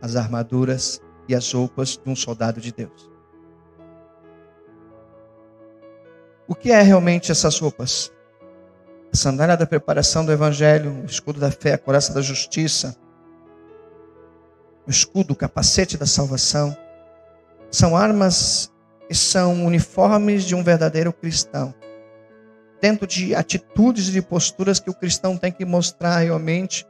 as 0.01 0.17
armaduras 0.17 1.01
e 1.29 1.35
as 1.35 1.53
roupas 1.53 1.97
de 2.03 2.11
um 2.11 2.17
soldado 2.17 2.61
de 2.61 2.73
Deus. 2.73 3.11
O 6.49 6.55
que 6.55 6.71
é 6.71 6.81
realmente 6.81 7.31
essas 7.31 7.59
roupas? 7.59 8.13
A 9.13 9.17
sandália 9.17 9.57
da 9.57 9.67
preparação 9.67 10.25
do 10.25 10.33
evangelho, 10.33 11.03
o 11.03 11.05
escudo 11.05 11.39
da 11.39 11.51
fé, 11.51 11.75
a 11.75 11.79
coraça 11.79 12.15
da 12.15 12.23
justiça, 12.23 12.97
o 14.87 14.91
escudo, 14.91 15.33
o 15.33 15.37
capacete 15.37 15.97
da 15.97 16.07
salvação, 16.07 16.77
são 17.71 17.97
armas 17.97 18.72
são 19.19 19.65
uniformes 19.65 20.45
de 20.45 20.55
um 20.55 20.63
verdadeiro 20.63 21.13
cristão. 21.13 21.75
Dentro 22.81 23.07
de 23.07 23.35
atitudes 23.35 24.09
e 24.09 24.13
de 24.13 24.23
posturas 24.23 24.81
que 24.81 24.91
o 24.91 24.95
cristão 24.95 25.37
tem 25.37 25.53
que 25.53 25.65
mostrar 25.65 26.19
realmente, 26.19 26.87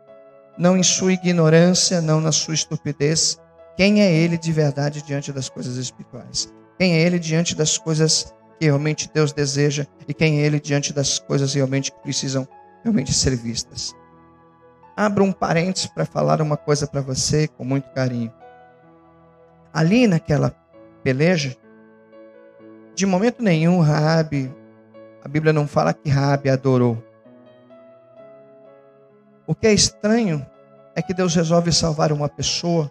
não 0.57 0.77
em 0.77 0.83
sua 0.83 1.13
ignorância, 1.13 2.01
não 2.01 2.21
na 2.21 2.33
sua 2.33 2.55
estupidez, 2.55 3.39
quem 3.77 4.03
é 4.03 4.13
ele 4.13 4.37
de 4.37 4.53
verdade 4.53 5.03
diante 5.03 5.33
das 5.33 5.49
coisas 5.49 5.77
espirituais. 5.77 6.53
Quem 6.79 6.95
é 6.95 7.01
ele 7.01 7.19
diante 7.19 7.55
das 7.55 7.79
coisas 7.79 8.33
que 8.59 8.67
realmente 8.67 9.11
Deus 9.13 9.33
deseja 9.33 9.87
e 10.07 10.15
quem 10.15 10.41
é 10.41 10.47
ele 10.47 10.61
diante 10.61 10.93
das 10.93 11.19
coisas 11.19 11.55
realmente 11.55 11.91
que 11.91 12.03
precisam 12.03 12.47
realmente 12.83 13.13
ser 13.13 13.37
vistas. 13.37 13.95
Abra 14.97 15.25
um 15.25 15.33
parênteses 15.33 15.87
para 15.87 16.05
falar 16.05 16.41
uma 16.43 16.57
coisa 16.57 16.87
para 16.87 17.01
você 17.01 17.49
com 17.49 17.65
muito 17.65 17.89
carinho. 17.91 18.33
Ali 19.73 20.07
naquela 20.07 20.55
peleja, 21.03 21.57
de 22.95 23.07
momento 23.07 23.43
nenhum, 23.43 23.81
Raabe, 23.81 24.53
a 25.25 25.29
Bíblia 25.29 25.53
não 25.53 25.67
fala 25.67 25.95
que 25.95 26.11
Raabe 26.11 26.51
adorou. 26.51 27.03
O 29.47 29.55
que 29.55 29.67
é 29.67 29.73
estranho 29.73 30.47
é 30.95 31.03
que 31.03 31.15
Deus 31.15 31.35
resolve 31.35 31.73
salvar 31.73 32.13
uma 32.13 32.29
pessoa 32.29 32.91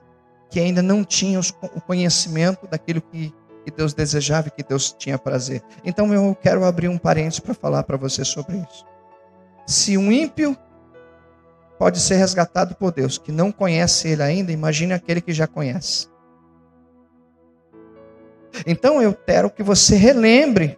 que 0.50 0.60
ainda 0.60 0.82
não 0.82 1.04
tinha 1.04 1.40
o 1.40 1.82
conhecimento 1.82 2.68
daquilo 2.68 3.02
que, 3.02 3.34
que 3.64 3.72
Deus 3.72 3.94
desejava 3.94 4.50
e 4.50 4.52
que 4.52 4.64
Deus 4.64 4.92
tinha 4.92 5.18
prazer. 5.18 5.64
Então 5.84 6.14
eu 6.14 6.36
quero 6.36 6.66
abrir 6.66 6.90
um 6.90 6.98
parênteses 6.98 7.40
para 7.40 7.54
falar 7.54 7.84
para 7.84 7.98
você 7.98 8.26
sobre 8.26 8.58
isso. 8.58 8.86
Se 9.66 9.98
um 9.98 10.12
ímpio 10.12 10.58
pode 11.80 12.00
ser 12.00 12.16
resgatado 12.16 12.76
por 12.76 12.92
Deus, 12.92 13.18
que 13.18 13.32
não 13.32 13.52
conhece 13.52 14.10
ele 14.10 14.22
ainda, 14.22 14.52
imagine 14.52 14.94
aquele 14.94 15.22
que 15.22 15.34
já 15.34 15.48
conhece. 15.48 16.11
Então 18.66 19.02
eu 19.02 19.14
quero 19.14 19.50
que 19.50 19.64
você 19.64 19.96
relembre 19.96 20.78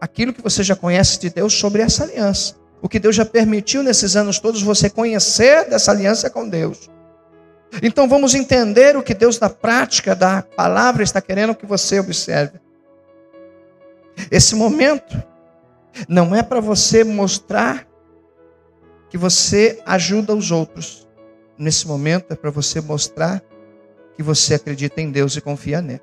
aquilo 0.00 0.32
que 0.32 0.42
você 0.42 0.62
já 0.62 0.74
conhece 0.74 1.18
de 1.20 1.30
Deus 1.30 1.52
sobre 1.52 1.82
essa 1.82 2.04
aliança. 2.04 2.56
O 2.80 2.88
que 2.88 2.98
Deus 2.98 3.14
já 3.14 3.24
permitiu 3.24 3.82
nesses 3.82 4.16
anos 4.16 4.40
todos 4.40 4.60
você 4.60 4.90
conhecer 4.90 5.68
dessa 5.68 5.92
aliança 5.92 6.28
com 6.28 6.48
Deus. 6.48 6.90
Então 7.80 8.08
vamos 8.08 8.34
entender 8.34 8.96
o 8.96 9.02
que 9.02 9.14
Deus 9.14 9.38
na 9.38 9.48
prática 9.48 10.14
da 10.14 10.42
palavra 10.42 11.02
está 11.02 11.20
querendo 11.20 11.54
que 11.54 11.64
você 11.64 12.00
observe. 12.00 12.60
Esse 14.30 14.54
momento 14.54 15.22
não 16.08 16.34
é 16.34 16.42
para 16.42 16.60
você 16.60 17.04
mostrar 17.04 17.86
que 19.08 19.16
você 19.16 19.80
ajuda 19.86 20.34
os 20.34 20.50
outros. 20.50 21.06
Nesse 21.56 21.86
momento 21.86 22.32
é 22.32 22.34
para 22.34 22.50
você 22.50 22.80
mostrar 22.80 23.42
que 24.16 24.22
você 24.22 24.54
acredita 24.54 25.00
em 25.00 25.10
Deus 25.10 25.36
e 25.36 25.40
confia 25.40 25.80
nele. 25.80 26.02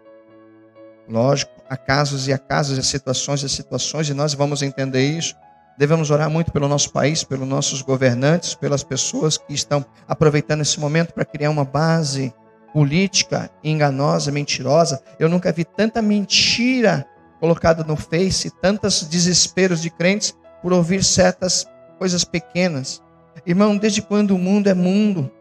Lógico, 1.07 1.51
há 1.68 1.76
casos 1.76 2.28
e 2.28 2.34
há 2.34 2.38
casos, 2.38 2.78
há 2.78 2.84
situações 2.84 3.41
e 3.41 3.49
situações, 3.49 4.10
e 4.10 4.14
nós 4.14 4.34
vamos 4.34 4.62
entender 4.62 5.01
isso. 5.01 5.36
Devemos 5.78 6.12
orar 6.12 6.30
muito 6.30 6.51
pelo 6.51 6.68
nosso 6.68 6.91
país, 6.91 7.24
pelos 7.24 7.47
nossos 7.47 7.82
governantes, 7.82 8.53
pelas 8.53 8.84
pessoas 8.84 9.38
que 9.38 9.53
estão 9.53 9.86
aproveitando 10.07 10.62
esse 10.62 10.80
momento 10.80 11.14
para 11.14 11.26
criar 11.26 11.49
uma 11.49 11.64
base 11.64 12.34
política 12.74 13.49
enganosa, 13.64 14.32
mentirosa. 14.32 15.01
Eu 15.18 15.30
nunca 15.30 15.51
vi 15.51 15.64
tanta 15.64 16.01
mentira 16.01 17.07
colocada 17.39 17.84
no 17.84 17.95
Face, 17.95 18.51
tantos 18.62 19.07
desesperos 19.07 19.82
de 19.82 19.89
crentes 19.89 20.36
por 20.62 20.74
ouvir 20.74 21.03
certas 21.03 21.66
coisas 21.97 22.24
pequenas. 22.24 23.01
Irmão, 23.45 23.78
desde 23.78 24.01
quando 24.01 24.32
o 24.32 24.38
mundo 24.38 24.68
é 24.68 24.74
mundo, 24.74 25.32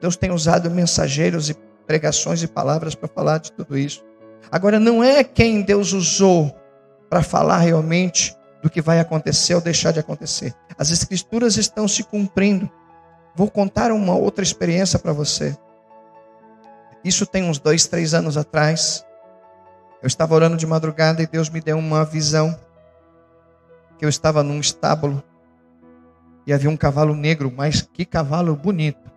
Deus 0.00 0.16
tem 0.16 0.30
usado 0.30 0.70
mensageiros 0.70 1.48
e 1.48 1.56
pregações 1.86 2.42
e 2.42 2.48
palavras 2.48 2.94
para 2.94 3.08
falar 3.08 3.38
de 3.38 3.52
tudo 3.52 3.76
isso. 3.76 4.04
Agora, 4.50 4.78
não 4.78 5.02
é 5.02 5.22
quem 5.22 5.62
Deus 5.62 5.92
usou 5.92 6.54
para 7.08 7.22
falar 7.22 7.58
realmente 7.58 8.36
do 8.62 8.70
que 8.70 8.80
vai 8.80 9.00
acontecer 9.00 9.54
ou 9.54 9.60
deixar 9.60 9.92
de 9.92 10.00
acontecer. 10.00 10.54
As 10.78 10.90
Escrituras 10.90 11.56
estão 11.56 11.86
se 11.86 12.02
cumprindo. 12.02 12.70
Vou 13.34 13.50
contar 13.50 13.90
uma 13.92 14.14
outra 14.14 14.42
experiência 14.42 14.98
para 14.98 15.12
você. 15.12 15.56
Isso 17.04 17.26
tem 17.26 17.44
uns 17.44 17.58
dois, 17.58 17.86
três 17.86 18.14
anos 18.14 18.36
atrás. 18.36 19.04
Eu 20.02 20.06
estava 20.06 20.34
orando 20.34 20.56
de 20.56 20.66
madrugada 20.66 21.22
e 21.22 21.26
Deus 21.26 21.50
me 21.50 21.60
deu 21.60 21.76
uma 21.76 22.04
visão. 22.04 22.58
Que 23.98 24.04
eu 24.04 24.08
estava 24.08 24.42
num 24.42 24.60
estábulo 24.60 25.22
e 26.46 26.52
havia 26.52 26.70
um 26.70 26.76
cavalo 26.76 27.14
negro, 27.14 27.52
mas 27.54 27.82
que 27.82 28.04
cavalo 28.04 28.56
bonito. 28.56 29.11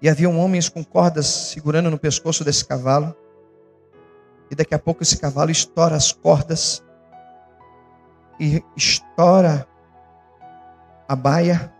E 0.00 0.08
haviam 0.08 0.38
homens 0.38 0.68
com 0.68 0.84
cordas 0.84 1.26
segurando 1.26 1.90
no 1.90 1.98
pescoço 1.98 2.44
desse 2.44 2.64
cavalo. 2.64 3.14
E 4.50 4.54
daqui 4.54 4.74
a 4.74 4.78
pouco 4.78 5.02
esse 5.02 5.18
cavalo 5.18 5.50
estoura 5.50 5.96
as 5.96 6.12
cordas 6.12 6.82
e 8.38 8.62
estoura 8.76 9.66
a 11.08 11.16
baia 11.16 11.72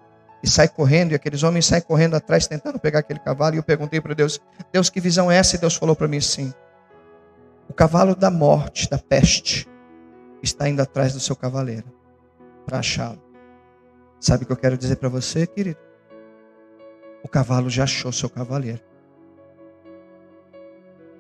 e 0.43 0.49
sai 0.49 0.69
correndo, 0.69 1.13
e 1.13 1.15
aqueles 1.15 1.43
homens 1.43 1.67
saem 1.67 1.83
correndo 1.83 2.15
atrás 2.15 2.47
tentando 2.47 2.79
pegar 2.79 3.01
aquele 3.01 3.19
cavalo. 3.19 3.57
E 3.57 3.59
eu 3.59 3.63
perguntei 3.63 4.01
para 4.01 4.15
Deus: 4.15 4.41
Deus, 4.73 4.89
que 4.89 5.01
visão 5.01 5.31
é 5.31 5.37
essa? 5.37 5.57
E 5.57 5.59
Deus 5.59 5.75
falou 5.75 5.97
para 5.97 6.09
mim 6.09 6.19
assim: 6.19 6.53
O 7.69 7.75
cavalo 7.75 8.15
da 8.15 8.31
morte, 8.31 8.89
da 8.89 8.99
peste, 8.99 9.69
está 10.43 10.69
indo 10.69 10.81
atrás 10.81 11.13
do 11.13 11.21
seu 11.21 11.35
cavaleiro 11.35 11.93
para 12.65 12.79
achá-lo. 12.79 13.23
Sabe 14.21 14.45
o 14.45 14.47
que 14.47 14.53
eu 14.53 14.57
quero 14.57 14.79
dizer 14.79 14.97
para 14.97 15.09
você, 15.09 15.47
querido? 15.47 15.79
O 17.27 17.29
cavalo 17.29 17.69
já 17.69 17.83
achou 17.83 18.13
seu 18.13 18.31
cavaleiro. 18.31 18.81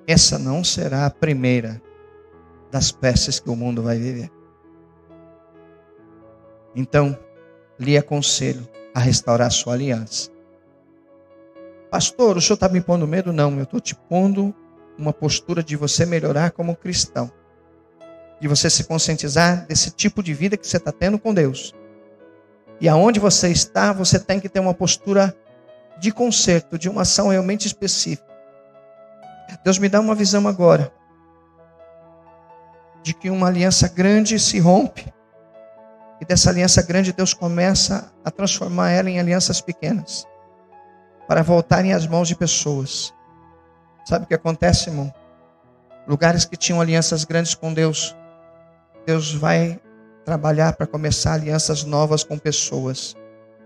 Essa 0.06 0.38
não 0.38 0.62
será 0.62 1.04
a 1.04 1.10
primeira 1.10 1.82
das 2.70 2.92
peças 2.92 3.40
que 3.40 3.50
o 3.50 3.56
mundo 3.56 3.82
vai 3.82 3.98
viver. 3.98 4.30
Então, 6.76 7.18
lhe 7.76 7.98
aconselho 7.98 8.68
a 8.94 9.00
restaurar 9.00 9.48
a 9.48 9.50
sua 9.50 9.72
aliança. 9.72 10.30
Pastor, 11.90 12.36
o 12.36 12.40
senhor 12.40 12.54
está 12.54 12.68
me 12.68 12.80
pondo 12.80 13.04
medo? 13.08 13.32
Não, 13.32 13.56
eu 13.56 13.64
estou 13.64 13.80
te 13.80 13.96
pondo 13.96 14.54
uma 14.96 15.12
postura 15.12 15.60
de 15.60 15.74
você 15.74 16.06
melhorar 16.06 16.52
como 16.52 16.76
cristão. 16.76 17.32
De 18.40 18.46
você 18.46 18.70
se 18.70 18.84
conscientizar 18.84 19.66
desse 19.66 19.90
tipo 19.90 20.22
de 20.22 20.32
vida 20.32 20.56
que 20.56 20.68
você 20.68 20.76
está 20.76 20.92
tendo 20.92 21.18
com 21.18 21.34
Deus. 21.34 21.74
E 22.80 22.88
aonde 22.88 23.18
você 23.18 23.48
está, 23.48 23.92
você 23.92 24.20
tem 24.20 24.38
que 24.38 24.48
ter 24.48 24.60
uma 24.60 24.72
postura 24.72 25.36
de 25.98 26.12
conserto, 26.12 26.78
de 26.78 26.88
uma 26.88 27.02
ação 27.02 27.28
realmente 27.28 27.66
específica. 27.66 28.26
Deus 29.64 29.78
me 29.78 29.88
dá 29.88 30.00
uma 30.00 30.14
visão 30.14 30.46
agora 30.46 30.92
de 33.02 33.14
que 33.14 33.30
uma 33.30 33.46
aliança 33.46 33.88
grande 33.88 34.38
se 34.38 34.58
rompe 34.58 35.12
e 36.20 36.24
dessa 36.24 36.50
aliança 36.50 36.82
grande 36.82 37.12
Deus 37.12 37.32
começa 37.32 38.12
a 38.24 38.30
transformar 38.30 38.90
ela 38.90 39.08
em 39.08 39.20
alianças 39.20 39.60
pequenas 39.60 40.26
para 41.28 41.42
voltarem 41.42 41.92
às 41.92 42.06
mãos 42.06 42.28
de 42.28 42.34
pessoas. 42.34 43.12
Sabe 44.04 44.24
o 44.24 44.28
que 44.28 44.34
acontece, 44.34 44.90
irmão? 44.90 45.12
Lugares 46.06 46.44
que 46.44 46.56
tinham 46.56 46.80
alianças 46.80 47.24
grandes 47.24 47.54
com 47.54 47.72
Deus, 47.72 48.16
Deus 49.04 49.34
vai 49.34 49.80
trabalhar 50.24 50.72
para 50.72 50.86
começar 50.86 51.34
alianças 51.34 51.84
novas 51.84 52.24
com 52.24 52.38
pessoas 52.38 53.16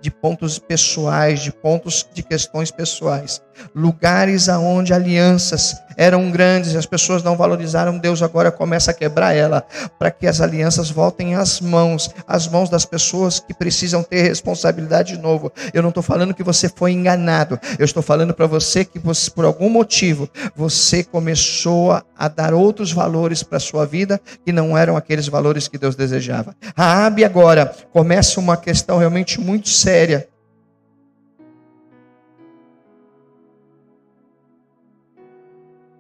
de 0.01 0.11
pontos 0.11 0.59
pessoais, 0.59 1.41
de 1.41 1.53
pontos 1.53 2.07
de 2.13 2.23
questões 2.23 2.71
pessoais. 2.71 3.43
Lugares 3.75 4.49
aonde 4.49 4.95
alianças 4.95 5.77
eram 5.97 6.31
grandes, 6.31 6.75
as 6.75 6.87
pessoas 6.87 7.23
não 7.23 7.37
valorizaram 7.37 7.99
Deus, 7.99 8.23
agora 8.23 8.51
começa 8.51 8.91
a 8.91 8.95
quebrar 8.95 9.35
ela, 9.35 9.63
para 9.99 10.11
que 10.11 10.27
as 10.27 10.41
alianças 10.41 10.91
voltem 10.91 11.35
às 11.35 11.61
mãos, 11.61 12.09
às 12.27 12.49
mãos 12.49 12.71
das 12.71 12.87
pessoas 12.87 13.39
que 13.39 13.53
precisam 13.53 14.03
ter 14.03 14.23
responsabilidade 14.23 15.15
de 15.15 15.19
novo. 15.21 15.53
Eu 15.75 15.83
não 15.83 15.91
estou 15.91 16.03
falando 16.03 16.33
que 16.33 16.43
você 16.43 16.71
foi 16.71 16.93
enganado, 16.93 17.61
eu 17.79 17.85
estou 17.85 18.03
falando 18.03 18.33
para 18.33 18.47
você 18.47 18.83
que 18.83 18.99
você, 18.99 19.31
por 19.31 19.45
algum 19.45 19.69
motivo, 19.69 20.27
você 20.57 21.05
começou 21.05 21.93
a, 21.93 22.29
dar 22.29 22.55
outros 22.55 22.93
valores 22.93 23.43
para 23.43 23.59
a 23.59 23.61
sua 23.61 23.85
vida 23.85 24.19
que 24.45 24.53
não 24.53 24.79
eram 24.79 24.97
aqueles 24.97 25.29
valores 25.29 25.69
que 25.69 25.77
Deus 25.77 25.95
desejava. 25.95 26.55
A 26.75 27.05
Abe 27.05 27.25
agora 27.25 27.75
começa 27.93 28.41
uma 28.41 28.57
questão 28.57 28.99
realmente 28.99 29.39
muito 29.39 29.69
séria 29.69 29.90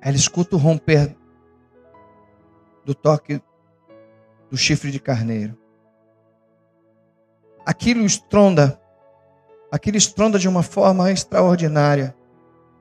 Ela 0.01 0.16
escuta 0.16 0.57
o 0.57 0.59
romper 0.59 1.14
do 2.84 2.95
toque 2.95 3.43
do 4.51 4.57
chifre 4.57 4.91
de 4.91 4.99
carneiro. 4.99 5.57
Aquilo 7.66 8.05
estronda, 8.05 8.80
aquilo 9.70 9.97
estronda 9.97 10.38
de 10.38 10.49
uma 10.49 10.62
forma 10.62 11.11
extraordinária. 11.12 12.16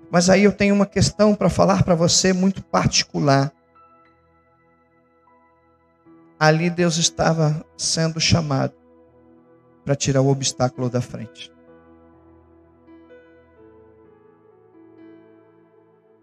Mas 0.09 0.29
aí 0.29 0.43
eu 0.43 0.51
tenho 0.51 0.73
uma 0.73 0.85
questão 0.85 1.35
para 1.35 1.49
falar 1.49 1.83
para 1.83 1.93
você 1.93 2.33
muito 2.33 2.63
particular. 2.63 3.51
Ali 6.39 6.69
Deus 6.69 6.97
estava 6.97 7.63
sendo 7.77 8.19
chamado 8.19 8.78
para 9.83 9.95
tirar 9.95 10.21
o 10.21 10.29
obstáculo 10.29 10.89
da 10.89 11.01
frente. 11.01 11.51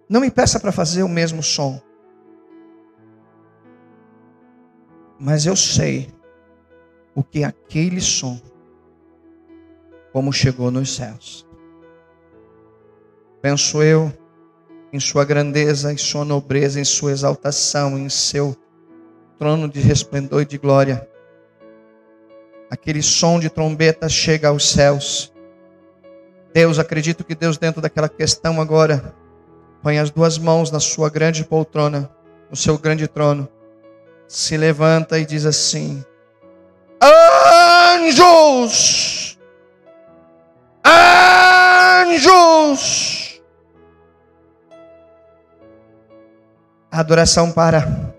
Não 0.08 0.20
me 0.20 0.30
peça 0.30 0.60
para 0.60 0.70
fazer 0.70 1.02
o 1.02 1.08
mesmo 1.08 1.42
som. 1.42 1.80
Mas 5.18 5.46
eu 5.46 5.56
sei 5.56 6.14
o 7.14 7.24
que 7.24 7.42
aquele 7.42 8.00
som, 8.00 8.40
como 10.12 10.32
chegou 10.32 10.70
nos 10.70 10.94
céus. 10.94 11.46
Penso 13.40 13.82
eu 13.82 14.12
em 14.92 15.00
sua 15.00 15.24
grandeza, 15.24 15.92
em 15.92 15.96
sua 15.96 16.24
nobreza, 16.24 16.80
em 16.80 16.84
sua 16.84 17.12
exaltação, 17.12 17.98
em 17.98 18.08
seu 18.08 18.56
trono 19.38 19.68
de 19.68 19.80
resplendor 19.80 20.42
e 20.42 20.46
de 20.46 20.58
glória. 20.58 21.08
Aquele 22.70 23.02
som 23.02 23.38
de 23.38 23.48
trombeta 23.48 24.08
chega 24.08 24.48
aos 24.48 24.70
céus. 24.70 25.32
Deus, 26.52 26.78
acredito 26.78 27.22
que 27.22 27.34
Deus, 27.34 27.58
dentro 27.58 27.80
daquela 27.80 28.08
questão 28.08 28.60
agora, 28.60 29.14
põe 29.82 29.98
as 29.98 30.10
duas 30.10 30.38
mãos 30.38 30.70
na 30.70 30.80
sua 30.80 31.10
grande 31.10 31.44
poltrona, 31.44 32.10
no 32.50 32.56
seu 32.56 32.78
grande 32.78 33.06
trono, 33.06 33.48
se 34.26 34.56
levanta 34.56 35.18
e 35.18 35.26
diz 35.26 35.44
assim: 35.46 36.04
Anjos! 37.96 39.38
Anjos! 42.04 42.46
A 46.90 47.00
adoração 47.00 47.52
para. 47.52 48.15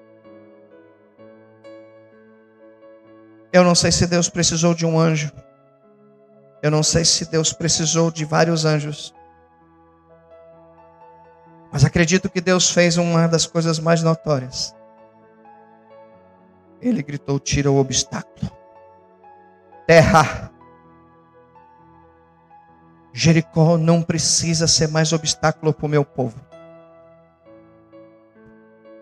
Eu 3.57 3.63
não 3.63 3.73
sei 3.73 3.91
se 3.91 4.05
Deus 4.05 4.29
precisou 4.29 4.75
de 4.75 4.85
um 4.85 4.99
anjo. 4.99 5.31
Eu 6.61 6.69
não 6.69 6.83
sei 6.83 7.03
se 7.03 7.25
Deus 7.25 7.51
precisou 7.51 8.11
de 8.11 8.23
vários 8.23 8.65
anjos. 8.65 9.15
Mas 11.71 11.83
acredito 11.83 12.29
que 12.29 12.39
Deus 12.39 12.69
fez 12.69 12.97
uma 12.97 13.27
das 13.27 13.47
coisas 13.47 13.79
mais 13.79 14.03
notórias. 14.03 14.75
Ele 16.79 17.01
gritou: 17.01 17.39
tira 17.39 17.71
o 17.71 17.79
obstáculo. 17.79 18.51
Terra. 19.87 20.51
Jericó 23.11 23.75
não 23.75 24.03
precisa 24.03 24.67
ser 24.67 24.87
mais 24.89 25.11
obstáculo 25.13 25.73
para 25.73 25.85
o 25.87 25.89
meu 25.89 26.05
povo. 26.05 26.39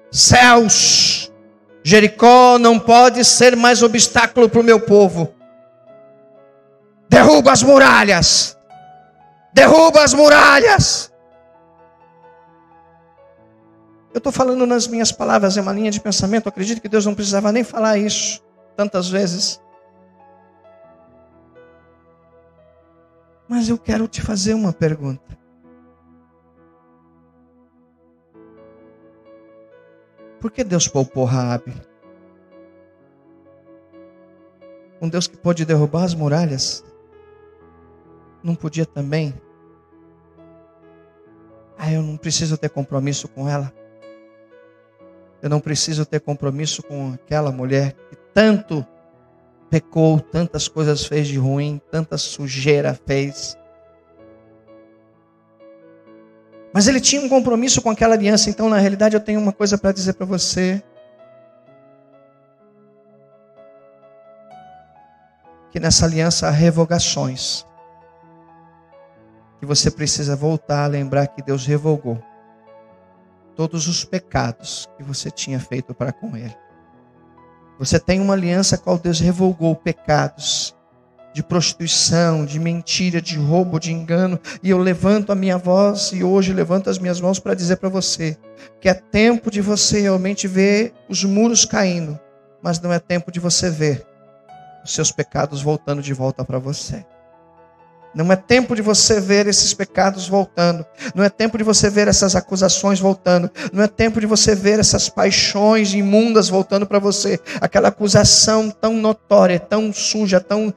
Céus. 0.09 1.29
Jericó 1.87 2.57
não 2.57 2.79
pode 2.79 3.23
ser 3.23 3.55
mais 3.55 3.83
obstáculo 3.83 4.49
para 4.49 4.59
o 4.59 4.63
meu 4.63 4.79
povo. 4.79 5.31
Derruba 7.07 7.51
as 7.51 7.61
muralhas. 7.61 8.57
Derruba 9.53 10.03
as 10.03 10.11
muralhas. 10.11 11.13
Eu 14.11 14.17
estou 14.17 14.31
falando 14.31 14.65
nas 14.65 14.87
minhas 14.87 15.11
palavras, 15.11 15.57
é 15.57 15.61
uma 15.61 15.71
linha 15.71 15.91
de 15.91 15.99
pensamento. 16.01 16.47
Eu 16.47 16.49
acredito 16.49 16.81
que 16.81 16.89
Deus 16.89 17.05
não 17.05 17.13
precisava 17.13 17.51
nem 17.51 17.63
falar 17.63 17.99
isso 17.99 18.43
tantas 18.75 19.07
vezes. 19.07 19.61
Mas 23.47 23.69
eu 23.69 23.77
quero 23.77 24.07
te 24.07 24.23
fazer 24.23 24.55
uma 24.55 24.73
pergunta. 24.73 25.37
Por 30.45 30.51
que 30.51 30.63
Deus 30.63 30.87
poupou 30.87 31.25
Raabe? 31.25 31.73
Um 35.01 35.09
Deus 35.09 35.25
que 35.25 35.35
pode 35.35 35.65
derrubar 35.65 36.03
as 36.03 36.13
muralhas, 36.13 36.83
não 38.43 38.53
podia 38.53 38.85
também? 38.85 39.33
Ah, 41.75 41.91
eu 41.91 42.03
não 42.03 42.15
preciso 42.15 42.59
ter 42.59 42.69
compromisso 42.69 43.27
com 43.27 43.49
ela. 43.49 43.73
Eu 45.41 45.49
não 45.49 45.59
preciso 45.59 46.05
ter 46.05 46.19
compromisso 46.19 46.83
com 46.83 47.13
aquela 47.13 47.51
mulher 47.51 47.93
que 48.07 48.15
tanto 48.31 48.85
pecou, 49.67 50.19
tantas 50.19 50.67
coisas 50.67 51.07
fez 51.07 51.25
de 51.25 51.39
ruim, 51.39 51.81
tanta 51.89 52.19
sujeira 52.19 52.93
fez. 52.93 53.57
Mas 56.75 56.89
ele 56.89 56.99
tinha 56.99 57.21
um 57.21 57.29
compromisso 57.29 57.81
com 57.81 57.89
aquela 57.89 58.15
aliança, 58.15 58.49
então 58.49 58.67
na 58.67 58.77
realidade 58.77 59.15
eu 59.15 59.21
tenho 59.21 59.39
uma 59.39 59.53
coisa 59.53 59.77
para 59.77 59.93
dizer 59.93 60.11
para 60.11 60.25
você. 60.25 60.83
Que 65.71 65.79
nessa 65.79 66.05
aliança 66.05 66.49
há 66.49 66.51
revogações. 66.51 67.65
Que 69.57 69.65
você 69.65 69.89
precisa 69.89 70.35
voltar 70.35 70.83
a 70.83 70.87
lembrar 70.87 71.27
que 71.27 71.41
Deus 71.41 71.65
revogou 71.65 72.21
todos 73.55 73.87
os 73.87 74.03
pecados 74.03 74.89
que 74.97 75.03
você 75.03 75.31
tinha 75.31 75.61
feito 75.61 75.93
para 75.93 76.11
com 76.11 76.35
Ele. 76.35 76.57
Você 77.79 77.97
tem 77.97 78.19
uma 78.19 78.33
aliança 78.33 78.77
com 78.77 78.83
qual 78.83 78.99
Deus 78.99 79.21
revogou 79.21 79.77
pecados 79.77 80.75
de 81.35 81.43
prostituição, 81.43 82.45
de 82.45 82.57
mentira, 82.57 83.21
de 83.21 83.37
roubo, 83.37 83.77
de 83.77 83.91
engano, 83.91 84.39
e 84.63 84.69
eu 84.69 84.77
levanto 84.77 85.33
a 85.33 85.35
minha 85.35 85.57
voz 85.57 86.13
e 86.13 86.23
hoje 86.23 86.53
levanto 86.53 86.89
as 86.89 86.97
minhas 86.97 87.19
mãos 87.19 87.39
para 87.39 87.53
dizer 87.53 87.75
para 87.75 87.89
você 87.89 88.37
que 88.79 88.87
é 88.87 88.93
tempo 88.93 89.51
de 89.51 89.59
você 89.59 89.99
realmente 89.99 90.47
ver 90.47 90.93
os 91.09 91.25
muros 91.25 91.65
caindo, 91.65 92.17
mas 92.63 92.79
não 92.79 92.93
é 92.93 92.99
tempo 92.99 93.33
de 93.33 93.41
você 93.41 93.69
ver 93.69 94.07
os 94.81 94.93
seus 94.93 95.11
pecados 95.11 95.61
voltando 95.61 96.01
de 96.01 96.13
volta 96.13 96.45
para 96.45 96.57
você. 96.57 97.05
Não 98.15 98.31
é 98.31 98.37
tempo 98.37 98.73
de 98.73 98.81
você 98.81 99.19
ver 99.19 99.45
esses 99.45 99.73
pecados 99.73 100.25
voltando. 100.25 100.85
Não 101.13 101.21
é 101.21 101.29
tempo 101.29 101.57
de 101.57 101.65
você 101.65 101.89
ver 101.89 102.07
essas 102.07 102.33
acusações 102.33 102.97
voltando. 102.97 103.51
Não 103.73 103.83
é 103.83 103.87
tempo 103.87 104.21
de 104.21 104.25
você 104.25 104.55
ver 104.55 104.79
essas 104.79 105.09
paixões 105.09 105.93
imundas 105.93 106.47
voltando 106.47 106.87
para 106.87 106.97
você. 106.97 107.37
Aquela 107.59 107.89
acusação 107.89 108.71
tão 108.71 108.93
notória, 108.93 109.59
tão 109.59 109.91
suja, 109.91 110.39
tão 110.39 110.73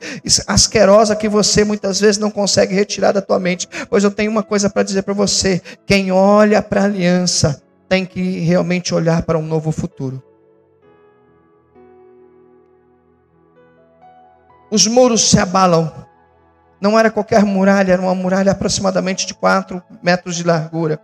asquerosa 0.49 1.15
que 1.15 1.29
você 1.29 1.63
muitas 1.63 2.01
vezes 2.01 2.19
não 2.19 2.31
consegue 2.31 2.75
retirar 2.75 3.13
da 3.13 3.23
tua 3.23 3.39
mente. 3.39 3.69
Pois 3.89 4.03
eu 4.03 4.11
tenho 4.11 4.33
uma 4.33 4.43
coisa 4.43 4.69
para 4.69 4.83
dizer 4.83 5.03
para 5.03 5.15
você: 5.15 5.63
quem 5.87 6.11
olha 6.11 6.61
para 6.61 6.81
a 6.81 6.85
aliança 6.87 7.63
tem 7.89 8.05
que 8.05 8.41
realmente 8.41 8.93
olhar 8.93 9.23
para 9.23 9.39
um 9.39 9.47
novo 9.47 9.71
futuro. 9.71 10.21
Os 14.71 14.89
muros 14.89 15.31
se 15.31 15.39
abalam 15.39 16.08
não 16.81 16.99
era 16.99 17.11
qualquer 17.11 17.45
muralha, 17.45 17.93
era 17.93 18.03
uma 18.03 18.15
muralha 18.15 18.53
aproximadamente 18.53 19.27
de 19.27 19.35
4 19.35 19.83
metros 20.03 20.37
de 20.37 20.45
largura. 20.45 21.01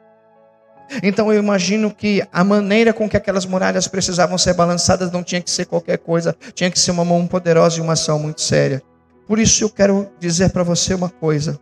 Então 1.02 1.32
eu 1.32 1.38
imagino 1.38 1.90
que 1.90 2.26
a 2.32 2.44
maneira 2.44 2.92
com 2.92 3.08
que 3.08 3.16
aquelas 3.16 3.46
muralhas 3.46 3.88
precisavam 3.88 4.36
ser 4.36 4.54
balançadas 4.54 5.10
não 5.10 5.22
tinha 5.22 5.40
que 5.40 5.50
ser 5.50 5.64
qualquer 5.64 5.98
coisa, 5.98 6.36
tinha 6.54 6.70
que 6.70 6.78
ser 6.78 6.90
uma 6.90 7.04
mão 7.04 7.26
poderosa 7.26 7.78
e 7.78 7.80
uma 7.80 7.94
ação 7.94 8.18
muito 8.18 8.42
séria. 8.42 8.82
Por 9.26 9.38
isso 9.38 9.64
eu 9.64 9.70
quero 9.70 10.10
dizer 10.20 10.50
para 10.50 10.62
você 10.62 10.94
uma 10.94 11.08
coisa. 11.08 11.58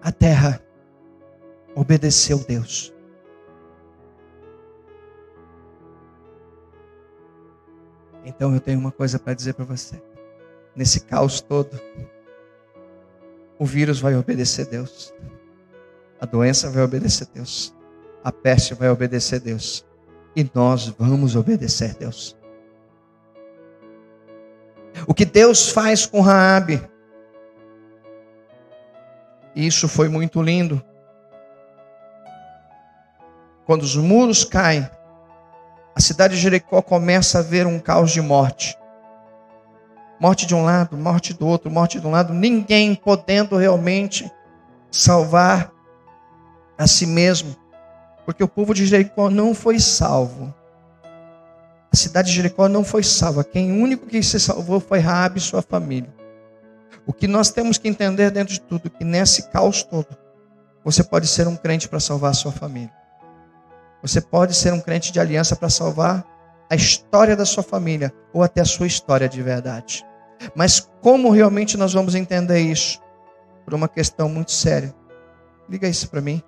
A 0.00 0.10
terra 0.12 0.60
obedeceu 1.74 2.38
Deus. 2.38 2.92
Então 8.24 8.54
eu 8.54 8.60
tenho 8.60 8.78
uma 8.78 8.92
coisa 8.92 9.18
para 9.18 9.34
dizer 9.34 9.54
para 9.54 9.64
você. 9.64 10.00
Nesse 10.74 11.00
caos 11.00 11.40
todo, 11.40 11.80
o 13.58 13.66
vírus 13.66 14.00
vai 14.00 14.16
obedecer 14.16 14.66
Deus. 14.66 15.12
A 16.20 16.26
doença 16.26 16.70
vai 16.70 16.82
obedecer 16.82 17.26
Deus. 17.34 17.74
A 18.24 18.30
peste 18.30 18.74
vai 18.74 18.88
obedecer 18.88 19.40
Deus. 19.40 19.84
E 20.34 20.48
nós 20.54 20.86
vamos 20.86 21.36
obedecer 21.36 21.94
Deus. 21.94 22.36
O 25.06 25.12
que 25.12 25.24
Deus 25.24 25.68
faz 25.68 26.06
com 26.06 26.20
Raabe? 26.20 26.82
Isso 29.54 29.88
foi 29.88 30.08
muito 30.08 30.40
lindo. 30.40 30.82
Quando 33.66 33.82
os 33.82 33.96
muros 33.96 34.44
caem, 34.44 34.88
a 35.94 36.00
cidade 36.00 36.34
de 36.34 36.40
Jericó 36.40 36.80
começa 36.80 37.38
a 37.38 37.42
ver 37.42 37.66
um 37.66 37.78
caos 37.78 38.10
de 38.10 38.20
morte. 38.20 38.76
Morte 40.18 40.46
de 40.46 40.54
um 40.54 40.64
lado, 40.64 40.96
morte 40.96 41.34
do 41.34 41.46
outro, 41.46 41.70
morte 41.70 42.00
de 42.00 42.06
um 42.06 42.10
lado, 42.10 42.32
ninguém 42.32 42.94
podendo 42.94 43.56
realmente 43.56 44.30
salvar 44.90 45.72
a 46.78 46.86
si 46.86 47.06
mesmo, 47.06 47.56
porque 48.24 48.42
o 48.42 48.48
povo 48.48 48.72
de 48.72 48.86
Jericó 48.86 49.28
não 49.28 49.54
foi 49.54 49.78
salvo. 49.80 50.54
A 51.92 51.96
cidade 51.96 52.28
de 52.28 52.36
Jericó 52.36 52.68
não 52.68 52.84
foi 52.84 53.02
salva. 53.02 53.44
Quem 53.44 53.70
único 53.70 54.06
que 54.06 54.22
se 54.22 54.40
salvou 54.40 54.80
foi 54.80 54.98
Raabe 54.98 55.38
e 55.38 55.42
sua 55.42 55.60
família. 55.60 56.12
O 57.06 57.12
que 57.12 57.26
nós 57.26 57.50
temos 57.50 57.76
que 57.76 57.88
entender 57.88 58.30
dentro 58.30 58.54
de 58.54 58.60
tudo 58.60 58.88
que 58.88 59.04
nesse 59.04 59.50
caos 59.50 59.82
todo, 59.82 60.06
você 60.84 61.02
pode 61.02 61.26
ser 61.26 61.46
um 61.46 61.56
crente 61.56 61.88
para 61.88 62.00
salvar 62.00 62.30
a 62.30 62.34
sua 62.34 62.52
família. 62.52 63.01
Você 64.02 64.20
pode 64.20 64.54
ser 64.54 64.72
um 64.72 64.80
crente 64.80 65.12
de 65.12 65.20
aliança 65.20 65.54
para 65.54 65.70
salvar 65.70 66.26
a 66.68 66.74
história 66.74 67.36
da 67.36 67.46
sua 67.46 67.62
família 67.62 68.12
ou 68.32 68.42
até 68.42 68.60
a 68.60 68.64
sua 68.64 68.86
história 68.86 69.28
de 69.28 69.40
verdade. 69.40 70.04
Mas 70.56 70.90
como 71.00 71.30
realmente 71.30 71.76
nós 71.76 71.92
vamos 71.92 72.16
entender 72.16 72.58
isso? 72.60 73.00
Por 73.64 73.74
uma 73.74 73.88
questão 73.88 74.28
muito 74.28 74.50
séria. 74.50 74.92
Liga 75.68 75.88
isso 75.88 76.10
para 76.10 76.20
mim. 76.20 76.42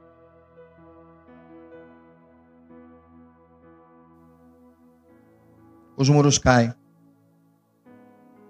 Os 5.96 6.08
muros 6.08 6.38
caem. 6.38 6.74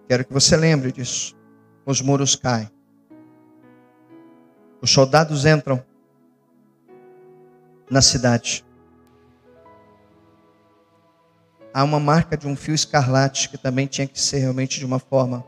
Quero 0.09 0.25
que 0.25 0.33
você 0.33 0.57
lembre 0.57 0.91
disso. 0.91 1.37
Os 1.85 2.01
muros 2.01 2.35
caem. 2.35 2.71
Os 4.81 4.91
soldados 4.91 5.45
entram 5.45 5.85
na 7.91 8.01
cidade 8.01 8.64
há 11.75 11.83
uma 11.83 11.99
marca 11.99 12.37
de 12.37 12.47
um 12.47 12.55
fio 12.55 12.73
escarlate 12.73 13.49
que 13.49 13.59
também 13.59 13.89
tinha 13.89 14.07
que 14.07 14.21
ser 14.21 14.39
realmente 14.39 14.79
de 14.79 14.87
uma 14.87 15.01
forma 15.01 15.45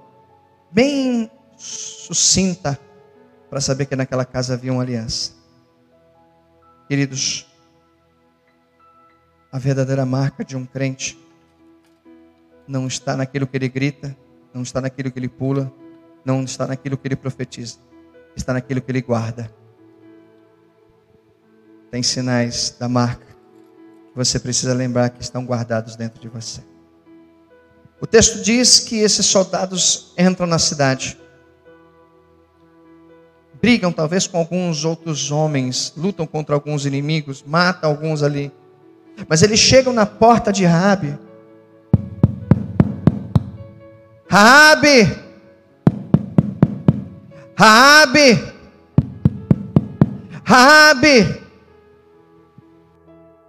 bem 0.72 1.30
sucinta 1.56 2.76
para 3.48 3.60
saber 3.60 3.86
que 3.86 3.94
naquela 3.94 4.24
casa 4.24 4.54
havia 4.54 4.72
uma 4.72 4.82
aliança. 4.82 5.32
Queridos, 6.88 7.46
a 9.52 9.58
verdadeira 9.58 10.04
marca 10.04 10.44
de 10.44 10.56
um 10.56 10.66
crente 10.66 11.16
não 12.66 12.88
está 12.88 13.16
naquilo 13.16 13.46
que 13.46 13.56
ele 13.56 13.68
grita, 13.68 14.16
não 14.52 14.62
está 14.62 14.80
naquilo 14.80 15.12
que 15.12 15.20
ele 15.20 15.28
pula, 15.28 15.72
não 16.24 16.42
está 16.42 16.66
naquilo 16.66 16.98
que 16.98 17.06
ele 17.06 17.14
profetiza, 17.14 17.78
está 18.34 18.52
naquilo 18.52 18.82
que 18.82 18.90
ele 18.90 19.00
guarda. 19.00 19.48
Tem 21.88 22.02
sinais 22.02 22.76
da 22.76 22.88
marca 22.88 23.35
você 24.16 24.40
precisa 24.40 24.72
lembrar 24.72 25.10
que 25.10 25.20
estão 25.20 25.44
guardados 25.44 25.94
dentro 25.94 26.18
de 26.18 26.28
você. 26.28 26.62
O 28.00 28.06
texto 28.06 28.42
diz 28.42 28.80
que 28.80 28.96
esses 28.96 29.26
soldados 29.26 30.14
entram 30.16 30.46
na 30.46 30.58
cidade, 30.58 31.18
brigam 33.60 33.92
talvez 33.92 34.26
com 34.26 34.38
alguns 34.38 34.84
outros 34.84 35.30
homens, 35.30 35.92
lutam 35.96 36.26
contra 36.26 36.54
alguns 36.54 36.86
inimigos, 36.86 37.44
matam 37.46 37.90
alguns 37.90 38.22
ali. 38.22 38.50
Mas 39.28 39.42
eles 39.42 39.60
chegam 39.60 39.92
na 39.92 40.06
porta 40.06 40.52
de 40.52 40.64
Rabi. 40.64 41.18
Rabi! 44.28 45.26
Rabi! 47.54 48.52
Rabi! 50.44 51.45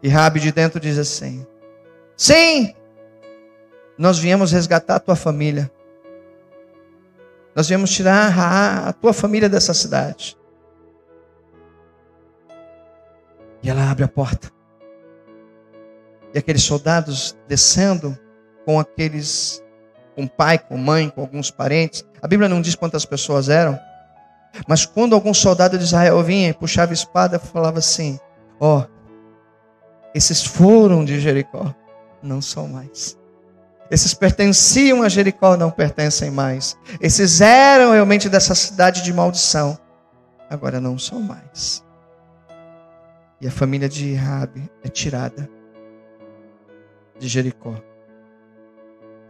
E 0.02 0.10
Rabi 0.10 0.40
de 0.40 0.52
dentro 0.52 0.80
diz 0.80 0.98
assim: 0.98 1.46
Sim, 2.16 2.74
nós 3.98 4.20
viemos 4.20 4.52
resgatar 4.52 4.96
a 4.96 5.00
tua 5.00 5.16
família. 5.16 5.72
Nós 7.56 7.68
viemos 7.68 7.90
tirar 7.90 8.88
a 8.88 8.94
tua 8.94 9.14
família 9.14 9.50
dessa 9.50 9.74
cidade. 9.74 10.38
E 13.64 13.70
ela 13.70 13.90
abre 13.90 14.04
a 14.04 14.08
porta. 14.08 14.52
E 16.34 16.38
aqueles 16.38 16.62
soldados 16.62 17.36
descendo 17.48 18.18
com 18.64 18.80
aqueles, 18.80 19.64
com 20.16 20.28
pai, 20.28 20.60
com 20.60 20.78
mãe, 20.78 21.10
com 21.10 21.22
alguns 21.22 21.50
parentes. 21.50 22.06
A 22.22 22.28
Bíblia 22.28 22.48
não 22.48 22.62
diz 22.62 22.76
quantas 22.76 23.06
pessoas 23.06 23.50
eram. 23.50 23.80
Mas 24.68 24.86
quando 24.86 25.16
algum 25.16 25.34
soldado 25.34 25.78
de 25.78 25.84
Israel 25.84 26.22
vinha 26.24 26.50
e 26.50 26.54
puxava 26.54 26.92
a 26.92 26.94
espada, 26.94 27.40
falava 27.40 27.80
assim: 27.80 28.20
Ó, 28.60 28.80
oh, 28.80 28.97
esses 30.14 30.46
foram 30.46 31.06
de 31.06 31.20
Jericó, 31.20 31.74
não 32.22 32.42
são 32.42 32.68
mais. 32.68 33.18
Esses 33.90 34.14
pertenciam 34.14 35.02
a 35.02 35.10
Jericó, 35.10 35.56
não 35.56 35.72
pertencem 35.72 36.30
mais. 36.30 36.78
Esses 37.00 37.40
eram 37.40 37.92
realmente 37.92 38.28
dessa 38.28 38.54
cidade 38.54 39.02
de 39.02 39.14
maldição, 39.14 39.78
agora 40.50 40.82
não 40.82 40.98
são 40.98 41.22
mais. 41.22 41.86
E 43.40 43.48
a 43.48 43.52
família 43.52 43.88
de 43.88 44.14
Rabi 44.14 44.70
é 44.84 44.90
tirada 44.90 45.50
de 47.20 47.28
Jericó. 47.28 47.76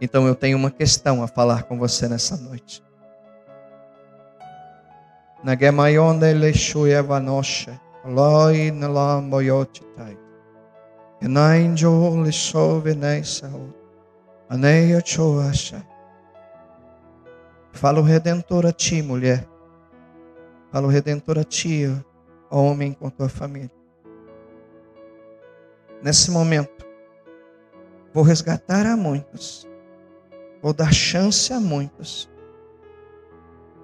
Então 0.00 0.26
eu 0.26 0.34
tenho 0.34 0.56
uma 0.56 0.70
questão 0.70 1.22
a 1.22 1.28
falar 1.28 1.64
com 1.64 1.78
você 1.78 2.08
nessa 2.08 2.36
noite. 2.36 2.82
Nagemayon 5.44 6.18
Leshu 6.18 6.86
Evanosha, 6.86 7.80
Loi 8.04 8.70
Nalam 8.70 9.28
Boyotitai. 9.28 10.27
Enainjo 11.20 12.22
lisho 12.22 12.80
venaisao. 12.80 13.74
Aneia 14.48 15.02
choasha. 15.04 15.86
Fala 17.72 18.00
o 18.00 18.02
Redentor 18.02 18.66
a 18.66 18.72
ti, 18.72 19.02
mulher. 19.02 19.46
Fala 20.70 20.86
o 20.86 20.90
Redentor 20.90 21.38
a 21.38 21.44
ti. 21.44 21.86
homem 22.50 22.92
com 22.92 23.10
tua 23.10 23.28
família. 23.28 23.70
Nesse 26.02 26.30
momento, 26.30 26.86
vou 28.12 28.22
resgatar 28.22 28.86
a 28.86 28.96
muitos, 28.96 29.68
vou 30.62 30.72
dar 30.72 30.92
chance 30.92 31.52
a 31.52 31.60
muitos, 31.60 32.30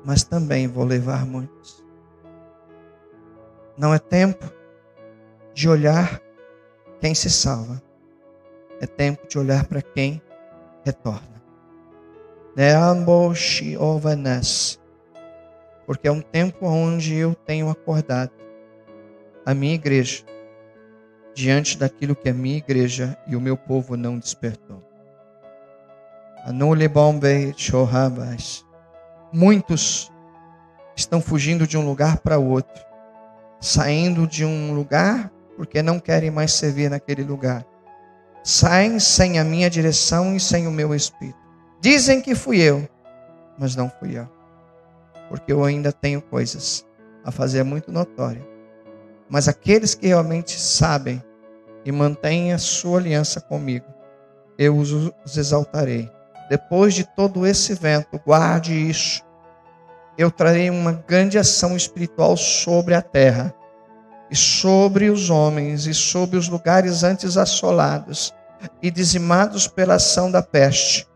mas 0.05 0.22
também 0.22 0.68
vou 0.68 0.85
levar 0.85 1.26
muitos. 1.26 1.85
Não 3.76 3.93
é 3.93 3.99
tempo 3.99 4.45
de 5.53 5.68
olhar 5.68 6.20
quem 7.05 7.15
se 7.15 7.29
salva, 7.29 7.83
é 8.81 8.87
tempo 8.87 9.29
de 9.29 9.39
olhar 9.39 9.67
para 9.67 9.83
quem 9.83 10.23
retorna. 10.87 11.43
Porque 15.85 16.09
é 16.09 16.11
um 16.11 16.23
tempo 16.23 16.67
onde 16.67 17.15
eu 17.15 17.35
tenho 17.35 17.69
acordado 17.69 18.33
a 19.45 19.53
minha 19.53 19.75
igreja 19.75 20.25
diante 21.35 21.77
daquilo 21.77 22.17
que 22.17 22.31
a 22.31 22.33
minha 22.33 22.57
igreja 22.57 23.19
e 23.27 23.37
o 23.37 23.41
meu 23.41 23.59
povo 23.59 23.99
não 23.99 24.19
despertou. 24.19 24.83
Muitos 29.31 30.11
estão 30.97 31.21
fugindo 31.21 31.67
de 31.67 31.77
um 31.77 31.85
lugar 31.85 32.21
para 32.21 32.39
outro, 32.39 32.83
saindo 33.61 34.27
de 34.27 34.43
um 34.43 34.75
lugar 34.75 35.34
porque 35.57 35.83
não 35.83 35.99
querem 35.99 36.31
mais 36.31 36.53
servir 36.53 36.91
naquele 36.91 37.23
lugar. 37.23 37.65
Saem 38.43 38.99
sem 38.99 39.39
a 39.39 39.45
minha 39.45 39.71
direção 39.71 40.37
e 40.37 40.41
sem 40.41 40.67
o 40.67 40.71
meu 40.71 40.95
espírito. 40.95 41.39
Dizem 41.81 42.21
que 42.21 42.35
fui 42.35 42.61
eu, 42.61 42.89
mas 43.59 43.75
não 43.75 43.91
fui 43.91 44.19
eu. 44.19 44.29
Porque 45.29 45.53
eu 45.53 45.65
ainda 45.65 45.93
tenho 45.93 46.21
coisas 46.21 46.85
a 47.25 47.31
fazer 47.31 47.63
muito 47.63 47.91
notória. 47.91 48.47
Mas 49.29 49.49
aqueles 49.49 49.95
que 49.95 50.07
realmente 50.07 50.61
sabem 50.61 51.23
e 51.85 51.91
mantêm 51.91 52.53
a 52.53 52.59
sua 52.59 52.99
aliança 52.99 53.41
comigo, 53.41 53.87
eu 54.59 54.77
os 54.77 55.37
exaltarei. 55.37 56.11
Depois 56.49 56.95
de 56.95 57.05
todo 57.15 57.47
esse 57.47 57.75
vento, 57.75 58.21
guarde 58.25 58.75
isso. 58.75 59.23
Eu 60.17 60.31
trarei 60.31 60.71
uma 60.71 60.93
grande 60.93 61.39
ação 61.39 61.77
espiritual 61.77 62.37
sobre 62.37 62.95
a 62.95 63.03
terra 63.03 63.55
e 64.35 64.37
sobre 64.37 65.11
os 65.11 65.30
homens 65.30 65.87
e 65.87 65.95
sobre 65.95 66.37
os 66.37 66.49
lugares 66.49 67.05
antes 67.05 67.37
assolados 67.37 68.35
e 68.82 68.91
dizimados 68.91 69.68
pela 69.68 69.95
ação 69.95 70.28
da 70.28 70.43
peste. 70.43 71.07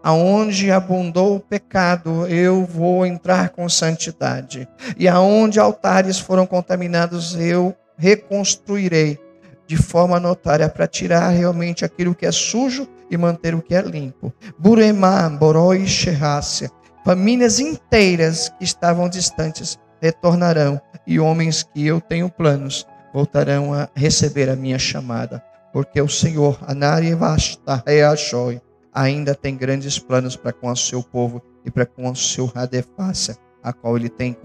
Aonde 0.00 0.70
abundou 0.70 1.34
o 1.34 1.40
pecado, 1.40 2.24
eu 2.28 2.64
vou 2.64 3.04
entrar 3.04 3.48
com 3.48 3.68
santidade. 3.68 4.68
E 4.96 5.08
aonde 5.08 5.58
altares 5.58 6.20
foram 6.20 6.46
contaminados, 6.46 7.34
eu 7.34 7.74
reconstruirei 7.96 9.18
de 9.66 9.76
forma 9.76 10.20
notória 10.20 10.68
para 10.68 10.86
tirar 10.86 11.30
realmente 11.30 11.84
aquilo 11.84 12.14
que 12.14 12.26
é 12.26 12.30
sujo 12.30 12.86
e 13.10 13.16
manter 13.16 13.56
o 13.56 13.60
que 13.60 13.74
é 13.74 13.82
limpo. 13.82 14.32
Buremá, 14.56 15.28
Boró 15.28 15.74
e 15.74 15.84
Xerrácia, 15.84 16.70
famílias 17.04 17.58
inteiras 17.58 18.48
que 18.50 18.62
estavam 18.62 19.08
distantes 19.08 19.76
retornarão 20.00 20.80
e 21.08 21.18
homens 21.18 21.62
que 21.62 21.86
eu 21.86 22.02
tenho 22.02 22.28
planos 22.28 22.86
voltarão 23.14 23.72
a 23.72 23.88
receber 23.94 24.50
a 24.50 24.54
minha 24.54 24.78
chamada, 24.78 25.42
porque 25.72 25.98
o 25.98 26.08
Senhor, 26.08 26.58
Anari 26.60 27.14
Vasta 27.14 27.82
Reachoi, 27.86 28.60
ainda 28.92 29.34
tem 29.34 29.56
grandes 29.56 29.98
planos 29.98 30.36
para 30.36 30.52
com 30.52 30.70
o 30.70 30.76
seu 30.76 31.02
povo 31.02 31.42
e 31.64 31.70
para 31.70 31.86
com 31.86 32.10
o 32.10 32.14
seu 32.14 32.44
Radefácia, 32.44 33.38
a 33.62 33.72
qual 33.72 33.96
ele 33.96 34.10
tem 34.10 34.36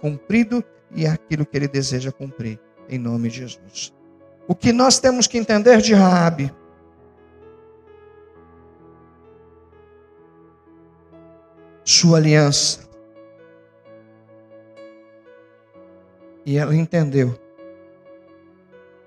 cumprido 0.00 0.62
e 0.94 1.04
aquilo 1.04 1.44
que 1.44 1.56
ele 1.56 1.66
deseja 1.66 2.12
cumprir, 2.12 2.60
em 2.88 2.98
nome 2.98 3.28
de 3.28 3.38
Jesus. 3.38 3.92
O 4.46 4.54
que 4.54 4.72
nós 4.72 5.00
temos 5.00 5.26
que 5.26 5.36
entender 5.36 5.82
de 5.82 5.94
Raabe 5.94 6.54
sua 11.82 12.18
aliança 12.18 12.83
E 16.44 16.58
ela 16.58 16.74
entendeu 16.74 17.38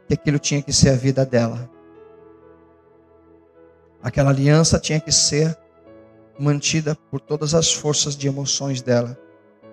que 0.07 0.13
aquilo 0.13 0.39
tinha 0.39 0.61
que 0.61 0.73
ser 0.73 0.89
a 0.89 0.95
vida 0.95 1.25
dela. 1.25 1.69
Aquela 4.01 4.29
aliança 4.29 4.79
tinha 4.79 4.99
que 4.99 5.11
ser 5.11 5.57
mantida 6.39 6.95
por 7.11 7.19
todas 7.19 7.53
as 7.53 7.73
forças 7.73 8.15
de 8.15 8.27
emoções 8.27 8.81
dela, 8.81 9.17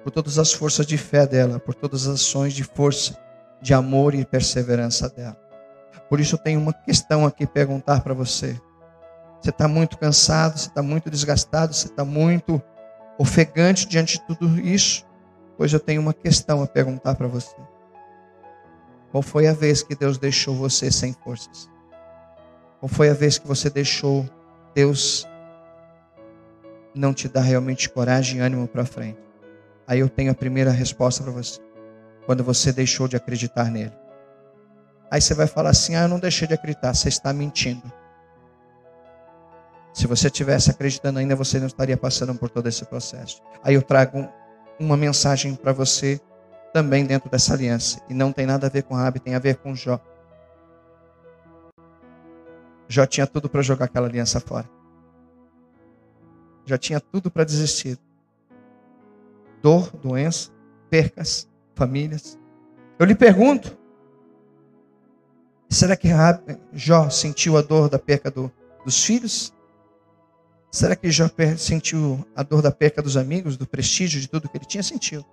por 0.02 0.10
todas 0.10 0.38
as 0.38 0.52
forças 0.52 0.86
de 0.86 0.98
fé 0.98 1.26
dela, 1.26 1.60
por 1.60 1.74
todas 1.74 2.06
as 2.06 2.20
ações 2.20 2.52
de 2.52 2.64
força, 2.64 3.16
de 3.62 3.72
amor 3.72 4.14
e 4.14 4.24
perseverança 4.24 5.08
dela. 5.08 5.36
Por 6.08 6.20
isso 6.20 6.34
eu 6.34 6.38
tenho 6.38 6.60
uma 6.60 6.72
questão 6.72 7.24
aqui 7.24 7.46
perguntar 7.46 8.02
para 8.02 8.14
você. 8.14 8.60
Você 9.40 9.50
está 9.50 9.68
muito 9.68 9.98
cansado, 9.98 10.58
você 10.58 10.68
está 10.68 10.82
muito 10.82 11.10
desgastado, 11.10 11.74
você 11.74 11.86
está 11.86 12.04
muito 12.04 12.62
ofegante 13.18 13.86
diante 13.86 14.18
de 14.18 14.26
tudo 14.26 14.58
isso? 14.60 15.04
Pois 15.57 15.72
eu 15.72 15.80
tenho 15.80 16.00
uma 16.00 16.12
questão 16.12 16.62
a 16.62 16.66
perguntar 16.66 17.14
para 17.14 17.28
você. 17.28 17.57
Qual 19.11 19.22
foi 19.22 19.46
a 19.46 19.52
vez 19.52 19.82
que 19.82 19.94
Deus 19.94 20.18
deixou 20.18 20.55
você 20.55 20.90
sem 20.90 21.12
forças? 21.12 21.70
Qual 22.80 22.88
foi 22.88 23.09
a 23.09 23.14
vez 23.14 23.38
que 23.38 23.46
você 23.46 23.70
deixou 23.70 24.28
Deus 24.74 25.26
não 26.94 27.14
te 27.14 27.28
dar 27.28 27.42
realmente 27.42 27.88
coragem 27.88 28.38
e 28.38 28.42
ânimo 28.42 28.66
para 28.66 28.84
frente? 28.84 29.20
Aí 29.86 30.00
eu 30.00 30.09
tenho 30.09 30.32
a 30.32 30.34
primeira 30.34 30.70
resposta 30.70 31.22
para 31.22 31.32
você. 31.32 31.61
Quando 32.26 32.42
você 32.42 32.72
deixou 32.72 33.07
de 33.07 33.16
acreditar 33.16 33.70
nele. 33.70 33.92
Aí 35.11 35.20
você 35.20 35.34
vai 35.34 35.46
falar 35.46 35.70
assim: 35.70 35.94
"Ah, 35.94 36.02
eu 36.02 36.09
não 36.09 36.18
deixei 36.18 36.48
de 36.48 36.55
acreditar". 36.55 36.92
Você 36.92 37.09
está 37.09 37.32
mentindo. 37.32 37.92
Se 39.92 40.09
você 40.09 40.28
tivesse 40.28 40.70
acreditando 40.70 41.20
ainda, 41.20 41.36
você 41.36 41.61
não 41.61 41.68
estaria 41.68 41.96
passando 41.96 42.34
por 42.34 42.50
todo 42.50 42.68
esse 42.68 42.84
processo. 42.84 43.40
Aí 43.62 43.74
eu 43.74 43.82
trago 43.82 44.28
uma 44.79 44.97
mensagem 44.97 45.55
para 45.55 45.72
você 45.72 46.20
também 46.72 47.05
dentro 47.07 47.31
dessa 47.31 47.55
aliança. 47.55 48.01
E 48.09 48.14
não 48.14 48.33
tem 48.33 48.47
nada 48.47 48.66
a 48.66 48.70
ver 48.70 48.83
com 48.83 48.95
Rabi, 48.95 49.20
tem 49.20 49.35
a 49.35 49.39
ver 49.39 49.57
com 49.57 49.75
Jó. 49.75 50.01
Jó 52.89 53.07
tinha 53.07 53.27
tudo 53.27 53.49
para 53.49 53.62
jogar 53.62 53.87
aquela 53.87 54.07
aliança 54.07 54.41
fora. 54.41 54.68
Já 56.66 56.79
tinha 56.79 57.01
tudo 57.01 57.31
para 57.31 57.45
desistir. 57.45 57.99
Dor, 59.62 59.91
doença, 59.97 60.51
percas, 60.91 61.49
famílias. 61.75 62.39
Eu 62.99 63.07
lhe 63.07 63.14
pergunto: 63.14 63.77
será 65.68 65.97
que 65.97 66.09
Jó 66.72 67.09
sentiu 67.11 67.57
a 67.57 67.62
dor 67.62 67.89
da 67.89 67.99
perca 67.99 68.31
do, 68.31 68.51
dos 68.85 69.05
filhos? 69.05 69.53
Será 70.75 70.97
que 70.97 71.09
Jó 71.09 71.31
sentiu 71.57 72.27
a 72.35 72.43
dor 72.43 72.61
da 72.61 72.72
perca 72.72 73.01
dos 73.01 73.16
amigos, 73.16 73.57
do 73.57 73.64
prestígio, 73.64 74.20
de 74.20 74.27
tudo 74.27 74.49
que 74.49 74.59
ele 74.59 74.64
tinha? 74.64 74.83
Sentiu. 74.83 75.25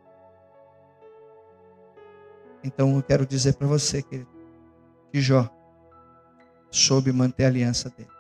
Então 2.64 2.96
eu 2.96 3.02
quero 3.02 3.26
dizer 3.26 3.56
para 3.56 3.66
você, 3.66 4.04
que 4.04 4.24
Jó 5.16 5.50
soube 6.70 7.12
manter 7.12 7.46
a 7.46 7.48
aliança 7.48 7.90
dele. 7.90 8.12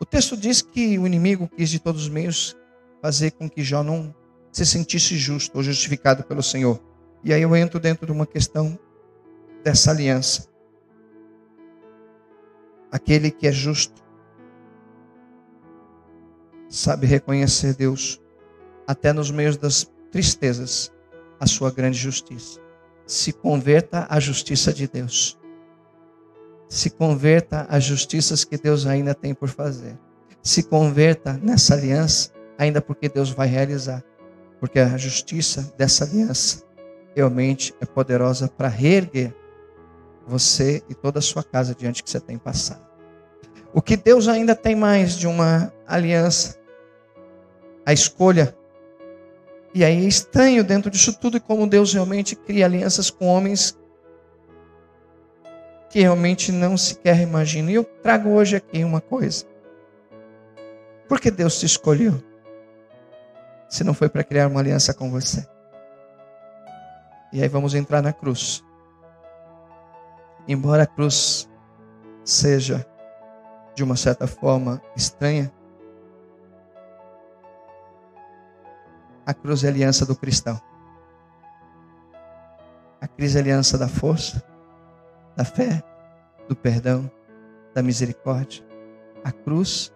O 0.00 0.06
texto 0.06 0.36
diz 0.36 0.62
que 0.62 0.96
o 0.96 1.04
inimigo 1.04 1.48
quis 1.48 1.70
de 1.70 1.80
todos 1.80 2.02
os 2.02 2.08
meios 2.08 2.56
fazer 3.02 3.32
com 3.32 3.50
que 3.50 3.64
Jó 3.64 3.82
não 3.82 4.14
se 4.52 4.64
sentisse 4.64 5.16
justo 5.16 5.56
ou 5.56 5.62
justificado 5.64 6.22
pelo 6.22 6.40
Senhor. 6.40 6.80
E 7.24 7.34
aí 7.34 7.42
eu 7.42 7.56
entro 7.56 7.80
dentro 7.80 8.06
de 8.06 8.12
uma 8.12 8.28
questão 8.28 8.78
dessa 9.64 9.90
aliança. 9.90 10.48
Aquele 12.92 13.32
que 13.32 13.48
é 13.48 13.50
justo 13.50 14.06
sabe 16.68 17.06
reconhecer 17.06 17.74
Deus, 17.74 18.20
até 18.86 19.12
nos 19.12 19.30
meios 19.30 19.56
das 19.56 19.90
tristezas, 20.10 20.92
a 21.40 21.46
sua 21.46 21.70
grande 21.70 21.98
justiça. 21.98 22.60
Se 23.06 23.32
converta 23.32 24.06
à 24.10 24.20
justiça 24.20 24.72
de 24.72 24.86
Deus. 24.86 25.38
Se 26.68 26.90
converta 26.90 27.66
às 27.70 27.84
justiças 27.84 28.44
que 28.44 28.58
Deus 28.58 28.86
ainda 28.86 29.14
tem 29.14 29.32
por 29.32 29.48
fazer. 29.48 29.98
Se 30.42 30.62
converta 30.62 31.38
nessa 31.42 31.74
aliança, 31.74 32.30
ainda 32.58 32.80
porque 32.80 33.08
Deus 33.08 33.30
vai 33.30 33.48
realizar. 33.48 34.04
Porque 34.60 34.78
a 34.78 34.96
justiça 34.96 35.72
dessa 35.78 36.04
aliança 36.04 36.62
realmente 37.14 37.74
é 37.80 37.86
poderosa 37.86 38.48
para 38.48 38.68
reerguer 38.68 39.34
você 40.26 40.82
e 40.88 40.94
toda 40.94 41.20
a 41.20 41.22
sua 41.22 41.42
casa 41.42 41.74
diante 41.74 42.02
que 42.02 42.10
você 42.10 42.20
tem 42.20 42.36
passado. 42.36 42.86
O 43.72 43.80
que 43.80 43.96
Deus 43.96 44.28
ainda 44.28 44.54
tem 44.54 44.74
mais 44.74 45.16
de 45.16 45.26
uma 45.26 45.72
aliança 45.86 46.57
a 47.88 47.92
escolha. 47.94 48.54
E 49.74 49.82
aí 49.82 50.04
é 50.04 50.06
estranho 50.06 50.62
dentro 50.62 50.90
disso 50.90 51.18
tudo 51.18 51.40
como 51.40 51.66
Deus 51.66 51.94
realmente 51.94 52.36
cria 52.36 52.66
alianças 52.66 53.08
com 53.08 53.26
homens 53.26 53.78
que 55.88 56.00
realmente 56.00 56.52
não 56.52 56.76
sequer 56.76 57.18
imagina. 57.18 57.70
E 57.70 57.74
eu 57.76 57.84
trago 57.84 58.28
hoje 58.28 58.56
aqui 58.56 58.84
uma 58.84 59.00
coisa. 59.00 59.46
Por 61.08 61.18
que 61.18 61.30
Deus 61.30 61.58
te 61.58 61.64
escolheu? 61.64 62.22
Se 63.70 63.82
não 63.82 63.94
foi 63.94 64.10
para 64.10 64.22
criar 64.22 64.48
uma 64.48 64.60
aliança 64.60 64.92
com 64.92 65.10
você. 65.10 65.46
E 67.32 67.42
aí 67.42 67.48
vamos 67.48 67.72
entrar 67.72 68.02
na 68.02 68.12
cruz. 68.12 68.62
Embora 70.46 70.82
a 70.82 70.86
cruz 70.86 71.48
seja, 72.22 72.86
de 73.74 73.82
uma 73.82 73.96
certa 73.96 74.26
forma, 74.26 74.82
estranha, 74.94 75.50
a 79.28 79.34
cruz 79.34 79.62
é 79.62 79.66
a 79.66 79.70
aliança 79.70 80.06
do 80.06 80.16
cristão. 80.16 80.58
A 82.98 83.06
cruz 83.06 83.36
é 83.36 83.38
a 83.38 83.42
aliança 83.42 83.76
da 83.76 83.86
força, 83.86 84.42
da 85.36 85.44
fé, 85.44 85.82
do 86.48 86.56
perdão, 86.56 87.10
da 87.74 87.82
misericórdia. 87.82 88.64
A 89.22 89.30
cruz 89.30 89.92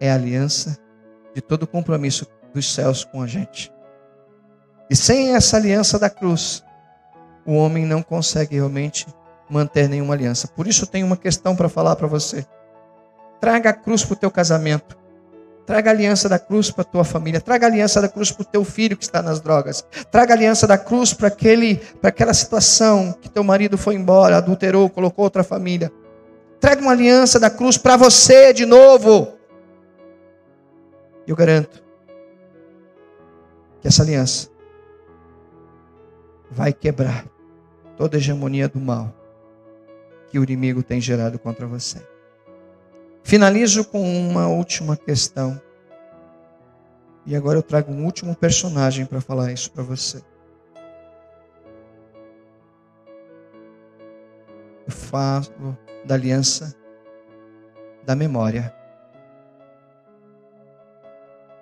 é 0.00 0.10
a 0.10 0.14
aliança 0.14 0.78
de 1.34 1.42
todo 1.42 1.64
o 1.64 1.66
compromisso 1.66 2.26
dos 2.54 2.72
céus 2.72 3.04
com 3.04 3.20
a 3.20 3.26
gente. 3.26 3.70
E 4.88 4.96
sem 4.96 5.34
essa 5.34 5.58
aliança 5.58 5.98
da 5.98 6.08
cruz, 6.08 6.64
o 7.44 7.52
homem 7.52 7.84
não 7.84 8.02
consegue 8.02 8.54
realmente 8.54 9.06
manter 9.50 9.90
nenhuma 9.90 10.14
aliança. 10.14 10.48
Por 10.48 10.66
isso, 10.66 10.84
eu 10.84 10.88
tenho 10.88 11.06
uma 11.06 11.18
questão 11.18 11.54
para 11.54 11.68
falar 11.68 11.96
para 11.96 12.06
você. 12.06 12.46
Traga 13.42 13.68
a 13.68 13.74
cruz 13.74 14.02
para 14.06 14.14
o 14.14 14.16
teu 14.16 14.30
casamento. 14.30 14.96
Traga 15.70 15.90
a 15.90 15.92
aliança 15.92 16.28
da 16.28 16.36
cruz 16.36 16.68
para 16.68 16.82
a 16.82 16.84
tua 16.84 17.04
família. 17.04 17.40
Traga 17.40 17.64
a 17.64 17.70
aliança 17.70 18.02
da 18.02 18.08
cruz 18.08 18.32
para 18.32 18.42
o 18.42 18.44
teu 18.44 18.64
filho 18.64 18.96
que 18.96 19.04
está 19.04 19.22
nas 19.22 19.40
drogas. 19.40 19.84
Traga 20.10 20.34
a 20.34 20.36
aliança 20.36 20.66
da 20.66 20.76
cruz 20.76 21.14
para 21.14 21.28
aquela 22.02 22.34
situação 22.34 23.12
que 23.12 23.28
teu 23.28 23.44
marido 23.44 23.78
foi 23.78 23.94
embora, 23.94 24.36
adulterou, 24.36 24.90
colocou 24.90 25.22
outra 25.22 25.44
família. 25.44 25.92
Traga 26.58 26.82
uma 26.82 26.90
aliança 26.90 27.38
da 27.38 27.48
cruz 27.48 27.78
para 27.78 27.96
você 27.96 28.52
de 28.52 28.66
novo. 28.66 29.32
Eu 31.24 31.36
garanto 31.36 31.80
que 33.80 33.86
essa 33.86 34.02
aliança 34.02 34.48
vai 36.50 36.72
quebrar 36.72 37.26
toda 37.96 38.16
a 38.16 38.18
hegemonia 38.18 38.68
do 38.68 38.80
mal 38.80 39.14
que 40.32 40.36
o 40.36 40.42
inimigo 40.42 40.82
tem 40.82 41.00
gerado 41.00 41.38
contra 41.38 41.64
você. 41.64 41.98
Finalizo 43.22 43.84
com 43.84 44.00
uma 44.00 44.48
última 44.48 44.96
questão. 44.96 45.60
E 47.26 47.36
agora 47.36 47.58
eu 47.58 47.62
trago 47.62 47.92
um 47.92 48.04
último 48.04 48.34
personagem 48.34 49.06
para 49.06 49.20
falar 49.20 49.52
isso 49.52 49.70
para 49.70 49.82
você. 49.82 50.22
Eu 54.86 54.92
falo 54.92 55.76
da 56.04 56.14
aliança 56.14 56.74
da 58.04 58.16
memória. 58.16 58.74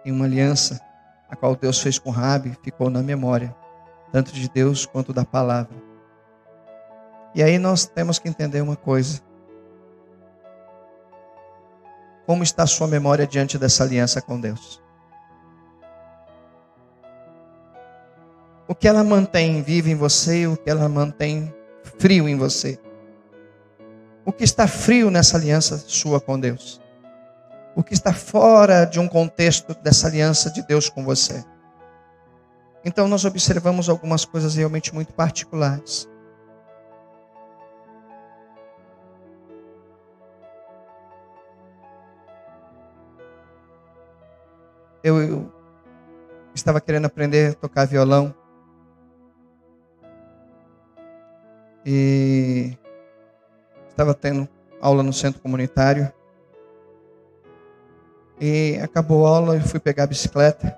Em 0.05 0.13
uma 0.13 0.25
aliança 0.25 0.81
a 1.29 1.37
qual 1.37 1.55
Deus 1.55 1.79
fez 1.81 1.99
com 1.99 2.11
Rabi 2.11 2.57
ficou 2.63 2.89
na 2.89 3.03
memória, 3.03 3.55
tanto 4.11 4.33
de 4.33 4.49
Deus 4.49 4.87
quanto 4.87 5.13
da 5.13 5.25
palavra. 5.25 5.77
E 7.35 7.43
aí 7.43 7.59
nós 7.59 7.85
temos 7.85 8.19
que 8.19 8.29
entender 8.29 8.63
uma 8.63 8.77
coisa. 8.77 9.21
Como 12.29 12.43
está 12.43 12.65
a 12.65 12.67
sua 12.67 12.87
memória 12.87 13.27
diante 13.27 13.57
dessa 13.57 13.83
aliança 13.83 14.21
com 14.21 14.39
Deus? 14.39 14.83
O 18.69 18.75
que 18.75 18.87
ela 18.87 19.03
mantém 19.03 19.63
vivo 19.63 19.89
em 19.89 19.95
você, 19.95 20.47
o 20.47 20.55
que 20.55 20.69
ela 20.69 20.91
mantém 20.91 21.51
frio 21.99 22.29
em 22.29 22.37
você? 22.37 22.79
O 24.27 24.31
que 24.31 24.45
está 24.45 24.69
frio 24.69 25.11
nessa 25.11 25.39
aliança 25.39 25.79
sua 25.79 26.21
com 26.21 26.39
Deus? 26.39 26.83
O 27.75 27.83
que 27.83 27.95
está 27.95 28.13
fora 28.13 28.85
de 28.85 29.01
um 29.01 29.09
contexto 29.09 29.75
dessa 29.83 30.07
aliança 30.07 30.51
de 30.51 30.61
Deus 30.61 30.91
com 30.91 31.03
você? 31.03 31.43
Então 32.85 33.09
nós 33.09 33.25
observamos 33.25 33.89
algumas 33.89 34.27
coisas 34.27 34.55
realmente 34.55 34.95
muito 34.95 35.15
particulares. 35.15 36.07
Eu, 45.03 45.21
eu 45.21 45.53
estava 46.55 46.81
querendo 46.81 47.07
aprender 47.07 47.53
a 47.53 47.55
tocar 47.55 47.87
violão. 47.87 48.35
E 51.85 52.77
estava 53.89 54.15
tendo 54.15 54.49
aula 54.81 55.03
no 55.03 55.13
centro 55.13 55.41
comunitário. 55.41 56.13
E 58.41 58.79
acabou 58.83 59.27
a 59.27 59.31
aula, 59.31 59.55
eu 59.57 59.61
fui 59.61 59.81
pegar 59.81 60.05
a 60.05 60.09
bicicleta. 60.09 60.77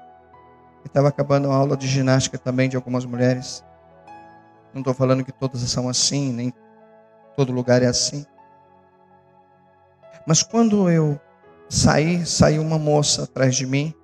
E 0.84 0.86
estava 0.86 1.08
acabando 1.08 1.50
a 1.50 1.54
aula 1.54 1.76
de 1.76 1.86
ginástica 1.86 2.38
também 2.38 2.68
de 2.68 2.76
algumas 2.76 3.04
mulheres. 3.04 3.64
Não 4.72 4.80
estou 4.80 4.94
falando 4.94 5.24
que 5.24 5.32
todas 5.32 5.60
são 5.62 5.88
assim, 5.88 6.32
nem 6.32 6.52
todo 7.36 7.52
lugar 7.52 7.82
é 7.82 7.86
assim. 7.86 8.24
Mas 10.26 10.42
quando 10.42 10.88
eu 10.88 11.18
saí, 11.68 12.24
saiu 12.24 12.62
uma 12.62 12.78
moça 12.78 13.24
atrás 13.24 13.56
de 13.56 13.66
mim 13.66 13.94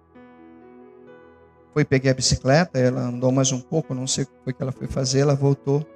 foi 1.76 1.84
peguei 1.84 2.10
a 2.10 2.14
bicicleta, 2.14 2.78
ela 2.78 3.02
andou 3.02 3.30
mais 3.30 3.52
um 3.52 3.60
pouco, 3.60 3.92
não 3.92 4.06
sei 4.06 4.24
o 4.24 4.26
que 4.26 4.32
foi 4.44 4.52
que 4.54 4.62
ela 4.62 4.72
foi 4.72 4.86
fazer, 4.86 5.18
ela 5.18 5.34
voltou. 5.34 5.86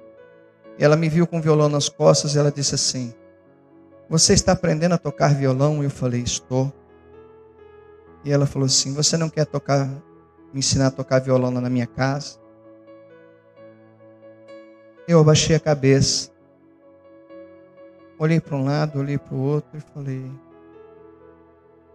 Ela 0.77 0.95
me 0.95 1.09
viu 1.09 1.25
com 1.25 1.39
o 1.39 1.41
violão 1.41 1.67
nas 1.67 1.89
costas 1.89 2.35
e 2.35 2.37
ela 2.37 2.51
disse 2.51 2.75
assim: 2.75 3.11
Você 4.07 4.33
está 4.33 4.51
aprendendo 4.51 4.93
a 4.93 4.97
tocar 4.99 5.33
violão? 5.33 5.83
Eu 5.83 5.89
falei: 5.89 6.21
Estou. 6.21 6.71
E 8.23 8.31
ela 8.31 8.45
falou 8.45 8.67
assim: 8.67 8.93
Você 8.93 9.17
não 9.17 9.27
quer 9.27 9.43
tocar, 9.47 9.87
me 10.53 10.59
ensinar 10.59 10.85
a 10.85 10.91
tocar 10.91 11.17
violão 11.17 11.49
na 11.49 11.67
minha 11.67 11.87
casa? 11.87 12.37
Eu 15.07 15.19
abaixei 15.19 15.55
a 15.55 15.59
cabeça, 15.59 16.29
olhei 18.19 18.39
para 18.39 18.55
um 18.55 18.63
lado, 18.63 18.99
olhei 18.99 19.17
para 19.17 19.33
o 19.33 19.41
outro 19.41 19.79
e 19.79 19.81
falei: 19.95 20.31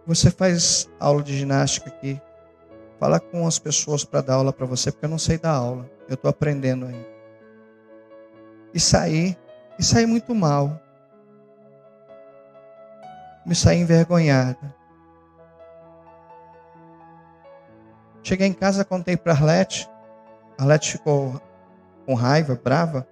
Você 0.05 0.29
faz 0.29 0.89
aula 0.99 1.23
de 1.23 1.37
ginástica 1.37 1.87
aqui? 1.87 2.21
Fala 2.99 3.19
com 3.19 3.45
as 3.45 3.59
pessoas 3.59 4.03
para 4.03 4.21
dar 4.21 4.35
aula 4.35 4.51
para 4.51 4.65
você, 4.65 4.91
porque 4.91 5.05
eu 5.05 5.09
não 5.09 5.19
sei 5.19 5.37
dar 5.37 5.51
aula. 5.51 5.89
Eu 6.07 6.15
estou 6.15 6.29
aprendendo 6.29 6.85
ainda. 6.85 7.07
E 8.73 8.79
saí, 8.79 9.37
e 9.77 9.83
saí 9.83 10.05
muito 10.05 10.33
mal. 10.33 10.81
Me 13.45 13.55
saí 13.55 13.79
envergonhada. 13.79 14.75
Cheguei 18.23 18.47
em 18.47 18.53
casa, 18.53 18.83
contei 18.83 19.15
para 19.15 19.33
Arlete. 19.33 19.89
Arlete 20.57 20.93
ficou 20.93 21.39
com 22.05 22.13
raiva, 22.13 22.59
brava. 22.61 23.07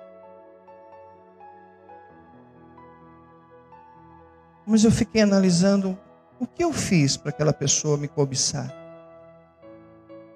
Mas 4.66 4.84
eu 4.84 4.92
fiquei 4.92 5.22
analisando 5.22 5.98
o 6.40 6.48
que 6.48 6.64
eu 6.64 6.74
fiz 6.74 7.16
para 7.16 7.30
aquela 7.30 7.54
pessoa 7.54 7.98
me 7.98 8.08
cobiçar. 8.08 8.85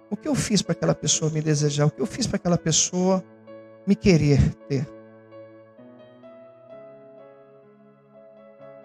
O 0.10 0.18
que 0.18 0.28
eu 0.28 0.34
fiz 0.34 0.62
para 0.62 0.74
aquela 0.74 0.96
pessoa 0.96 1.30
me 1.30 1.42
desejar? 1.42 1.86
O 1.86 1.92
que 1.92 2.02
eu 2.02 2.06
fiz 2.06 2.26
para 2.26 2.38
aquela 2.38 2.58
pessoa 2.58 3.24
me 3.86 3.96
querer 3.96 4.56
ter? 4.68 4.88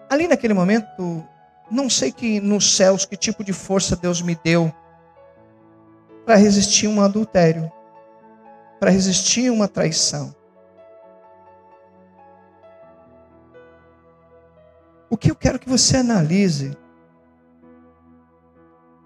Ali 0.07 0.27
naquele 0.27 0.53
momento, 0.53 1.25
não 1.69 1.89
sei 1.89 2.11
que 2.11 2.39
nos 2.39 2.75
céus 2.75 3.05
que 3.05 3.17
tipo 3.17 3.43
de 3.43 3.51
força 3.51 3.95
Deus 3.95 4.21
me 4.21 4.35
deu 4.43 4.71
para 6.25 6.35
resistir 6.35 6.87
um 6.87 7.01
adultério, 7.01 7.71
para 8.79 8.91
resistir 8.91 9.49
uma 9.49 9.67
traição. 9.67 10.35
O 15.09 15.17
que 15.17 15.31
eu 15.31 15.35
quero 15.35 15.57
que 15.57 15.69
você 15.69 15.97
analise, 15.97 16.77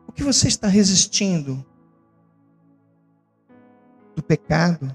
o 0.07 0.11
que 0.11 0.23
você 0.23 0.47
está 0.47 0.67
resistindo 0.67 1.65
do 4.19 4.23
pecado 4.23 4.93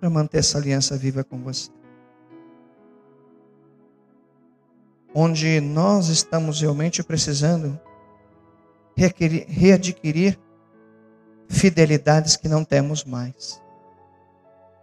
para 0.00 0.10
manter 0.10 0.38
essa 0.38 0.58
aliança 0.58 0.98
viva 0.98 1.22
com 1.22 1.40
você. 1.42 1.70
Onde 5.14 5.60
nós 5.60 6.08
estamos 6.08 6.60
realmente 6.60 7.04
precisando 7.04 7.80
readquirir 8.96 10.38
fidelidades 11.48 12.36
que 12.36 12.48
não 12.48 12.64
temos 12.64 13.04
mais. 13.04 13.62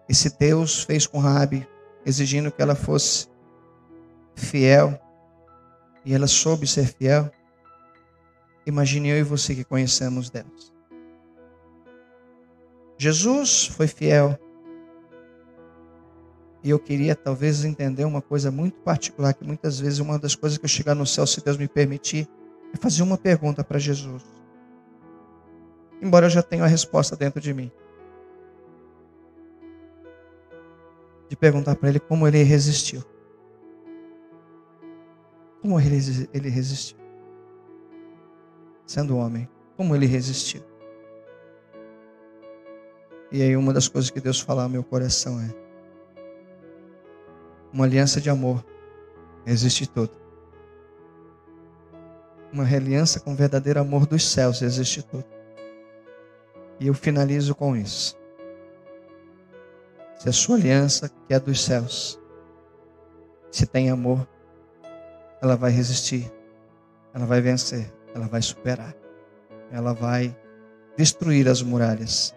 Esse 0.07 0.35
Deus 0.37 0.83
fez 0.83 1.05
com 1.05 1.19
Rabi, 1.19 1.67
exigindo 2.05 2.51
que 2.51 2.61
ela 2.61 2.75
fosse 2.75 3.27
fiel, 4.35 4.97
e 6.05 6.13
ela 6.13 6.27
soube 6.27 6.65
ser 6.65 6.87
fiel. 6.87 7.29
Imagine 8.65 9.09
eu 9.09 9.17
e 9.17 9.23
você 9.23 9.53
que 9.53 9.63
conhecemos 9.63 10.29
Deus. 10.29 10.72
Jesus 13.03 13.65
foi 13.65 13.85
fiel. 13.85 14.39
E 16.63 16.69
eu 16.69 16.79
queria 16.79 17.13
talvez 17.15 17.65
entender 17.65 18.05
uma 18.05 18.21
coisa 18.21 18.49
muito 18.49 18.79
particular, 18.79 19.33
que 19.33 19.43
muitas 19.43 19.77
vezes 19.77 19.99
uma 19.99 20.17
das 20.17 20.35
coisas 20.35 20.57
que 20.57 20.63
eu 20.63 20.69
chegar 20.69 20.95
no 20.95 21.05
céu, 21.05 21.27
se 21.27 21.43
Deus 21.43 21.57
me 21.57 21.67
permitir, 21.67 22.29
é 22.73 22.77
fazer 22.77 23.03
uma 23.03 23.17
pergunta 23.17 23.61
para 23.61 23.77
Jesus. 23.77 24.23
Embora 26.01 26.27
eu 26.27 26.29
já 26.29 26.41
tenha 26.41 26.63
a 26.63 26.67
resposta 26.67 27.15
dentro 27.15 27.41
de 27.41 27.53
mim. 27.53 27.71
de 31.29 31.37
perguntar 31.37 31.75
para 31.75 31.89
ele 31.89 31.99
como 31.99 32.27
ele 32.27 32.43
resistiu. 32.43 33.03
Como 35.59 35.79
ele, 35.79 36.49
resistiu? 36.49 36.97
Sendo 38.85 39.17
homem, 39.17 39.49
como 39.75 39.95
ele 39.95 40.05
resistiu? 40.05 40.61
E 43.33 43.41
aí, 43.41 43.57
uma 43.57 43.73
das 43.73 43.87
coisas 43.87 44.11
que 44.11 44.21
Deus 44.21 44.39
fala 44.39 44.61
ao 44.61 44.69
meu 44.69 44.83
coração 44.83 45.41
é: 45.41 45.49
uma 47.73 47.83
aliança 47.85 48.21
de 48.21 48.29
amor 48.29 48.63
resiste 49.43 49.89
tudo. 49.89 50.11
Uma 52.53 52.63
aliança 52.63 53.19
com 53.19 53.35
verdadeiro 53.35 53.79
amor 53.79 54.05
dos 54.05 54.29
céus 54.29 54.59
resiste 54.59 55.01
tudo. 55.01 55.25
E 56.79 56.85
eu 56.85 56.93
finalizo 56.93 57.55
com 57.55 57.75
isso. 57.75 58.15
Se 60.19 60.29
a 60.29 60.31
sua 60.31 60.55
aliança, 60.55 61.09
que 61.09 61.33
é 61.33 61.39
dos 61.39 61.59
céus, 61.59 62.21
se 63.49 63.65
tem 63.65 63.89
amor, 63.89 64.27
ela 65.41 65.55
vai 65.55 65.71
resistir, 65.71 66.31
ela 67.15 67.25
vai 67.25 67.41
vencer, 67.41 67.91
ela 68.13 68.27
vai 68.27 68.43
superar, 68.43 68.95
ela 69.71 69.91
vai 69.91 70.37
destruir 70.95 71.49
as 71.49 71.63
muralhas 71.63 72.35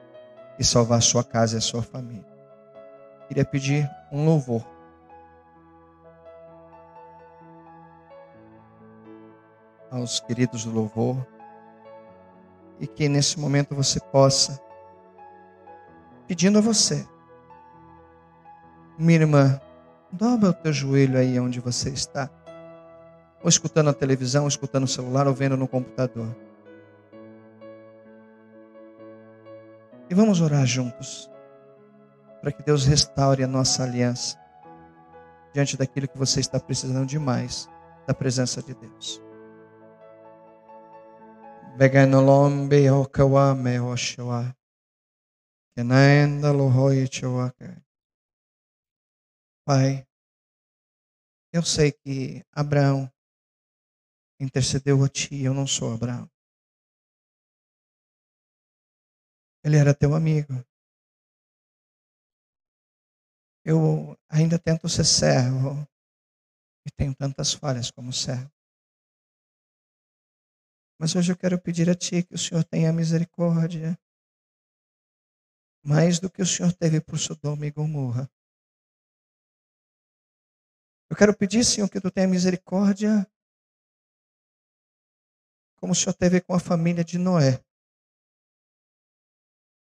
e 0.58 0.64
salvar 0.64 0.98
a 0.98 1.02
sua 1.02 1.22
casa 1.24 1.54
e 1.54 1.58
a 1.58 1.60
sua 1.60 1.82
família. 1.82 2.26
Queria 3.28 3.44
pedir 3.44 3.90
um 4.10 4.24
louvor. 4.24 4.64
Aos 9.90 10.20
queridos 10.20 10.64
do 10.64 10.72
louvor, 10.72 11.26
e 12.78 12.86
que 12.86 13.08
nesse 13.08 13.38
momento 13.38 13.74
você 13.74 13.98
possa, 14.00 14.60
pedindo 16.26 16.58
a 16.58 16.60
você, 16.60 17.06
minha 18.98 19.20
irmã, 19.20 19.60
dobra 20.12 20.50
o 20.50 20.54
teu 20.54 20.72
joelho 20.72 21.18
aí 21.18 21.38
onde 21.38 21.60
você 21.60 21.90
está 21.90 22.28
ou 23.46 23.48
escutando 23.48 23.90
a 23.90 23.94
televisão, 23.94 24.42
ou 24.42 24.48
escutando 24.48 24.84
o 24.84 24.88
celular, 24.88 25.28
ou 25.28 25.32
vendo 25.32 25.56
no 25.56 25.68
computador. 25.68 26.34
E 30.08 30.14
vamos 30.14 30.40
orar 30.40 30.64
juntos, 30.64 31.28
para 32.40 32.52
que 32.52 32.62
Deus 32.62 32.86
restaure 32.86 33.42
a 33.42 33.46
nossa 33.48 33.82
aliança, 33.82 34.38
diante 35.52 35.76
daquilo 35.76 36.06
que 36.06 36.16
você 36.16 36.38
está 36.38 36.60
precisando 36.60 37.06
demais, 37.06 37.68
da 38.06 38.14
presença 38.14 38.62
de 38.62 38.72
Deus. 38.74 39.20
Pai, 49.66 50.06
eu 51.52 51.62
sei 51.62 51.90
que 51.90 52.44
Abraão 52.52 53.10
intercedeu 54.38 55.02
a 55.02 55.08
ti, 55.08 55.42
eu 55.42 55.52
não 55.52 55.66
sou 55.66 55.92
Abraão. 55.92 56.30
Ele 59.66 59.76
era 59.76 59.92
teu 59.92 60.14
amigo. 60.14 60.64
Eu 63.64 64.16
ainda 64.28 64.60
tento 64.60 64.88
ser 64.88 65.04
servo 65.04 65.84
e 66.86 66.90
tenho 66.96 67.12
tantas 67.12 67.52
falhas 67.52 67.90
como 67.90 68.12
servo. 68.12 68.48
Mas 71.00 71.16
hoje 71.16 71.32
eu 71.32 71.36
quero 71.36 71.60
pedir 71.60 71.90
a 71.90 71.96
Ti 71.96 72.22
que 72.22 72.34
o 72.36 72.38
Senhor 72.38 72.62
tenha 72.62 72.92
misericórdia, 72.92 73.98
mais 75.84 76.20
do 76.20 76.30
que 76.30 76.42
o 76.42 76.46
Senhor 76.46 76.72
teve 76.72 77.00
por 77.00 77.18
Sodoma 77.18 77.66
e 77.66 77.72
Gomorra. 77.72 78.30
Eu 81.10 81.16
quero 81.16 81.36
pedir, 81.36 81.64
Senhor, 81.64 81.90
que 81.90 82.00
Tu 82.00 82.08
tenha 82.12 82.28
misericórdia 82.28 83.28
como 85.74 85.92
o 85.92 85.96
Senhor 85.96 86.14
teve 86.14 86.40
com 86.40 86.54
a 86.54 86.60
família 86.60 87.02
de 87.02 87.18
Noé. 87.18 87.65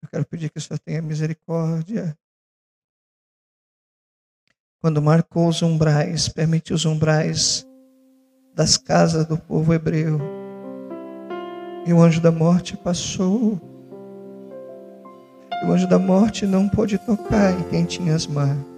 Eu 0.03 0.09
quero 0.09 0.25
pedir 0.25 0.49
que 0.49 0.57
o 0.57 0.61
Senhor 0.61 0.77
tenha 0.79 1.01
misericórdia. 1.01 2.17
Quando 4.81 5.01
marcou 5.01 5.47
os 5.47 5.61
umbrais, 5.61 6.27
permitiu 6.27 6.75
os 6.75 6.85
umbrais 6.85 7.65
das 8.53 8.75
casas 8.75 9.25
do 9.25 9.37
povo 9.37 9.73
hebreu. 9.73 10.19
E 11.87 11.93
o 11.93 12.01
anjo 12.01 12.19
da 12.19 12.31
morte 12.31 12.75
passou. 12.75 13.61
E 15.61 15.65
o 15.65 15.71
anjo 15.71 15.87
da 15.87 15.97
morte 15.97 16.45
não 16.45 16.67
pôde 16.67 16.97
tocar 16.97 17.57
em 17.57 17.63
quem 17.69 17.85
tinha 17.85 18.13
as 18.13 18.27
mãos. 18.27 18.73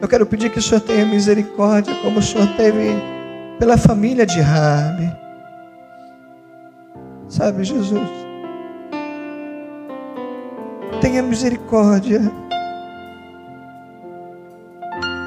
Eu 0.00 0.06
quero 0.06 0.26
pedir 0.26 0.50
que 0.50 0.58
o 0.58 0.62
Senhor 0.62 0.82
tenha 0.82 1.06
misericórdia, 1.06 1.94
como 2.02 2.18
o 2.18 2.22
Senhor 2.22 2.54
teve 2.56 2.90
pela 3.58 3.78
família 3.78 4.26
de 4.26 4.40
Rabi. 4.42 5.23
Sabe, 7.34 7.64
Jesus? 7.64 8.08
Tenha 11.00 11.20
misericórdia 11.20 12.20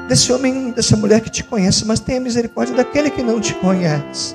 desse 0.08 0.32
homem, 0.32 0.70
dessa 0.70 0.96
mulher 0.96 1.20
que 1.20 1.30
te 1.30 1.44
conhece, 1.44 1.84
mas 1.84 2.00
tenha 2.00 2.18
misericórdia 2.18 2.74
daquele 2.74 3.10
que 3.10 3.22
não 3.22 3.38
te 3.42 3.52
conhece. 3.56 4.34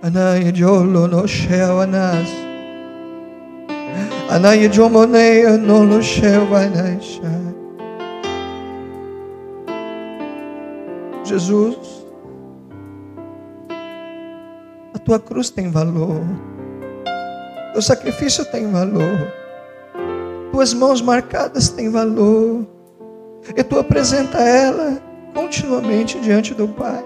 Anaya 0.00 0.52
jolo 0.54 1.08
no 1.08 1.24
anas. 1.82 2.28
Anaya 4.30 4.68
jomoneia 4.68 5.56
no 5.56 5.82
lo 5.82 6.00
sheo 6.00 6.46
vanashai. 6.46 7.50
Jesus, 11.24 11.89
tua 15.10 15.18
cruz 15.18 15.50
tem 15.50 15.68
valor, 15.68 16.22
teu 17.72 17.82
sacrifício 17.82 18.44
tem 18.44 18.70
valor, 18.70 19.26
tuas 20.52 20.72
mãos 20.72 21.02
marcadas 21.02 21.68
têm 21.68 21.90
valor, 21.90 22.64
e 23.56 23.64
tu 23.64 23.76
apresenta 23.76 24.38
ela 24.38 25.02
continuamente 25.34 26.20
diante 26.20 26.54
do 26.54 26.68
Pai. 26.68 27.04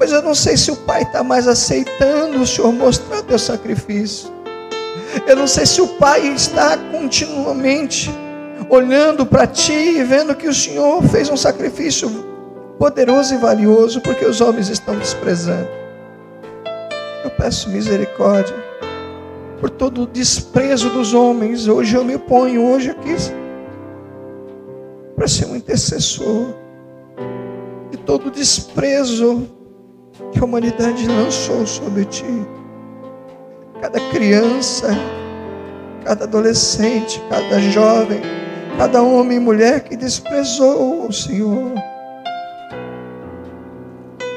Mas 0.00 0.10
eu 0.10 0.20
não 0.20 0.34
sei 0.34 0.56
se 0.56 0.72
o 0.72 0.76
Pai 0.78 1.02
está 1.02 1.22
mais 1.22 1.46
aceitando 1.46 2.42
o 2.42 2.46
Senhor 2.46 2.72
mostrar 2.72 3.22
teu 3.22 3.38
sacrifício. 3.38 4.28
Eu 5.28 5.36
não 5.36 5.46
sei 5.46 5.64
se 5.64 5.80
o 5.80 5.86
Pai 5.86 6.26
está 6.26 6.76
continuamente 6.90 8.10
olhando 8.68 9.24
para 9.24 9.46
ti 9.46 9.72
e 9.72 10.02
vendo 10.02 10.34
que 10.34 10.48
o 10.48 10.54
Senhor 10.54 11.00
fez 11.04 11.30
um 11.30 11.36
sacrifício 11.36 12.10
poderoso 12.80 13.32
e 13.32 13.38
valioso, 13.38 14.00
porque 14.00 14.24
os 14.24 14.40
homens 14.40 14.68
estão 14.68 14.98
desprezando. 14.98 15.85
Eu 17.26 17.30
peço 17.30 17.68
misericórdia 17.70 18.54
por 19.58 19.68
todo 19.68 20.02
o 20.02 20.06
desprezo 20.06 20.90
dos 20.90 21.12
homens. 21.12 21.66
Hoje 21.66 21.96
eu 21.96 22.04
me 22.04 22.16
ponho, 22.16 22.64
hoje 22.64 22.90
aqui, 22.90 23.16
para 25.16 25.26
ser 25.26 25.46
um 25.46 25.56
intercessor. 25.56 26.54
E 27.90 27.96
todo 27.96 28.28
o 28.28 28.30
desprezo 28.30 29.44
que 30.30 30.38
a 30.38 30.44
humanidade 30.44 31.08
lançou 31.08 31.66
sobre 31.66 32.04
ti. 32.04 32.46
Cada 33.80 33.98
criança, 34.10 34.96
cada 36.04 36.26
adolescente, 36.26 37.20
cada 37.28 37.58
jovem, 37.58 38.20
cada 38.78 39.02
homem 39.02 39.38
e 39.38 39.40
mulher 39.40 39.82
que 39.82 39.96
desprezou 39.96 41.08
o 41.08 41.12
Senhor 41.12 41.72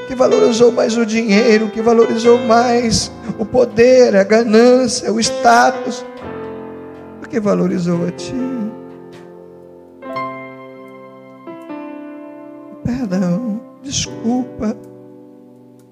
que 0.10 0.16
valorizou 0.16 0.72
mais 0.72 0.98
o 0.98 1.06
dinheiro, 1.06 1.70
que 1.70 1.84
valorizou 1.84 2.40
mais 2.40 3.12
o 3.38 3.46
poder, 3.46 4.16
a 4.16 4.24
ganância, 4.24 5.14
o 5.14 5.20
status, 5.20 6.04
do 7.22 7.30
que 7.30 7.40
valorizou 7.40 8.08
a 8.08 8.12
ti. 8.12 8.34
Perdão, 12.84 13.62
desculpa, 13.84 14.76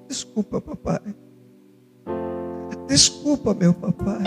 desculpa, 0.07 0.59
papai. 0.61 1.13
Desculpa, 2.87 3.53
meu 3.53 3.71
papai. 3.71 4.23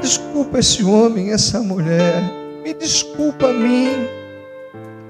Desculpa 0.00 0.58
esse 0.58 0.82
homem, 0.82 1.30
essa 1.30 1.60
mulher. 1.60 2.20
Me 2.64 2.74
desculpa 2.74 3.46
a 3.46 3.52
mim 3.52 4.21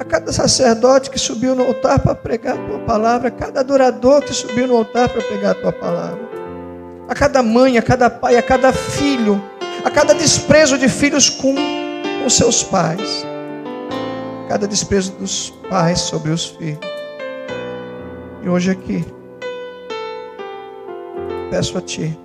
a 0.02 0.04
cada 0.04 0.32
sacerdote 0.32 1.10
que 1.10 1.18
subiu 1.18 1.54
no 1.54 1.64
altar 1.64 2.00
para 2.00 2.14
pregar 2.14 2.54
a 2.54 2.66
tua 2.66 2.78
palavra, 2.80 3.28
a 3.28 3.30
cada 3.30 3.60
adorador 3.60 4.20
que 4.22 4.34
subiu 4.34 4.66
no 4.66 4.76
altar 4.76 5.08
para 5.08 5.22
pregar 5.22 5.52
a 5.52 5.54
tua 5.54 5.72
palavra, 5.72 6.18
a 7.08 7.14
cada 7.14 7.40
mãe, 7.40 7.78
a 7.78 7.82
cada 7.82 8.10
pai, 8.10 8.36
a 8.36 8.42
cada 8.42 8.72
filho, 8.72 9.40
a 9.84 9.90
cada 9.90 10.12
desprezo 10.12 10.76
de 10.76 10.88
filhos 10.88 11.30
com, 11.30 11.54
os 12.26 12.34
seus 12.34 12.62
pais, 12.64 13.24
a 14.44 14.48
cada 14.48 14.66
desprezo 14.66 15.12
dos 15.12 15.50
pais 15.70 16.00
sobre 16.00 16.32
os 16.32 16.46
filhos. 16.46 16.78
E 18.42 18.48
hoje 18.48 18.72
aqui, 18.72 19.04
peço 21.48 21.78
a 21.78 21.80
Ti, 21.80 22.18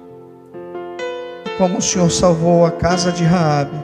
como 1.60 1.78
o 1.78 1.82
Senhor 1.82 2.10
salvou 2.12 2.66
a 2.66 2.72
casa 2.72 3.12
de 3.12 3.24
Raabe, 3.24 3.78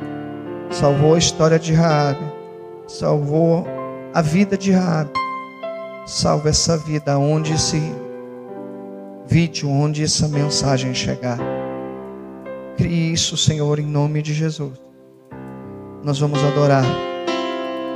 salvou 0.71 1.13
a 1.13 1.17
história 1.19 1.59
de 1.59 1.73
Raabe, 1.73 2.25
salvou 2.87 3.67
a 4.13 4.21
vida 4.21 4.57
de 4.57 4.71
Raabe. 4.71 5.11
Salva 6.05 6.49
essa 6.49 6.77
vida 6.77 7.17
onde 7.17 7.53
esse 7.53 7.81
vídeo, 9.25 9.69
onde 9.69 10.03
essa 10.03 10.27
mensagem 10.27 10.93
chegar. 10.93 11.39
Crie 12.77 13.13
isso, 13.13 13.35
Senhor, 13.37 13.79
em 13.79 13.85
nome 13.85 14.21
de 14.21 14.33
Jesus. 14.33 14.79
Nós 16.03 16.19
vamos 16.19 16.43
adorar. 16.43 16.85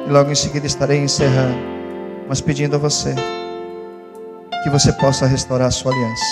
E 0.08 0.10
logo 0.10 0.32
em 0.32 0.36
seguida 0.36 0.66
estarei 0.66 1.00
encerrando, 1.00 1.58
mas 2.30 2.40
pedindo 2.40 2.78
a 2.78 2.80
você 2.80 3.14
que 4.64 4.70
você 4.70 4.92
possa 4.94 5.26
restaurar 5.26 5.68
a 5.68 5.72
sua 5.72 5.92
aliança 5.92 6.26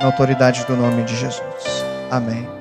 na 0.00 0.06
autoridade 0.06 0.64
do 0.66 0.76
nome 0.76 1.04
de 1.04 1.14
Jesus. 1.14 1.84
Amém. 2.10 2.57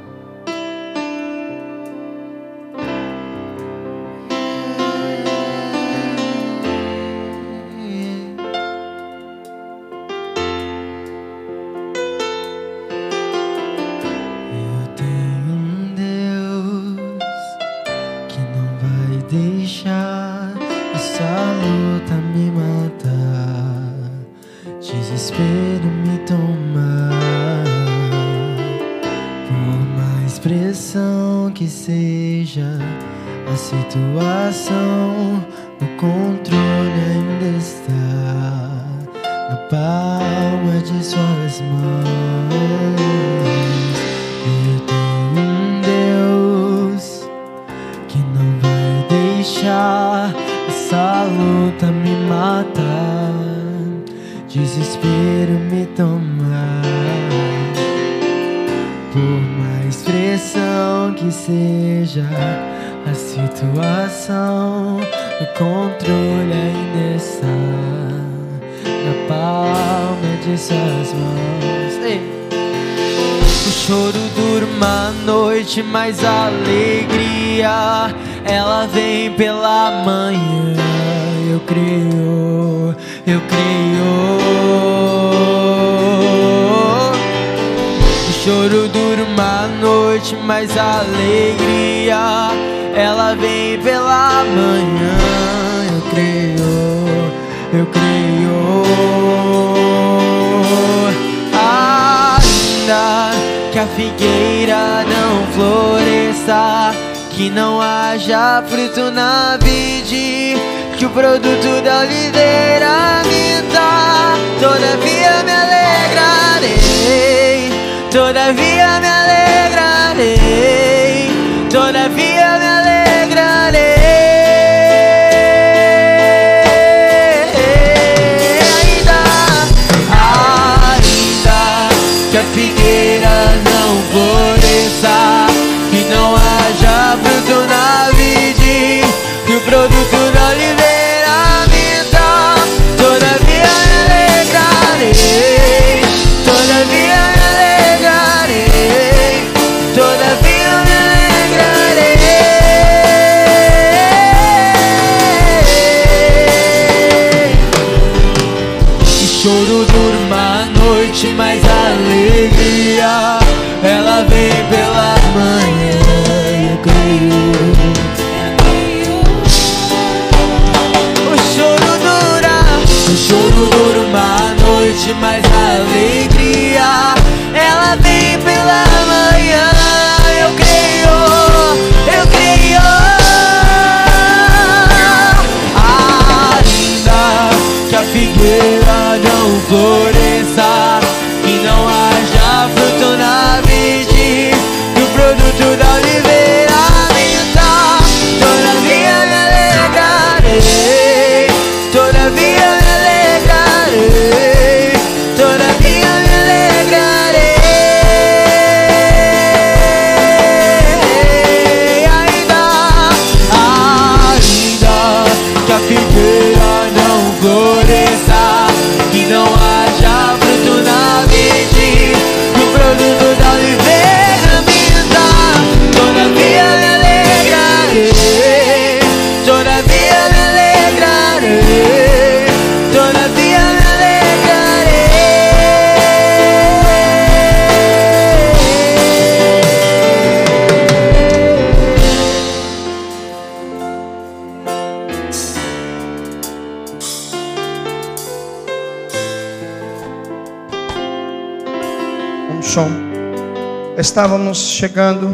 estávamos 254.18 254.58
chegando 254.58 255.30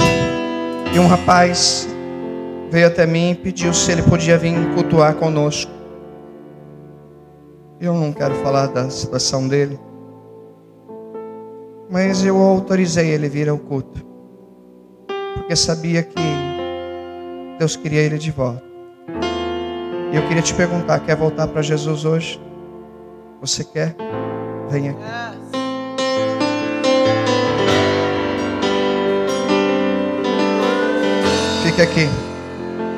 e 0.93 0.99
um 0.99 1.07
rapaz 1.07 1.87
veio 2.69 2.87
até 2.87 3.05
mim 3.07 3.31
e 3.31 3.35
pediu 3.35 3.73
se 3.73 3.89
ele 3.89 4.01
podia 4.01 4.37
vir 4.37 4.53
cultuar 4.73 5.15
conosco. 5.15 5.71
Eu 7.79 7.93
não 7.93 8.11
quero 8.11 8.35
falar 8.43 8.67
da 8.67 8.89
situação 8.89 9.47
dele, 9.47 9.79
mas 11.89 12.25
eu 12.25 12.37
autorizei 12.37 13.07
ele 13.11 13.29
vir 13.29 13.47
ao 13.47 13.57
culto, 13.57 14.05
porque 15.33 15.55
sabia 15.55 16.03
que 16.03 16.21
Deus 17.57 17.77
queria 17.77 18.01
ele 18.01 18.17
de 18.17 18.31
volta. 18.31 18.65
E 20.11 20.17
eu 20.17 20.27
queria 20.27 20.41
te 20.41 20.53
perguntar: 20.53 20.99
quer 20.99 21.15
voltar 21.15 21.47
para 21.47 21.61
Jesus 21.61 22.03
hoje? 22.03 22.37
Você 23.39 23.63
quer? 23.63 23.95
Vem 24.69 24.89
aqui. 24.89 25.62
Fique 31.73 31.81
aqui. 31.81 32.09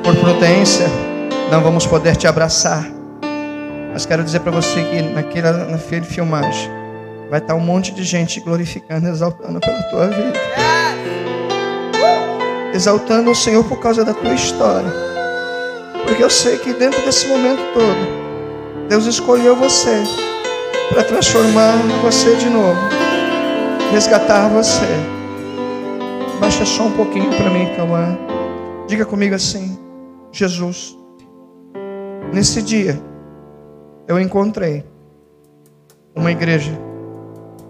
Por 0.04 0.14
prudência, 0.16 0.86
não 1.50 1.62
vamos 1.62 1.86
poder 1.86 2.14
te 2.14 2.26
abraçar. 2.26 2.86
Mas 3.90 4.04
quero 4.04 4.22
dizer 4.22 4.40
para 4.40 4.52
você 4.52 4.84
que 4.84 5.00
naquela, 5.00 5.64
naquele 5.64 6.04
filmagem 6.04 6.70
vai 7.30 7.38
estar 7.38 7.54
um 7.54 7.60
monte 7.60 7.94
de 7.94 8.04
gente 8.04 8.38
glorificando, 8.38 9.08
exaltando 9.08 9.60
pela 9.60 9.82
tua 9.84 10.08
vida. 10.08 10.38
Exaltando 12.74 13.30
o 13.30 13.34
Senhor 13.34 13.64
por 13.64 13.80
causa 13.80 14.04
da 14.04 14.12
tua 14.12 14.34
história. 14.34 14.92
Porque 16.04 16.22
eu 16.22 16.28
sei 16.28 16.58
que 16.58 16.74
dentro 16.74 17.00
desse 17.00 17.26
momento 17.28 17.62
todo, 17.72 18.88
Deus 18.90 19.06
escolheu 19.06 19.56
você 19.56 20.02
para 20.90 21.02
transformar 21.02 21.78
você 22.02 22.36
de 22.36 22.50
novo, 22.50 22.78
resgatar 23.90 24.48
você. 24.50 24.84
Baixa 26.38 26.66
só 26.66 26.82
um 26.82 26.92
pouquinho 26.92 27.30
para 27.30 27.48
mim, 27.48 27.72
calma. 27.74 28.25
Diga 28.86 29.04
comigo 29.04 29.34
assim: 29.34 29.78
Jesus, 30.30 30.96
nesse 32.32 32.62
dia 32.62 33.00
eu 34.06 34.20
encontrei 34.20 34.84
uma 36.14 36.30
igreja 36.30 36.72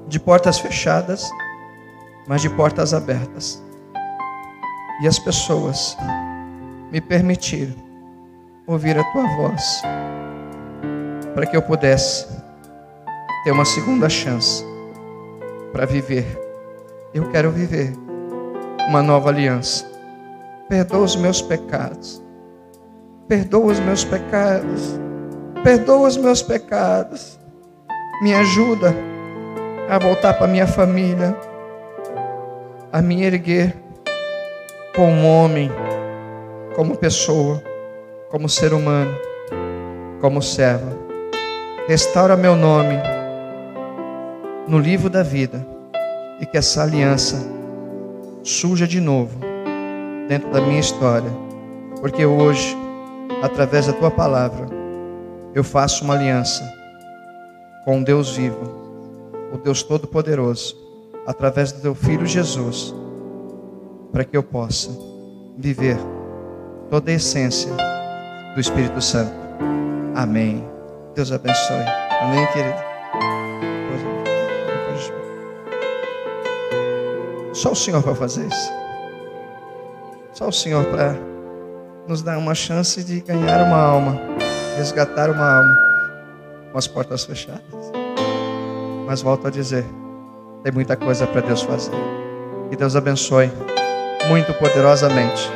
de 0.07 0.21
portas 0.21 0.59
fechadas, 0.59 1.29
mas 2.29 2.43
de 2.43 2.51
portas 2.51 2.93
abertas. 2.93 3.63
E 5.01 5.09
as 5.09 5.19
pessoas 5.19 5.97
me 6.93 7.01
permitiram 7.01 7.75
ouvir 8.67 8.99
a 8.99 9.05
tua 9.13 9.27
voz 9.37 9.83
para 11.35 11.47
que 11.47 11.57
eu 11.57 11.63
pudesse 11.63 12.27
ter 13.45 13.53
uma 13.53 13.65
segunda 13.65 14.09
chance 14.09 14.65
para 15.73 15.87
viver. 15.87 16.27
Eu 17.15 17.31
quero 17.31 17.51
viver 17.51 17.93
uma 18.89 19.03
nova 19.03 19.31
aliança. 19.31 19.95
Perdoa 20.69 21.05
os 21.05 21.15
meus 21.15 21.41
pecados. 21.41 22.21
Perdoa 23.29 23.67
os 23.67 23.79
meus 23.79 24.05
pecados. 24.05 24.99
Perdoa 25.63 26.09
os 26.09 26.17
meus 26.17 26.43
pecados. 26.43 27.39
Me 28.21 28.35
ajuda 28.35 28.93
a 29.89 29.97
voltar 29.97 30.35
para 30.35 30.49
minha 30.49 30.67
família, 30.67 31.37
a 32.93 33.01
me 33.01 33.23
erguer 33.23 33.77
como 34.97 35.29
homem, 35.29 35.71
como 36.75 36.97
pessoa, 36.97 37.63
como 38.29 38.49
ser 38.49 38.73
humano, 38.73 39.17
como 40.21 40.43
serva. 40.43 40.99
Restaura 41.87 42.37
meu 42.37 42.57
nome 42.57 42.97
no 44.67 44.81
livro 44.81 45.09
da 45.09 45.23
vida 45.23 45.65
e 46.41 46.47
que 46.47 46.59
essa 46.59 46.83
aliança 46.83 47.37
surja 48.43 48.89
de 48.89 49.01
novo 49.01 49.45
dentro 50.28 50.51
da 50.51 50.61
minha 50.61 50.81
história, 50.81 51.31
porque 52.01 52.24
hoje, 52.24 52.77
através 53.43 53.86
da 53.86 53.93
tua 53.93 54.11
palavra, 54.11 54.66
eu 55.55 55.65
faço 55.65 56.05
uma 56.05 56.15
aliança 56.15 56.62
com 57.85 58.03
Deus 58.03 58.36
vivo, 58.36 58.61
o 59.53 59.59
Deus 59.59 59.82
Todo-Poderoso, 59.82 60.77
através 61.27 61.73
do 61.73 61.81
teu 61.81 61.94
filho 61.94 62.27
Jesus, 62.27 62.94
para 64.12 64.24
que 64.24 64.36
eu 64.36 64.43
possa 64.43 64.90
viver 65.57 65.97
toda 66.90 67.11
a 67.11 67.15
essência 67.15 67.73
do 68.55 68.61
Espírito 68.61 69.01
Santo. 69.01 69.35
Amém. 70.15 70.65
Deus 71.15 71.32
abençoe. 71.32 71.85
Amém, 72.20 72.47
querido. 72.53 72.86
Só 77.53 77.73
o 77.73 77.74
Senhor 77.74 78.03
para 78.03 78.15
fazer 78.15 78.47
isso. 78.47 78.86
Só 80.37 80.49
o 80.49 80.53
Senhor 80.53 80.85
para 80.85 81.17
nos 82.07 82.21
dar 82.21 82.37
uma 82.37 82.55
chance 82.55 83.03
de 83.03 83.23
ganhar 83.23 83.67
uma 83.67 83.79
alma, 83.81 84.21
resgatar 84.77 85.31
uma 85.31 85.59
alma 85.59 85.79
com 86.71 86.77
as 86.77 86.87
portas 86.87 87.25
fechadas. 87.25 87.63
Mas 89.07 89.23
volto 89.23 89.47
a 89.47 89.51
dizer, 89.51 89.83
tem 90.63 90.71
muita 90.71 90.95
coisa 90.95 91.27
para 91.27 91.41
Deus 91.41 91.63
fazer. 91.63 91.97
Que 92.69 92.77
Deus 92.77 92.95
abençoe 92.95 93.51
muito 94.29 94.53
poderosamente. 94.53 95.51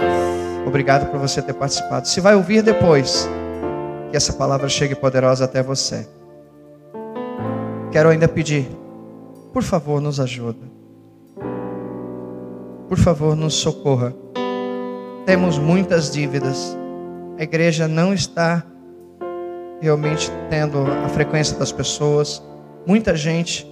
Obrigado 0.67 1.11
por 1.11 1.21
você 1.21 1.43
ter 1.43 1.53
participado. 1.53 2.09
Se 2.09 2.19
vai 2.19 2.35
ouvir 2.35 2.63
depois, 2.63 3.29
que 4.11 4.17
essa 4.17 4.33
palavra 4.33 4.67
chegue 4.67 4.95
poderosa 4.95 5.45
até 5.45 5.63
você. 5.63 6.09
Quero 7.93 8.09
ainda 8.09 8.27
pedir, 8.27 8.67
por 9.53 9.63
favor, 9.63 10.01
nos 10.01 10.19
ajuda 10.19 10.81
por 12.91 12.99
favor, 12.99 13.37
nos 13.37 13.55
socorra. 13.55 14.13
Temos 15.27 15.59
muitas 15.59 16.11
dívidas. 16.11 16.77
A 17.39 17.43
igreja 17.43 17.87
não 17.87 18.13
está 18.13 18.65
realmente 19.81 20.31
tendo 20.49 20.79
a 21.05 21.09
frequência 21.09 21.57
das 21.57 21.73
pessoas. 21.73 22.43
Muita 22.87 23.15
gente 23.17 23.67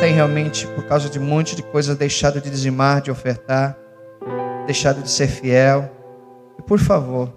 tem 0.00 0.14
realmente, 0.14 0.66
por 0.68 0.84
causa 0.84 1.08
de 1.08 1.18
um 1.18 1.24
monte 1.24 1.54
de 1.54 1.62
coisas, 1.62 1.96
deixado 1.96 2.40
de 2.40 2.48
dizimar, 2.48 3.02
de 3.02 3.10
ofertar, 3.10 3.76
deixado 4.66 5.02
de 5.02 5.10
ser 5.10 5.28
fiel. 5.28 5.90
E 6.58 6.62
por 6.62 6.78
favor, 6.78 7.32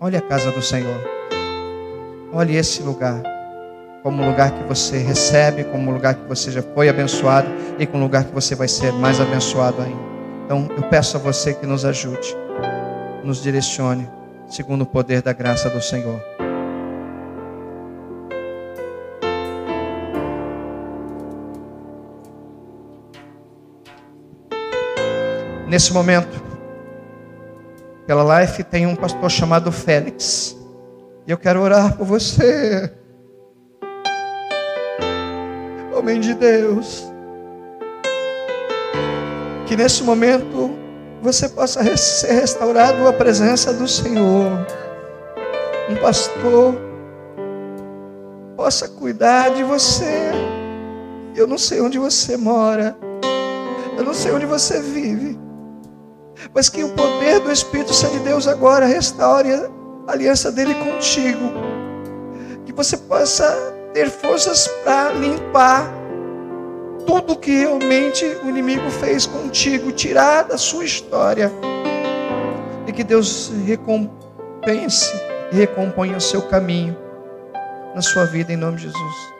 olhe 0.00 0.16
a 0.16 0.20
casa 0.20 0.50
do 0.50 0.62
Senhor. 0.62 1.00
Olhe 2.32 2.56
esse 2.56 2.82
lugar 2.82 3.22
como 4.02 4.24
lugar 4.24 4.50
que 4.50 4.64
você 4.64 4.98
recebe, 4.98 5.64
como 5.64 5.92
lugar 5.92 6.14
que 6.14 6.28
você 6.28 6.50
já 6.50 6.62
foi 6.62 6.88
abençoado 6.88 7.46
e 7.78 7.86
como 7.86 8.02
lugar 8.02 8.24
que 8.24 8.34
você 8.34 8.54
vai 8.54 8.66
ser 8.66 8.92
mais 8.92 9.20
abençoado 9.20 9.80
ainda. 9.80 10.11
Então, 10.54 10.68
eu 10.76 10.82
peço 10.82 11.16
a 11.16 11.20
você 11.20 11.54
que 11.54 11.64
nos 11.64 11.82
ajude, 11.82 12.36
nos 13.24 13.42
direcione, 13.42 14.06
segundo 14.46 14.82
o 14.82 14.86
poder 14.86 15.22
da 15.22 15.32
graça 15.32 15.70
do 15.70 15.80
Senhor. 15.80 16.22
Nesse 25.66 25.90
momento, 25.90 26.38
pela 28.06 28.42
Life 28.42 28.62
tem 28.62 28.86
um 28.86 28.94
pastor 28.94 29.30
chamado 29.30 29.72
Félix. 29.72 30.54
E 31.26 31.30
eu 31.30 31.38
quero 31.38 31.62
orar 31.62 31.96
por 31.96 32.04
você 32.04 32.92
homem 35.96 36.20
de 36.20 36.34
Deus. 36.34 37.10
Que 39.66 39.76
nesse 39.76 40.02
momento 40.02 40.70
você 41.22 41.48
possa 41.48 41.96
ser 41.96 42.32
restaurado 42.32 43.06
à 43.06 43.12
presença 43.12 43.72
do 43.72 43.86
Senhor. 43.86 44.66
Um 45.88 45.96
pastor 45.96 46.74
possa 48.56 48.88
cuidar 48.88 49.50
de 49.50 49.62
você. 49.62 50.30
Eu 51.34 51.46
não 51.46 51.58
sei 51.58 51.80
onde 51.80 51.98
você 51.98 52.36
mora. 52.36 52.96
Eu 53.96 54.04
não 54.04 54.14
sei 54.14 54.32
onde 54.32 54.46
você 54.46 54.80
vive. 54.80 55.38
Mas 56.52 56.68
que 56.68 56.82
o 56.82 56.88
poder 56.90 57.40
do 57.40 57.52
Espírito 57.52 57.94
Santo 57.94 58.14
de 58.14 58.20
Deus 58.20 58.48
agora 58.48 58.86
restaure 58.86 59.52
a 59.52 59.68
aliança 60.08 60.50
dele 60.50 60.74
contigo. 60.74 61.52
Que 62.66 62.72
você 62.72 62.96
possa 62.96 63.54
ter 63.94 64.10
forças 64.10 64.66
para 64.84 65.12
limpar 65.12 66.01
tudo 67.06 67.36
que 67.36 67.50
realmente 67.50 68.24
o 68.44 68.48
inimigo 68.48 68.90
fez 68.90 69.26
contigo, 69.26 69.92
tirar 69.92 70.44
da 70.44 70.58
sua 70.58 70.84
história. 70.84 71.50
E 72.86 72.92
que 72.92 73.04
Deus 73.04 73.52
recompense 73.66 75.12
e 75.52 75.56
recomponha 75.56 76.16
o 76.16 76.20
seu 76.20 76.42
caminho 76.42 76.96
na 77.94 78.02
sua 78.02 78.24
vida 78.24 78.52
em 78.52 78.56
nome 78.56 78.76
de 78.76 78.84
Jesus. 78.84 79.32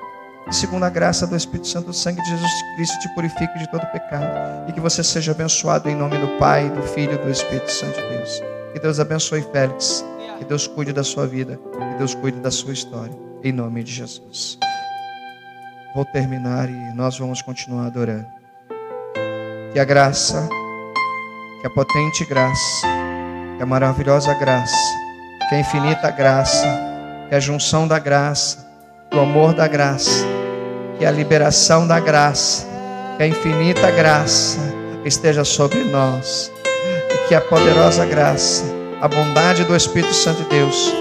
E 0.49 0.55
segundo 0.55 0.85
a 0.85 0.91
graça 0.91 1.27
do 1.27 1.37
Espírito 1.37 1.69
Santo, 1.69 1.91
o 1.91 1.95
sangue 1.95 2.21
de 2.23 2.29
Jesus 2.29 2.51
Cristo 2.77 2.99
te 3.01 3.15
purifique 3.15 3.59
de 3.59 3.71
todo 3.71 3.87
pecado. 3.87 4.69
E 4.69 4.73
que 4.73 4.81
você 4.81 5.03
seja 5.03 5.33
abençoado 5.33 5.89
em 5.89 5.95
nome 5.95 6.19
do 6.19 6.29
Pai, 6.39 6.69
do 6.69 6.83
Filho 6.83 7.15
e 7.15 7.19
do 7.19 7.31
Espírito 7.31 7.71
Santo 7.71 8.01
de 8.01 8.09
Deus. 8.17 8.43
Que 8.73 8.81
Deus 8.81 8.99
abençoe 8.99 9.43
Félix. 9.53 10.05
Que 10.39 10.45
Deus 10.45 10.67
cuide 10.67 10.93
da 10.93 11.05
sua 11.05 11.27
vida. 11.27 11.59
Que 11.73 11.99
Deus 11.99 12.15
cuide 12.15 12.41
da 12.41 12.51
sua 12.51 12.73
história 12.73 13.15
em 13.45 13.53
nome 13.53 13.83
de 13.83 13.93
Jesus. 13.93 14.59
Vou 15.95 16.05
terminar 16.07 16.71
e 16.71 16.95
nós 16.95 17.19
vamos 17.19 17.43
continuar 17.43 17.87
adorando. 17.87 18.27
Que 19.73 19.79
a 19.79 19.85
graça, 19.85 20.49
que 21.61 21.67
a 21.67 21.71
potente 21.71 22.25
graça, 22.25 22.87
que 23.57 23.63
a 23.63 23.67
maravilhosa 23.67 24.33
graça, 24.35 24.75
que 25.49 25.55
a 25.55 25.61
infinita 25.61 26.11
graça, 26.11 26.67
que 27.29 27.35
a 27.35 27.41
junção 27.41 27.87
da 27.87 27.99
graça, 27.99 28.67
que 29.11 29.17
o 29.17 29.21
amor 29.21 29.53
da 29.53 29.69
graça, 29.69 30.25
que 30.99 31.05
a 31.05 31.11
liberação 31.11 31.87
da 31.87 32.01
graça, 32.01 32.67
que 33.17 33.23
a 33.23 33.27
infinita 33.27 33.91
graça 33.91 34.61
esteja 35.05 35.45
sobre 35.45 35.85
nós. 35.85 36.51
que 37.29 37.35
a 37.35 37.41
poderosa 37.41 38.05
graça, 38.05 38.65
a 39.01 39.09
bondade 39.09 39.65
do 39.65 39.75
Espírito 39.75 40.13
Santo 40.13 40.43
de 40.43 40.51
Deus, 40.51 40.93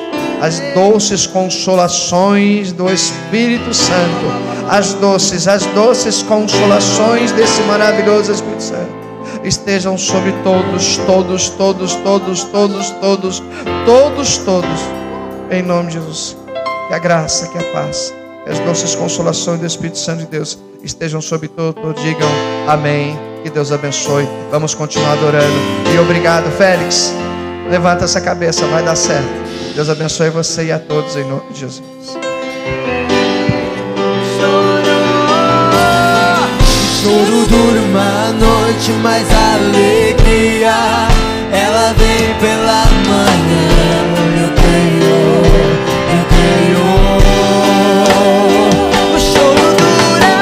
as 0.41 0.59
doces 0.73 1.27
consolações 1.27 2.71
do 2.71 2.91
Espírito 2.91 3.73
Santo, 3.73 4.25
as 4.67 4.95
doces, 4.95 5.47
as 5.47 5.63
doces 5.67 6.23
consolações 6.23 7.31
desse 7.31 7.61
maravilhoso 7.61 8.31
Espírito 8.31 8.63
Santo 8.63 9.01
estejam 9.43 9.97
sobre 9.97 10.31
todos, 10.43 10.97
todos, 10.97 11.49
todos, 11.49 11.93
todos, 11.95 12.43
todos, 12.43 12.89
todos, 12.89 13.43
todos, 13.85 14.37
todos, 14.37 14.79
em 15.51 15.61
nome 15.61 15.87
de 15.87 15.93
Jesus. 15.93 16.37
Que 16.87 16.93
a 16.95 16.99
graça, 16.99 17.47
que 17.47 17.57
a 17.57 17.63
paz, 17.71 18.13
que 18.43 18.49
as 18.49 18.59
doces 18.59 18.95
consolações 18.95 19.59
do 19.59 19.65
Espírito 19.65 19.99
Santo 19.99 20.19
de 20.19 20.25
Deus 20.25 20.57
estejam 20.83 21.21
sobre 21.21 21.47
todos. 21.47 22.01
Digam 22.01 22.29
amém. 22.67 23.17
Que 23.43 23.49
Deus 23.49 23.71
abençoe. 23.71 24.27
Vamos 24.51 24.75
continuar 24.75 25.13
adorando. 25.13 25.55
E 25.91 25.97
obrigado, 25.97 26.51
Félix. 26.57 27.11
Levanta 27.69 28.05
essa 28.05 28.21
cabeça, 28.21 28.67
vai 28.67 28.83
dar 28.83 28.95
certo. 28.95 29.50
Deus 29.75 29.89
abençoe 29.89 30.29
você 30.29 30.65
e 30.65 30.71
a 30.71 30.79
todos 30.79 31.15
em 31.15 31.23
nome 31.23 31.53
de 31.53 31.61
Jesus. 31.61 31.81
Choro 37.01 37.45
dura 37.47 37.81
uma 37.81 38.33
noite, 38.33 38.91
mas 39.01 39.27
alegria 39.31 40.75
ela 41.53 41.93
vem 41.93 42.33
pela 42.39 42.85
manhã. 43.07 43.67
Eu 44.41 44.49
tenho, 44.61 45.15
eu 46.17 46.23
tenho. 46.35 46.85
O 49.15 49.19
choro 49.19 49.67
dura, 49.77 50.35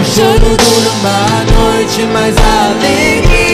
o 0.00 0.04
choro 0.04 0.56
dura 0.56 0.90
uma 1.00 1.20
noite, 1.52 2.00
mas 2.12 2.34
alegria. 2.36 3.49